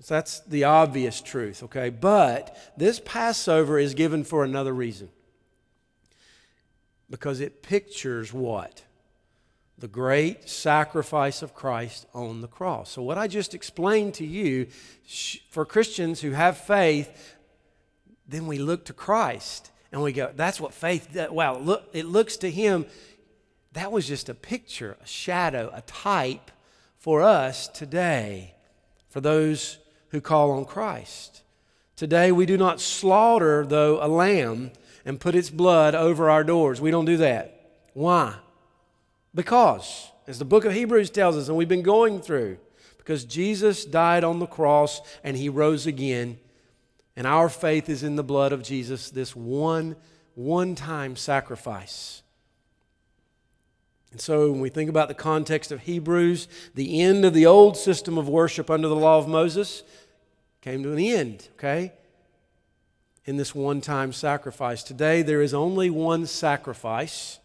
So 0.00 0.14
that's 0.14 0.40
the 0.40 0.64
obvious 0.64 1.20
truth, 1.20 1.62
okay? 1.64 1.90
But 1.90 2.56
this 2.76 3.00
Passover 3.04 3.78
is 3.78 3.94
given 3.94 4.24
for 4.24 4.44
another 4.44 4.72
reason. 4.72 5.10
Because 7.10 7.40
it 7.40 7.62
pictures 7.62 8.32
what? 8.32 8.82
the 9.80 9.88
great 9.88 10.48
sacrifice 10.48 11.40
of 11.40 11.54
Christ 11.54 12.06
on 12.12 12.42
the 12.42 12.48
cross. 12.48 12.90
So, 12.90 13.02
what 13.02 13.16
I 13.16 13.26
just 13.26 13.54
explained 13.54 14.14
to 14.14 14.26
you, 14.26 14.66
for 15.48 15.64
Christians 15.64 16.20
who 16.20 16.32
have 16.32 16.58
faith, 16.58 17.34
then 18.28 18.46
we 18.46 18.58
look 18.58 18.84
to 18.84 18.92
Christ 18.92 19.70
and 19.90 20.02
we 20.02 20.12
go, 20.12 20.30
that's 20.36 20.60
what 20.60 20.72
faith, 20.72 21.16
wow, 21.30 21.58
look, 21.58 21.88
it 21.92 22.04
looks 22.04 22.36
to 22.38 22.50
Him. 22.50 22.86
That 23.72 23.90
was 23.90 24.06
just 24.06 24.28
a 24.28 24.34
picture, 24.34 24.96
a 25.02 25.06
shadow, 25.06 25.70
a 25.72 25.80
type 25.82 26.50
for 26.98 27.22
us 27.22 27.66
today, 27.66 28.54
for 29.08 29.20
those 29.20 29.78
who 30.10 30.20
call 30.20 30.50
on 30.52 30.64
Christ. 30.64 31.42
Today, 31.96 32.32
we 32.32 32.46
do 32.46 32.56
not 32.56 32.80
slaughter, 32.80 33.66
though, 33.66 33.98
a 34.04 34.08
lamb 34.08 34.72
and 35.04 35.20
put 35.20 35.34
its 35.34 35.50
blood 35.50 35.94
over 35.94 36.30
our 36.30 36.44
doors. 36.44 36.80
We 36.80 36.90
don't 36.90 37.04
do 37.04 37.18
that. 37.18 37.72
Why? 37.94 38.36
Because, 39.34 40.10
as 40.26 40.38
the 40.38 40.44
book 40.44 40.64
of 40.64 40.72
Hebrews 40.72 41.10
tells 41.10 41.36
us, 41.36 41.48
and 41.48 41.56
we've 41.56 41.68
been 41.68 41.82
going 41.82 42.20
through, 42.20 42.58
because 42.98 43.24
Jesus 43.24 43.84
died 43.84 44.24
on 44.24 44.38
the 44.38 44.46
cross 44.46 45.00
and 45.24 45.36
he 45.36 45.48
rose 45.48 45.86
again, 45.86 46.38
and 47.16 47.26
our 47.26 47.48
faith 47.48 47.88
is 47.88 48.02
in 48.02 48.16
the 48.16 48.22
blood 48.24 48.52
of 48.52 48.62
Jesus, 48.62 49.10
this 49.10 49.34
one 49.36 49.96
one 50.34 50.74
time 50.74 51.16
sacrifice. 51.16 52.22
And 54.12 54.20
so, 54.20 54.50
when 54.50 54.60
we 54.60 54.70
think 54.70 54.90
about 54.90 55.08
the 55.08 55.14
context 55.14 55.70
of 55.70 55.82
Hebrews, 55.82 56.48
the 56.74 57.00
end 57.00 57.24
of 57.24 57.34
the 57.34 57.46
old 57.46 57.76
system 57.76 58.18
of 58.18 58.28
worship 58.28 58.70
under 58.70 58.88
the 58.88 58.96
law 58.96 59.18
of 59.18 59.28
Moses 59.28 59.82
came 60.60 60.82
to 60.82 60.92
an 60.92 60.98
end, 60.98 61.48
okay? 61.54 61.92
In 63.24 63.36
this 63.36 63.54
one 63.54 63.80
time 63.80 64.12
sacrifice. 64.12 64.82
Today, 64.82 65.22
there 65.22 65.42
is 65.42 65.54
only 65.54 65.90
one 65.90 66.26
sacrifice, 66.26 67.38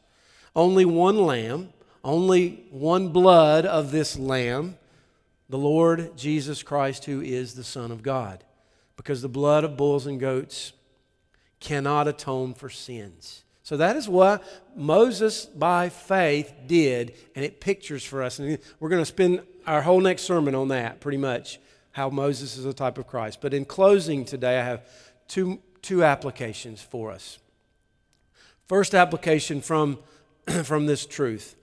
only 0.55 0.85
one 0.85 1.17
lamb, 1.17 1.73
only 2.03 2.65
one 2.69 3.09
blood 3.09 3.65
of 3.65 3.91
this 3.91 4.17
lamb, 4.17 4.77
the 5.49 5.57
Lord 5.57 6.17
Jesus 6.17 6.63
Christ, 6.63 7.05
who 7.05 7.21
is 7.21 7.53
the 7.53 7.63
Son 7.63 7.91
of 7.91 8.03
God. 8.03 8.43
Because 8.97 9.21
the 9.21 9.29
blood 9.29 9.63
of 9.63 9.77
bulls 9.77 10.05
and 10.05 10.19
goats 10.19 10.73
cannot 11.59 12.07
atone 12.07 12.53
for 12.53 12.69
sins. 12.69 13.43
So 13.63 13.77
that 13.77 13.95
is 13.95 14.07
what 14.07 14.43
Moses, 14.75 15.45
by 15.45 15.89
faith, 15.89 16.53
did, 16.67 17.15
and 17.35 17.43
it 17.43 17.59
pictures 17.59 18.03
for 18.03 18.21
us. 18.21 18.37
And 18.39 18.59
we're 18.79 18.89
going 18.89 19.01
to 19.01 19.05
spend 19.05 19.41
our 19.65 19.81
whole 19.81 19.99
next 19.99 20.23
sermon 20.23 20.53
on 20.53 20.67
that, 20.67 20.99
pretty 20.99 21.17
much, 21.17 21.59
how 21.95 22.09
Moses 22.09 22.57
is 22.57 22.65
a 22.65 22.73
type 22.73 22.97
of 22.97 23.07
Christ. 23.07 23.39
But 23.39 23.53
in 23.53 23.63
closing 23.63 24.25
today, 24.25 24.59
I 24.59 24.63
have 24.65 24.85
two, 25.29 25.61
two 25.81 26.03
applications 26.03 26.81
for 26.81 27.09
us. 27.09 27.39
First 28.67 28.93
application 28.93 29.61
from, 29.61 29.99
from 30.65 30.87
this 30.87 31.05
truth 31.05 31.55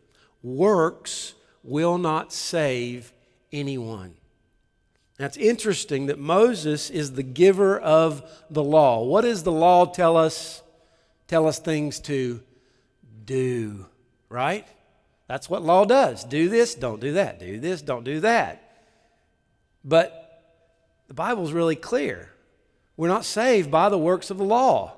works 0.43 1.35
will 1.63 1.99
not 1.99 2.33
save 2.33 3.13
anyone. 3.53 4.15
Now 5.21 5.27
it's 5.27 5.37
interesting 5.37 6.07
that 6.07 6.19
Moses 6.19 6.89
is 6.89 7.13
the 7.13 7.23
giver 7.23 7.79
of 7.79 8.23
the 8.49 8.65
law. 8.65 9.05
What 9.05 9.21
does 9.21 9.43
the 9.43 9.53
law 9.53 9.85
tell 9.85 10.17
us? 10.17 10.63
Tell 11.29 11.47
us 11.47 11.59
things 11.59 12.01
to 12.01 12.41
do, 13.27 13.85
right? 14.31 14.67
That's 15.29 15.51
what 15.51 15.61
law 15.61 15.85
does. 15.85 16.25
Do 16.25 16.49
this, 16.49 16.75
don't 16.75 17.01
do 17.01 17.13
that. 17.13 17.39
Do 17.39 17.61
this, 17.61 17.83
don't 17.83 18.05
do 18.05 18.21
that. 18.21 18.71
But 19.85 20.22
the 21.13 21.17
Bible's 21.17 21.53
really 21.53 21.77
clear. 21.77 22.31
We're 22.97 23.09
not 23.09 23.27
saved 23.27 23.71
by 23.71 23.91
the 23.91 23.99
works 23.99 24.31
of 24.31 24.39
the 24.39 24.45
law. 24.45 24.97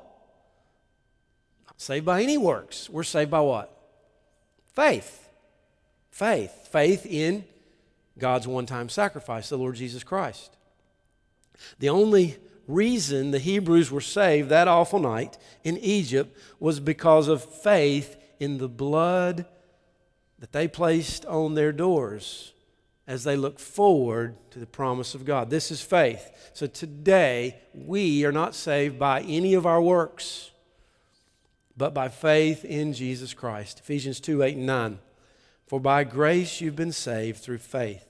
Not 1.66 1.80
saved 1.80 2.06
by 2.06 2.22
any 2.22 2.38
works. 2.38 2.88
We're 2.88 3.02
saved 3.02 3.32
by 3.32 3.40
what? 3.40 3.76
Faith. 4.76 5.28
Faith. 6.12 6.68
Faith 6.70 7.04
in 7.04 7.42
God's 8.16 8.46
one 8.46 8.64
time 8.64 8.88
sacrifice, 8.88 9.48
the 9.48 9.58
Lord 9.58 9.74
Jesus 9.74 10.04
Christ. 10.04 10.56
The 11.80 11.88
only 11.88 12.36
reason 12.68 13.32
the 13.32 13.40
Hebrews 13.40 13.90
were 13.90 14.00
saved 14.00 14.50
that 14.50 14.68
awful 14.68 15.00
night 15.00 15.36
in 15.64 15.76
Egypt 15.78 16.38
was 16.60 16.78
because 16.78 17.26
of 17.26 17.42
faith 17.42 18.16
in 18.38 18.58
the 18.58 18.68
blood 18.68 19.46
that 20.38 20.52
they 20.52 20.68
placed 20.68 21.26
on 21.26 21.54
their 21.54 21.72
doors 21.72 22.53
as 23.06 23.24
they 23.24 23.36
look 23.36 23.58
forward 23.58 24.36
to 24.50 24.58
the 24.58 24.66
promise 24.66 25.14
of 25.14 25.24
God. 25.24 25.50
This 25.50 25.70
is 25.70 25.82
faith. 25.82 26.50
So 26.54 26.66
today, 26.66 27.60
we 27.74 28.24
are 28.24 28.32
not 28.32 28.54
saved 28.54 28.98
by 28.98 29.20
any 29.22 29.54
of 29.54 29.66
our 29.66 29.82
works, 29.82 30.50
but 31.76 31.92
by 31.92 32.08
faith 32.08 32.64
in 32.64 32.92
Jesus 32.92 33.34
Christ. 33.34 33.80
Ephesians 33.80 34.20
2 34.20 34.42
8 34.42 34.56
and 34.56 34.66
9. 34.66 34.98
For 35.66 35.80
by 35.80 36.04
grace 36.04 36.60
you've 36.60 36.76
been 36.76 36.92
saved 36.92 37.40
through 37.40 37.58
faith. 37.58 38.06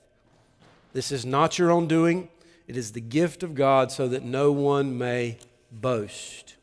This 0.93 1.11
is 1.11 1.25
not 1.25 1.59
your 1.59 1.71
own 1.71 1.87
doing, 1.87 2.29
it 2.67 2.77
is 2.77 2.93
the 2.93 3.01
gift 3.01 3.43
of 3.43 3.53
God 3.53 3.91
so 3.91 4.07
that 4.07 4.23
no 4.23 4.51
one 4.51 4.97
may 4.97 5.39
boast. 5.71 6.55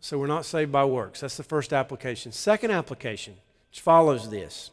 So 0.00 0.18
we're 0.18 0.26
not 0.26 0.44
saved 0.44 0.72
by 0.72 0.84
works. 0.84 1.20
That's 1.20 1.36
the 1.36 1.42
first 1.42 1.72
application. 1.72 2.32
Second 2.32 2.70
application, 2.70 3.36
which 3.70 3.80
follows 3.80 4.30
this, 4.30 4.70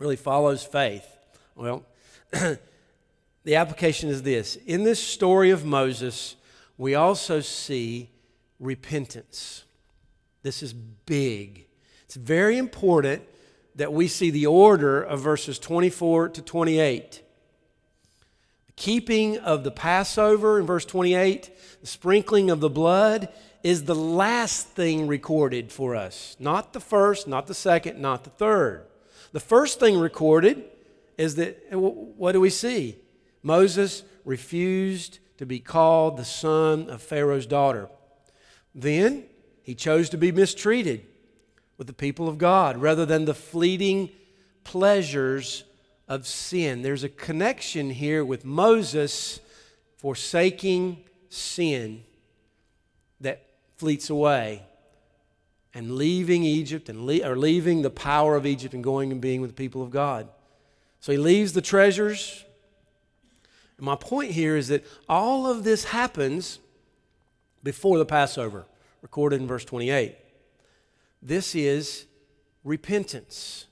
really 0.00 0.16
follows 0.16 0.64
faith. 0.64 1.06
Well, 1.54 1.84
the 2.32 3.54
application 3.54 4.08
is 4.08 4.22
this 4.24 4.56
in 4.66 4.82
this 4.82 4.98
story 4.98 5.50
of 5.50 5.64
Moses, 5.64 6.34
we 6.76 6.94
also 6.96 7.40
see 7.40 8.08
repentance. 8.58 9.64
This 10.42 10.62
is 10.62 10.72
big. 10.72 11.66
It's 12.06 12.16
very 12.16 12.56
important 12.56 13.22
that 13.76 13.92
we 13.92 14.08
see 14.08 14.30
the 14.30 14.46
order 14.46 15.02
of 15.02 15.20
verses 15.20 15.58
24 15.58 16.30
to 16.30 16.42
28. 16.42 17.22
The 18.66 18.72
keeping 18.72 19.36
of 19.38 19.64
the 19.64 19.70
Passover 19.70 20.58
in 20.58 20.66
verse 20.66 20.86
28, 20.86 21.50
the 21.82 21.86
sprinkling 21.86 22.50
of 22.50 22.60
the 22.60 22.70
blood 22.70 23.28
is 23.62 23.84
the 23.84 23.94
last 23.94 24.68
thing 24.68 25.06
recorded 25.06 25.70
for 25.70 25.94
us. 25.94 26.36
Not 26.40 26.72
the 26.72 26.80
first, 26.80 27.28
not 27.28 27.46
the 27.46 27.54
second, 27.54 28.00
not 28.00 28.24
the 28.24 28.30
third. 28.30 28.86
The 29.32 29.40
first 29.40 29.78
thing 29.78 29.98
recorded 29.98 30.64
is 31.16 31.36
that, 31.36 31.72
what 31.72 32.32
do 32.32 32.40
we 32.40 32.50
see? 32.50 32.96
Moses 33.42 34.02
refused 34.24 35.18
to 35.38 35.46
be 35.46 35.60
called 35.60 36.16
the 36.16 36.24
son 36.24 36.90
of 36.90 37.02
Pharaoh's 37.02 37.46
daughter. 37.46 37.88
Then 38.74 39.24
he 39.62 39.74
chose 39.74 40.08
to 40.10 40.18
be 40.18 40.32
mistreated 40.32 41.06
with 41.78 41.86
the 41.86 41.92
people 41.92 42.28
of 42.28 42.38
God 42.38 42.76
rather 42.76 43.06
than 43.06 43.24
the 43.24 43.34
fleeting 43.34 44.10
pleasures 44.64 45.64
of 46.08 46.26
sin. 46.26 46.82
There's 46.82 47.04
a 47.04 47.08
connection 47.08 47.90
here 47.90 48.24
with 48.24 48.44
Moses 48.44 49.40
forsaking 49.96 51.04
sin 51.28 52.02
that 53.20 53.46
fleets 53.76 54.10
away 54.10 54.62
and 55.74 55.92
leaving 55.92 56.42
Egypt 56.42 56.88
and 56.88 57.06
le- 57.06 57.26
or 57.26 57.36
leaving 57.36 57.82
the 57.82 57.90
power 57.90 58.36
of 58.36 58.46
Egypt 58.46 58.74
and 58.74 58.82
going 58.82 59.12
and 59.12 59.20
being 59.20 59.40
with 59.40 59.50
the 59.50 59.54
people 59.54 59.82
of 59.82 59.90
God. 59.90 60.28
So 61.00 61.12
he 61.12 61.18
leaves 61.18 61.52
the 61.52 61.62
treasures. 61.62 62.44
And 63.76 63.86
my 63.86 63.96
point 63.96 64.32
here 64.32 64.56
is 64.56 64.68
that 64.68 64.84
all 65.08 65.46
of 65.46 65.64
this 65.64 65.84
happens 65.84 66.58
before 67.62 67.98
the 67.98 68.06
Passover, 68.06 68.66
recorded 69.02 69.40
in 69.40 69.46
verse 69.46 69.64
28. 69.64 70.16
This 71.22 71.54
is 71.54 72.06
repentance. 72.64 73.66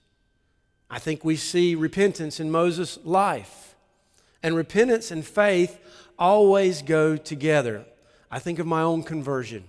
I 0.91 0.99
think 0.99 1.25
we 1.25 1.37
see 1.37 1.75
repentance 1.75 2.41
in 2.41 2.51
Moses' 2.51 2.99
life. 3.05 3.75
And 4.43 4.55
repentance 4.55 5.11
and 5.11 5.27
faith 5.27 5.79
always 6.19 6.83
go 6.83 7.17
together. 7.17 7.85
I 8.31 8.39
think 8.39 8.59
of 8.59 8.67
my 8.67 8.83
own 8.83 9.03
conversion 9.03 9.65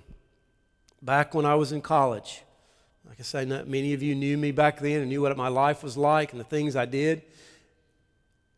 back 1.02 1.34
when 1.34 1.45
I 1.45 1.56
was 1.56 1.72
in 1.72 1.82
college. 1.82 2.43
Like 3.08 3.20
I 3.20 3.24
say, 3.24 3.45
many 3.45 3.93
of 3.93 4.04
you 4.04 4.14
knew 4.16 4.38
me 4.38 4.52
back 4.52 4.80
then 4.80 5.02
and 5.02 5.10
knew 5.10 5.22
what 5.22 5.36
my 5.36 5.47
life 5.47 5.84
was 5.84 5.97
like 5.97 6.32
and 6.32 6.39
the 6.39 6.45
things 6.45 6.76
I 6.76 6.86
did. 6.86 7.24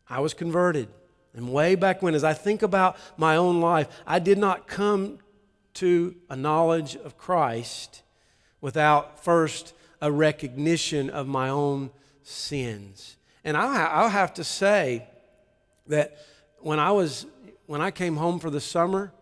I 0.08 0.20
was 0.20 0.34
converted. 0.34 0.88
And 1.34 1.52
way 1.52 1.74
back 1.74 2.02
when, 2.02 2.14
as 2.14 2.24
I 2.24 2.34
think 2.34 2.62
about 2.62 2.96
my 3.16 3.36
own 3.36 3.60
life, 3.60 3.88
I 4.06 4.18
did 4.18 4.36
not 4.36 4.66
come 4.66 5.18
to 5.74 6.14
a 6.28 6.36
knowledge 6.36 6.96
of 6.96 7.16
Christ 7.16 8.02
without 8.60 9.24
first 9.24 9.74
a 10.02 10.12
recognition 10.12 11.08
of 11.08 11.26
my 11.26 11.48
own 11.48 11.90
sins. 12.22 13.16
And 13.44 13.56
I'll, 13.56 14.08
have 14.08 14.34
to 14.34 14.44
say 14.44 15.06
that 15.86 16.18
when 16.58 16.78
I 16.78 16.92
was 16.92 17.26
when 17.66 17.80
I 17.80 17.90
came 17.90 18.16
home 18.16 18.38
for 18.38 18.50
the 18.50 18.60
summer, 18.60 19.12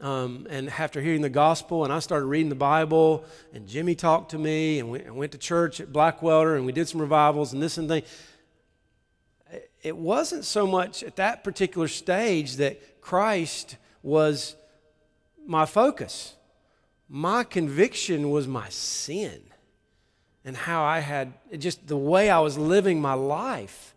um, 0.00 0.46
and 0.50 0.68
after 0.70 1.00
hearing 1.00 1.22
the 1.22 1.30
gospel, 1.30 1.84
and 1.84 1.92
I 1.92 1.98
started 2.00 2.26
reading 2.26 2.48
the 2.48 2.54
Bible, 2.54 3.24
and 3.52 3.66
Jimmy 3.66 3.94
talked 3.94 4.30
to 4.32 4.38
me, 4.38 4.78
and 4.78 4.90
we 4.90 5.00
and 5.00 5.16
went 5.16 5.32
to 5.32 5.38
church 5.38 5.80
at 5.80 5.92
Blackwelder, 5.92 6.56
and 6.56 6.66
we 6.66 6.72
did 6.72 6.88
some 6.88 7.00
revivals 7.00 7.52
and 7.52 7.62
this 7.62 7.78
and 7.78 7.88
that. 7.90 8.06
It 9.82 9.96
wasn't 9.96 10.44
so 10.44 10.66
much 10.66 11.04
at 11.04 11.16
that 11.16 11.44
particular 11.44 11.86
stage 11.86 12.56
that 12.56 13.00
Christ 13.00 13.76
was 14.02 14.56
my 15.46 15.64
focus 15.64 16.36
my 17.08 17.44
conviction 17.44 18.30
was 18.30 18.48
my 18.48 18.68
sin 18.68 19.42
and 20.44 20.56
how 20.56 20.84
I 20.84 21.00
had 21.00 21.32
just 21.58 21.86
the 21.86 21.96
way 21.96 22.30
I 22.30 22.40
was 22.40 22.58
living 22.58 23.00
my 23.00 23.14
life. 23.14 23.94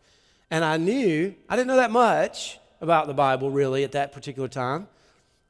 And 0.52 0.64
I 0.64 0.78
knew, 0.78 1.36
I 1.48 1.56
didn't 1.56 1.68
know 1.68 1.76
that 1.78 1.92
much 1.92 2.60
about 2.82 3.08
the 3.08 3.14
Bible 3.14 3.52
really 3.52 3.84
at 3.84 3.92
that 3.94 4.12
particular 4.12 4.48
time, 4.48 4.88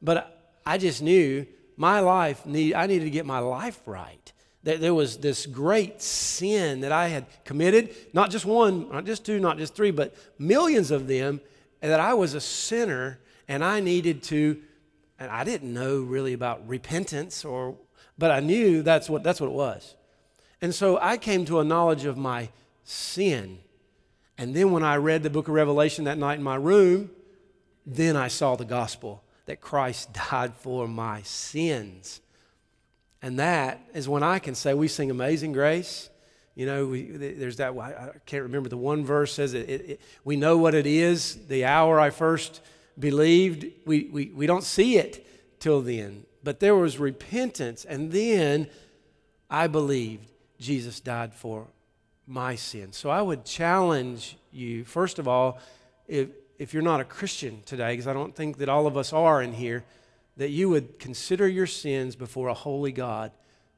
but 0.01 0.38
I 0.65 0.77
just 0.77 1.01
knew 1.01 1.45
my 1.77 2.01
life 2.01 2.45
need 2.45 2.73
I 2.73 2.87
needed 2.87 3.05
to 3.05 3.09
get 3.09 3.25
my 3.25 3.39
life 3.39 3.79
right. 3.85 4.31
That 4.63 4.81
there 4.81 4.93
was 4.93 5.17
this 5.17 5.45
great 5.45 6.01
sin 6.01 6.81
that 6.81 6.91
I 6.91 7.07
had 7.07 7.25
committed, 7.45 7.95
not 8.13 8.29
just 8.29 8.45
one, 8.45 8.89
not 8.89 9.05
just 9.05 9.25
two, 9.25 9.39
not 9.39 9.57
just 9.57 9.73
three, 9.73 9.91
but 9.91 10.13
millions 10.37 10.91
of 10.91 11.07
them, 11.07 11.39
and 11.81 11.89
that 11.89 12.01
I 12.01 12.13
was 12.13 12.33
a 12.33 12.41
sinner 12.41 13.19
and 13.47 13.63
I 13.63 13.79
needed 13.79 14.21
to 14.23 14.61
and 15.17 15.31
I 15.31 15.43
didn't 15.43 15.73
know 15.73 16.01
really 16.01 16.33
about 16.33 16.67
repentance 16.67 17.45
or 17.45 17.77
but 18.17 18.31
I 18.31 18.41
knew 18.41 18.83
that's 18.83 19.09
what 19.09 19.23
that's 19.23 19.39
what 19.39 19.47
it 19.47 19.53
was. 19.53 19.95
And 20.61 20.75
so 20.75 20.99
I 21.01 21.15
came 21.17 21.45
to 21.45 21.59
a 21.59 21.63
knowledge 21.63 22.03
of 22.03 22.17
my 22.17 22.49
sin. 22.83 23.59
And 24.37 24.53
then 24.53 24.71
when 24.71 24.83
I 24.83 24.97
read 24.97 25.23
the 25.23 25.29
book 25.29 25.47
of 25.47 25.53
Revelation 25.53 26.03
that 26.05 26.17
night 26.17 26.37
in 26.39 26.43
my 26.43 26.55
room, 26.55 27.11
then 27.85 28.17
I 28.17 28.27
saw 28.27 28.55
the 28.55 28.65
gospel 28.65 29.23
that 29.49 29.61
Christ 29.61 30.13
died 30.31 30.53
for 30.53 30.87
my 30.87 31.23
sins. 31.23 32.21
And 33.21 33.39
that 33.39 33.81
is 33.95 34.07
when 34.07 34.21
I 34.21 34.37
can 34.37 34.53
say, 34.53 34.75
we 34.75 34.87
sing 34.87 35.09
Amazing 35.09 35.53
Grace. 35.53 36.09
You 36.53 36.67
know, 36.67 36.85
we, 36.85 37.03
there's 37.09 37.57
that, 37.57 37.75
I 37.75 38.11
can't 38.27 38.43
remember 38.43 38.69
the 38.69 38.77
one 38.77 39.03
verse 39.03 39.33
says 39.33 39.55
it, 39.55 39.67
it, 39.67 39.89
it, 39.89 40.01
we 40.23 40.35
know 40.35 40.57
what 40.57 40.75
it 40.75 40.85
is. 40.85 41.47
The 41.47 41.65
hour 41.65 41.99
I 41.99 42.11
first 42.11 42.61
believed, 42.99 43.65
we, 43.85 44.09
we, 44.11 44.27
we 44.27 44.45
don't 44.45 44.63
see 44.63 44.97
it 44.97 45.25
till 45.59 45.81
then. 45.81 46.25
But 46.43 46.59
there 46.59 46.75
was 46.75 46.99
repentance, 46.99 47.85
and 47.85 48.11
then 48.11 48.67
I 49.49 49.65
believed 49.65 50.27
Jesus 50.59 50.99
died 50.99 51.33
for 51.33 51.65
my 52.27 52.55
sin. 52.55 52.91
So 52.93 53.09
I 53.09 53.23
would 53.23 53.45
challenge 53.45 54.37
you, 54.51 54.85
first 54.85 55.17
of 55.17 55.27
all, 55.27 55.57
if, 56.07 56.29
if 56.59 56.73
you're 56.73 56.83
not 56.83 56.99
a 56.99 57.05
Christian 57.05 57.63
today, 57.65 57.93
because 57.93 58.05
I 58.05 58.13
don't 58.13 58.35
think 58.35 58.57
that 58.57 58.67
all 58.67 58.85
of 58.85 58.97
us 58.97 59.13
are 59.13 59.41
in 59.41 59.53
here, 59.53 59.85
that 60.35 60.49
you 60.49 60.69
would 60.69 60.99
consider 60.99 61.47
your 61.47 61.65
sins 61.65 62.15
before 62.15 62.49
a 62.49 62.53
holy 62.53 62.91
God, 62.91 63.31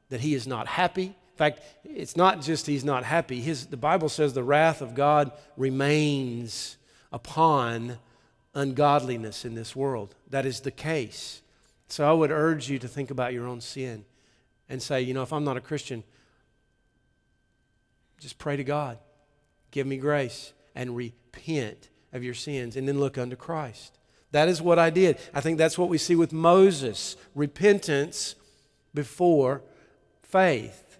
that 0.09 0.19
He 0.19 0.34
is 0.34 0.47
not 0.47 0.67
happy. 0.67 1.05
In 1.05 1.38
fact, 1.38 1.61
it's 1.86 2.17
not 2.17 2.41
just 2.41 2.65
He's 2.65 2.84
not 2.84 3.03
happy. 3.03 3.39
His, 3.39 3.67
the 3.67 3.77
Bible 3.77 4.09
says 4.09 4.34
the 4.34 4.43
wrath 4.43 4.82
of 4.82 4.95
God 4.95 5.32
remains 5.55 6.77
upon 7.11 7.99
ungodliness 8.55 9.45
in 9.45 9.53
this 9.53 9.75
world. 9.75 10.15
That 10.29 10.45
is 10.45 10.61
the 10.61 10.71
case. 10.71 11.41
So 11.88 12.09
I 12.09 12.13
would 12.13 12.32
urge 12.32 12.67
you 12.67 12.79
to 12.79 12.88
think 12.88 13.11
about 13.11 13.32
your 13.32 13.47
own 13.47 13.61
sin 13.61 14.05
and 14.67 14.82
say, 14.82 15.01
you 15.01 15.13
know, 15.13 15.21
if 15.21 15.32
I'm 15.32 15.43
not 15.43 15.57
a 15.57 15.61
Christian, 15.61 16.03
just 18.19 18.39
pray 18.39 18.55
to 18.55 18.63
God. 18.63 18.97
Give 19.69 19.86
me 19.86 19.97
grace 19.97 20.53
and 20.73 20.95
repent 20.95 21.89
of 22.14 22.24
your 22.24 22.34
sins 22.34 22.76
and 22.76 22.88
then 22.88 22.99
look 22.99 23.18
unto 23.18 23.36
Christ. 23.36 23.97
That 24.32 24.47
is 24.47 24.62
what 24.62 24.80
I 24.80 24.89
did. 24.89 25.18
I 25.34 25.41
think 25.41 25.57
that's 25.57 25.78
what 25.78 25.89
we 25.89 25.97
see 25.97 26.16
with 26.16 26.32
Moses 26.32 27.18
repentance 27.36 28.36
before 28.93 29.62
faith. 30.24 30.97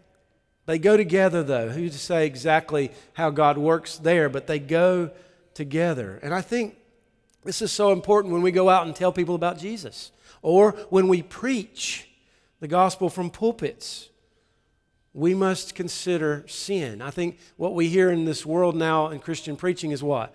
They 0.66 0.80
go 0.80 0.97
together, 0.97 1.43
though. 1.43 1.70
Who's 1.70 1.93
to 1.93 1.97
say 1.97 2.26
exactly 2.26 2.91
how 3.14 3.30
God 3.30 3.57
works 3.57 3.97
there, 3.97 4.30
but 4.30 4.47
they 4.47 4.59
go 4.59 5.12
together. 5.53 6.20
And 6.22 6.34
I 6.34 6.41
think 6.41 6.76
this 7.43 7.62
is 7.62 7.72
so 7.72 7.91
important 7.91 8.34
when 8.34 8.41
we 8.41 8.51
go 8.51 8.70
out 8.70 8.86
and 8.86 8.95
tell 8.95 9.12
people 9.12 9.36
about 9.36 9.57
Jesus 9.57 10.12
or 10.41 10.72
when 10.89 11.07
we 11.07 11.22
preach 11.22 12.07
the 12.59 12.68
gospel 12.68 13.09
from 13.09 13.30
pulpits 13.30 14.09
we 15.14 15.34
must 15.34 15.76
consider 15.76 16.45
sin. 16.47 17.01
I 17.01 17.12
think 17.12 17.38
what 17.57 17.76
we 17.76 17.89
hear 17.89 18.12
in 18.12 18.26
this 18.26 18.45
world 18.45 18.76
now 18.76 19.09
in 19.09 19.20
Christian 19.20 19.55
preaching 19.55 19.91
is 19.91 20.01
what? 20.01 20.34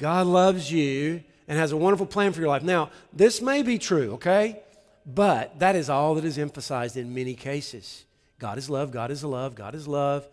God 0.00 0.26
loves 0.26 0.72
you 0.72 1.22
and 1.46 1.58
has 1.58 1.72
a 1.72 1.76
wonderful 1.76 2.06
plan 2.06 2.32
for 2.32 2.40
your 2.40 2.48
life. 2.48 2.62
Now, 2.62 2.88
this 3.12 3.42
may 3.42 3.62
be 3.62 3.76
true, 3.76 4.14
okay? 4.14 4.62
But 5.04 5.58
that 5.58 5.76
is 5.76 5.90
all 5.90 6.14
that 6.14 6.24
is 6.24 6.38
emphasized 6.38 6.96
in 6.96 7.14
many 7.14 7.34
cases. 7.34 8.06
God 8.38 8.56
is 8.56 8.70
love, 8.70 8.92
God 8.92 9.10
is 9.10 9.22
love, 9.22 9.54
God 9.54 9.74
is 9.74 9.86
love. 9.86 10.26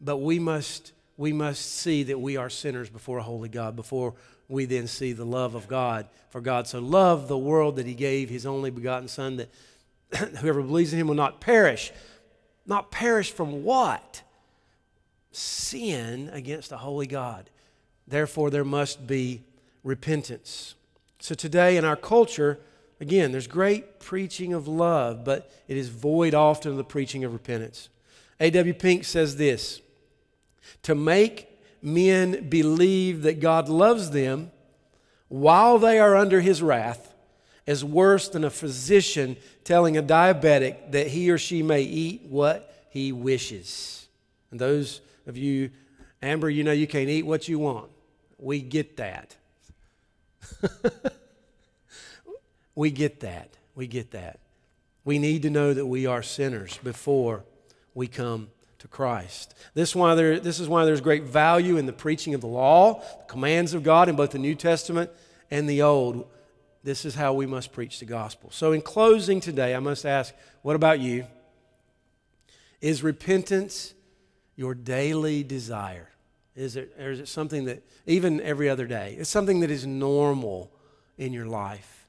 But 0.00 0.16
we 0.16 0.38
must 0.38 0.92
we 1.18 1.34
must 1.34 1.74
see 1.74 2.02
that 2.04 2.18
we 2.18 2.38
are 2.38 2.48
sinners 2.48 2.88
before 2.88 3.18
a 3.18 3.22
holy 3.22 3.50
God 3.50 3.76
before 3.76 4.14
we 4.48 4.64
then 4.64 4.86
see 4.86 5.12
the 5.12 5.26
love 5.26 5.54
of 5.54 5.68
God. 5.68 6.08
For 6.30 6.40
God 6.40 6.66
so 6.66 6.78
loved 6.78 7.28
the 7.28 7.36
world 7.36 7.76
that 7.76 7.84
he 7.84 7.92
gave 7.92 8.30
his 8.30 8.46
only 8.46 8.70
begotten 8.70 9.06
son 9.06 9.36
that 9.36 9.50
whoever 10.38 10.62
believes 10.62 10.94
in 10.94 10.98
him 10.98 11.08
will 11.08 11.14
not 11.14 11.42
perish 11.42 11.92
not 12.64 12.90
perish 12.90 13.32
from 13.32 13.64
what? 13.64 14.22
Sin 15.30 16.30
against 16.32 16.72
a 16.72 16.78
holy 16.78 17.06
God. 17.06 17.50
Therefore, 18.10 18.50
there 18.50 18.64
must 18.64 19.06
be 19.06 19.42
repentance. 19.82 20.74
So, 21.20 21.34
today 21.34 21.76
in 21.76 21.84
our 21.84 21.96
culture, 21.96 22.58
again, 23.00 23.32
there's 23.32 23.46
great 23.46 24.00
preaching 24.00 24.52
of 24.52 24.68
love, 24.68 25.24
but 25.24 25.50
it 25.68 25.76
is 25.76 25.88
void 25.88 26.34
often 26.34 26.72
of 26.72 26.76
the 26.76 26.84
preaching 26.84 27.24
of 27.24 27.32
repentance. 27.32 27.88
A.W. 28.40 28.74
Pink 28.74 29.04
says 29.04 29.36
this 29.36 29.80
To 30.82 30.94
make 30.94 31.48
men 31.82 32.48
believe 32.48 33.22
that 33.22 33.40
God 33.40 33.68
loves 33.68 34.10
them 34.10 34.50
while 35.28 35.78
they 35.78 35.98
are 35.98 36.16
under 36.16 36.40
his 36.40 36.62
wrath 36.62 37.14
is 37.66 37.84
worse 37.84 38.28
than 38.28 38.42
a 38.42 38.50
physician 38.50 39.36
telling 39.62 39.96
a 39.96 40.02
diabetic 40.02 40.90
that 40.90 41.06
he 41.08 41.30
or 41.30 41.38
she 41.38 41.62
may 41.62 41.82
eat 41.82 42.22
what 42.22 42.86
he 42.90 43.12
wishes. 43.12 44.08
And 44.50 44.60
those 44.60 45.00
of 45.26 45.36
you, 45.36 45.70
Amber, 46.20 46.50
you 46.50 46.64
know 46.64 46.72
you 46.72 46.88
can't 46.88 47.08
eat 47.08 47.24
what 47.24 47.46
you 47.46 47.60
want. 47.60 47.90
We 48.40 48.62
get 48.62 48.96
that. 48.96 49.36
we 52.74 52.90
get 52.90 53.20
that. 53.20 53.50
We 53.74 53.86
get 53.86 54.12
that. 54.12 54.40
We 55.04 55.18
need 55.18 55.42
to 55.42 55.50
know 55.50 55.74
that 55.74 55.86
we 55.86 56.06
are 56.06 56.22
sinners 56.22 56.78
before 56.82 57.44
we 57.94 58.06
come 58.06 58.48
to 58.78 58.88
Christ. 58.88 59.54
This, 59.74 59.94
why 59.94 60.14
there, 60.14 60.40
this 60.40 60.58
is 60.58 60.68
why 60.68 60.84
there's 60.84 61.00
great 61.00 61.24
value 61.24 61.76
in 61.76 61.86
the 61.86 61.92
preaching 61.92 62.34
of 62.34 62.40
the 62.40 62.46
law, 62.46 63.00
the 63.00 63.24
commands 63.28 63.74
of 63.74 63.82
God 63.82 64.08
in 64.08 64.16
both 64.16 64.30
the 64.30 64.38
New 64.38 64.54
Testament 64.54 65.10
and 65.50 65.68
the 65.68 65.82
Old. 65.82 66.26
This 66.82 67.04
is 67.04 67.14
how 67.14 67.34
we 67.34 67.46
must 67.46 67.72
preach 67.72 67.98
the 67.98 68.06
gospel. 68.06 68.50
So, 68.50 68.72
in 68.72 68.80
closing 68.80 69.40
today, 69.40 69.74
I 69.74 69.80
must 69.80 70.06
ask 70.06 70.34
what 70.62 70.76
about 70.76 70.98
you? 70.98 71.26
Is 72.80 73.02
repentance 73.02 73.92
your 74.56 74.74
daily 74.74 75.42
desire? 75.42 76.08
Is 76.56 76.76
it, 76.76 76.94
or 76.98 77.10
is 77.10 77.20
it 77.20 77.28
something 77.28 77.64
that, 77.66 77.82
even 78.06 78.40
every 78.40 78.68
other 78.68 78.86
day, 78.86 79.16
it's 79.18 79.30
something 79.30 79.60
that 79.60 79.70
is 79.70 79.86
normal 79.86 80.70
in 81.16 81.32
your 81.32 81.46
life? 81.46 82.06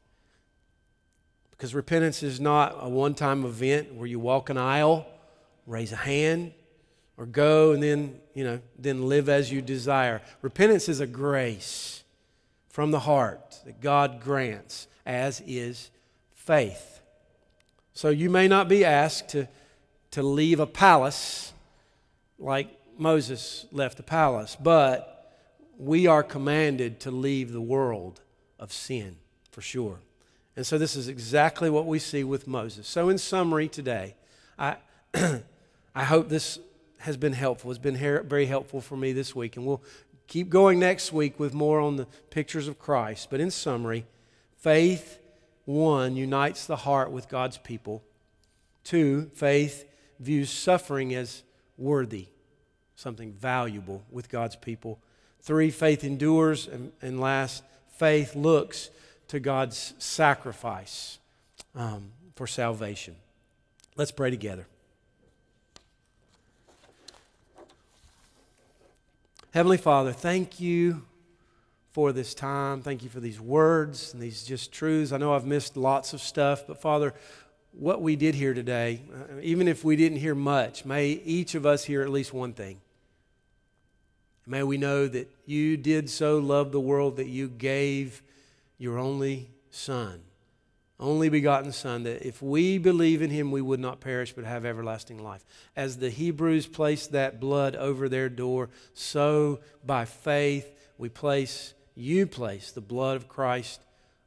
Because 1.51 1.75
repentance 1.75 2.23
is 2.23 2.39
not 2.39 2.75
a 2.79 2.89
one 2.89 3.13
time 3.13 3.45
event 3.45 3.93
where 3.93 4.07
you 4.07 4.19
walk 4.19 4.49
an 4.49 4.57
aisle, 4.57 5.05
raise 5.67 5.91
a 5.91 5.97
hand, 5.97 6.53
or 7.17 7.27
go 7.27 7.71
and 7.71 7.83
then, 7.83 8.19
you 8.33 8.43
know, 8.43 8.59
then 8.79 9.07
live 9.07 9.29
as 9.29 9.51
you 9.51 9.61
desire. 9.61 10.21
Repentance 10.41 10.89
is 10.89 10.99
a 10.99 11.07
grace 11.07 12.03
from 12.67 12.89
the 12.89 13.01
heart 13.01 13.59
that 13.65 13.79
God 13.79 14.21
grants, 14.21 14.87
as 15.05 15.41
is 15.45 15.91
faith. 16.33 17.01
So 17.93 18.09
you 18.09 18.29
may 18.31 18.47
not 18.47 18.67
be 18.67 18.83
asked 18.83 19.29
to, 19.29 19.47
to 20.11 20.23
leave 20.23 20.59
a 20.59 20.65
palace 20.65 21.53
like 22.39 22.69
Moses 22.97 23.65
left 23.71 23.97
the 23.97 24.03
palace, 24.03 24.55
but 24.59 25.33
we 25.77 26.07
are 26.07 26.23
commanded 26.23 26.99
to 27.01 27.11
leave 27.11 27.51
the 27.51 27.61
world 27.61 28.21
of 28.59 28.71
sin 28.71 29.17
for 29.51 29.61
sure. 29.61 29.99
And 30.55 30.65
so 30.65 30.77
this 30.77 30.95
is 30.95 31.07
exactly 31.07 31.69
what 31.69 31.85
we 31.85 31.99
see 31.99 32.23
with 32.23 32.47
Moses. 32.47 32.87
So, 32.87 33.09
in 33.09 33.17
summary, 33.17 33.67
today, 33.67 34.15
I, 34.59 34.77
I 35.95 36.03
hope 36.03 36.29
this 36.29 36.59
has 36.99 37.17
been 37.17 37.33
helpful. 37.33 37.71
It's 37.71 37.79
been 37.79 37.97
very 37.97 38.45
helpful 38.45 38.81
for 38.81 38.95
me 38.95 39.11
this 39.11 39.35
week. 39.35 39.57
And 39.57 39.65
we'll 39.65 39.81
keep 40.27 40.49
going 40.49 40.79
next 40.79 41.11
week 41.11 41.39
with 41.39 41.53
more 41.53 41.79
on 41.79 41.95
the 41.95 42.05
pictures 42.29 42.67
of 42.67 42.77
Christ. 42.77 43.29
But 43.31 43.39
in 43.39 43.49
summary, 43.49 44.05
faith, 44.57 45.19
one, 45.65 46.15
unites 46.15 46.65
the 46.65 46.75
heart 46.75 47.11
with 47.11 47.27
God's 47.27 47.57
people. 47.57 48.03
Two, 48.83 49.31
faith 49.33 49.85
views 50.19 50.51
suffering 50.51 51.15
as 51.15 51.43
worthy, 51.77 52.27
something 53.01 53.33
valuable 53.33 54.03
with 54.11 54.29
God's 54.29 54.55
people. 54.55 54.99
Three, 55.41 55.71
faith 55.71 56.03
endures. 56.03 56.67
And, 56.67 56.91
and 57.01 57.19
last, 57.19 57.63
faith 57.97 58.35
looks 58.35 58.89
to 59.27 59.39
God's 59.39 59.93
sacrifice 59.97 61.19
um, 61.75 62.11
for 62.35 62.47
salvation. 62.47 63.15
Let's 63.95 64.11
pray 64.11 64.29
together. 64.29 64.67
Heavenly 69.53 69.77
Father, 69.77 70.13
thank 70.13 70.59
you 70.59 71.01
for 71.91 72.13
this 72.13 72.33
time. 72.33 72.81
Thank 72.81 73.03
you 73.03 73.09
for 73.09 73.19
these 73.19 73.39
words 73.41 74.13
and 74.13 74.21
these 74.21 74.43
just 74.43 74.71
truths. 74.71 75.11
I 75.11 75.17
know 75.17 75.33
I've 75.33 75.45
missed 75.45 75.75
lots 75.75 76.13
of 76.13 76.21
stuff, 76.21 76.65
but 76.67 76.79
Father, 76.79 77.13
what 77.73 78.01
we 78.01 78.15
did 78.15 78.35
here 78.35 78.53
today, 78.53 79.01
uh, 79.13 79.39
even 79.41 79.67
if 79.67 79.83
we 79.83 79.95
didn't 79.95 80.19
hear 80.19 80.35
much, 80.35 80.85
may 80.85 81.07
each 81.09 81.55
of 81.55 81.65
us 81.65 81.83
hear 81.83 82.01
at 82.01 82.09
least 82.09 82.33
one 82.33 82.53
thing. 82.53 82.79
May 84.51 84.63
we 84.63 84.77
know 84.77 85.07
that 85.07 85.31
you 85.45 85.77
did 85.77 86.09
so 86.09 86.37
love 86.37 86.71
the 86.71 86.79
world 86.79 87.15
that 87.15 87.27
you 87.27 87.47
gave 87.47 88.21
your 88.77 88.99
only 88.99 89.49
Son 89.71 90.21
only 91.01 91.29
begotten 91.29 91.71
Son, 91.71 92.03
that 92.03 92.25
if 92.25 92.41
we 92.41 92.77
believe 92.77 93.23
in 93.23 93.31
him, 93.31 93.51
we 93.51 93.61
would 93.61 93.79
not 93.79 93.99
perish 93.99 94.33
but 94.33 94.45
have 94.45 94.65
everlasting 94.65 95.21
life. 95.21 95.43
As 95.75 95.97
the 95.97 96.11
Hebrews 96.11 96.67
placed 96.67 97.11
that 97.11 97.39
blood 97.39 97.75
over 97.75 98.07
their 98.07 98.29
door, 98.29 98.69
so 98.93 99.59
by 99.83 100.05
faith 100.05 100.71
we 100.99 101.09
place, 101.09 101.73
you 101.95 102.27
place 102.27 102.71
the 102.71 102.81
blood 102.81 103.15
of 103.15 103.27
Christ 103.27 103.81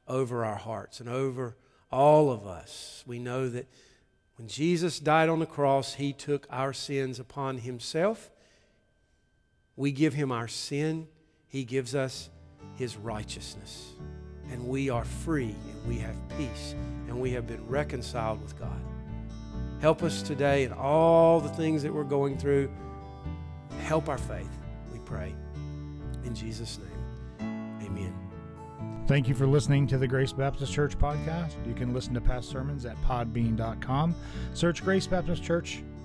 over 0.09 0.45
our 0.45 0.57
hearts 0.57 0.99
and 0.99 1.09
over 1.09 1.57
all 1.93 2.31
of 2.31 2.45
us. 2.45 3.05
We 3.07 3.21
know 3.21 3.49
that 3.49 3.69
when 4.37 4.49
Jesus 4.49 4.99
died 4.99 5.29
on 5.29 5.39
the 5.39 5.47
cross, 5.47 5.95
he 5.95 6.13
took 6.13 6.49
our 6.51 6.73
sins 6.73 7.21
upon 7.21 7.59
himself. 7.59 8.31
We 9.77 9.93
give 9.93 10.15
him 10.15 10.31
our 10.31 10.49
sin, 10.49 11.09
he 11.49 11.65
gives 11.65 11.95
us 11.95 12.31
his 12.75 12.97
righteousness. 12.97 13.93
And 14.51 14.69
we 14.69 14.91
are 14.91 15.05
free 15.05 15.55
and 15.71 15.89
we 15.89 15.99
have 15.99 16.17
peace 16.37 16.75
and 17.09 17.21
we 17.21 17.31
have 17.31 17.47
been 17.47 17.67
reconciled 17.67 18.43
with 18.43 18.59
God. 18.59 18.81
Help 19.81 20.03
us 20.03 20.23
today 20.23 20.65
in 20.65 20.73
all 20.73 21.41
the 21.41 21.49
things 21.49 21.83
that 21.83 21.93
we're 21.93 22.05
going 22.05 22.39
through. 22.39 22.71
Help 23.83 24.09
our 24.09 24.19
faith, 24.19 24.51
we 24.93 24.99
pray. 25.01 25.35
In 26.25 26.35
Jesus' 26.35 26.79
name, 26.79 27.81
amen. 27.83 28.15
Thank 29.07 29.29
you 29.29 29.35
for 29.35 29.47
listening 29.47 29.87
to 29.89 29.99
the 29.99 30.07
Grace 30.07 30.33
Baptist 30.33 30.73
Church 30.73 30.99
podcast. 30.99 31.55
You 31.67 31.75
can 31.75 31.93
listen 31.93 32.15
to 32.15 32.21
past 32.21 32.49
sermons 32.49 32.87
at 32.87 32.97
podbean.com. 33.03 34.15
Search 34.55 34.83
Grace 34.83 35.07
Baptist 35.07 35.43
Church, 35.43 35.83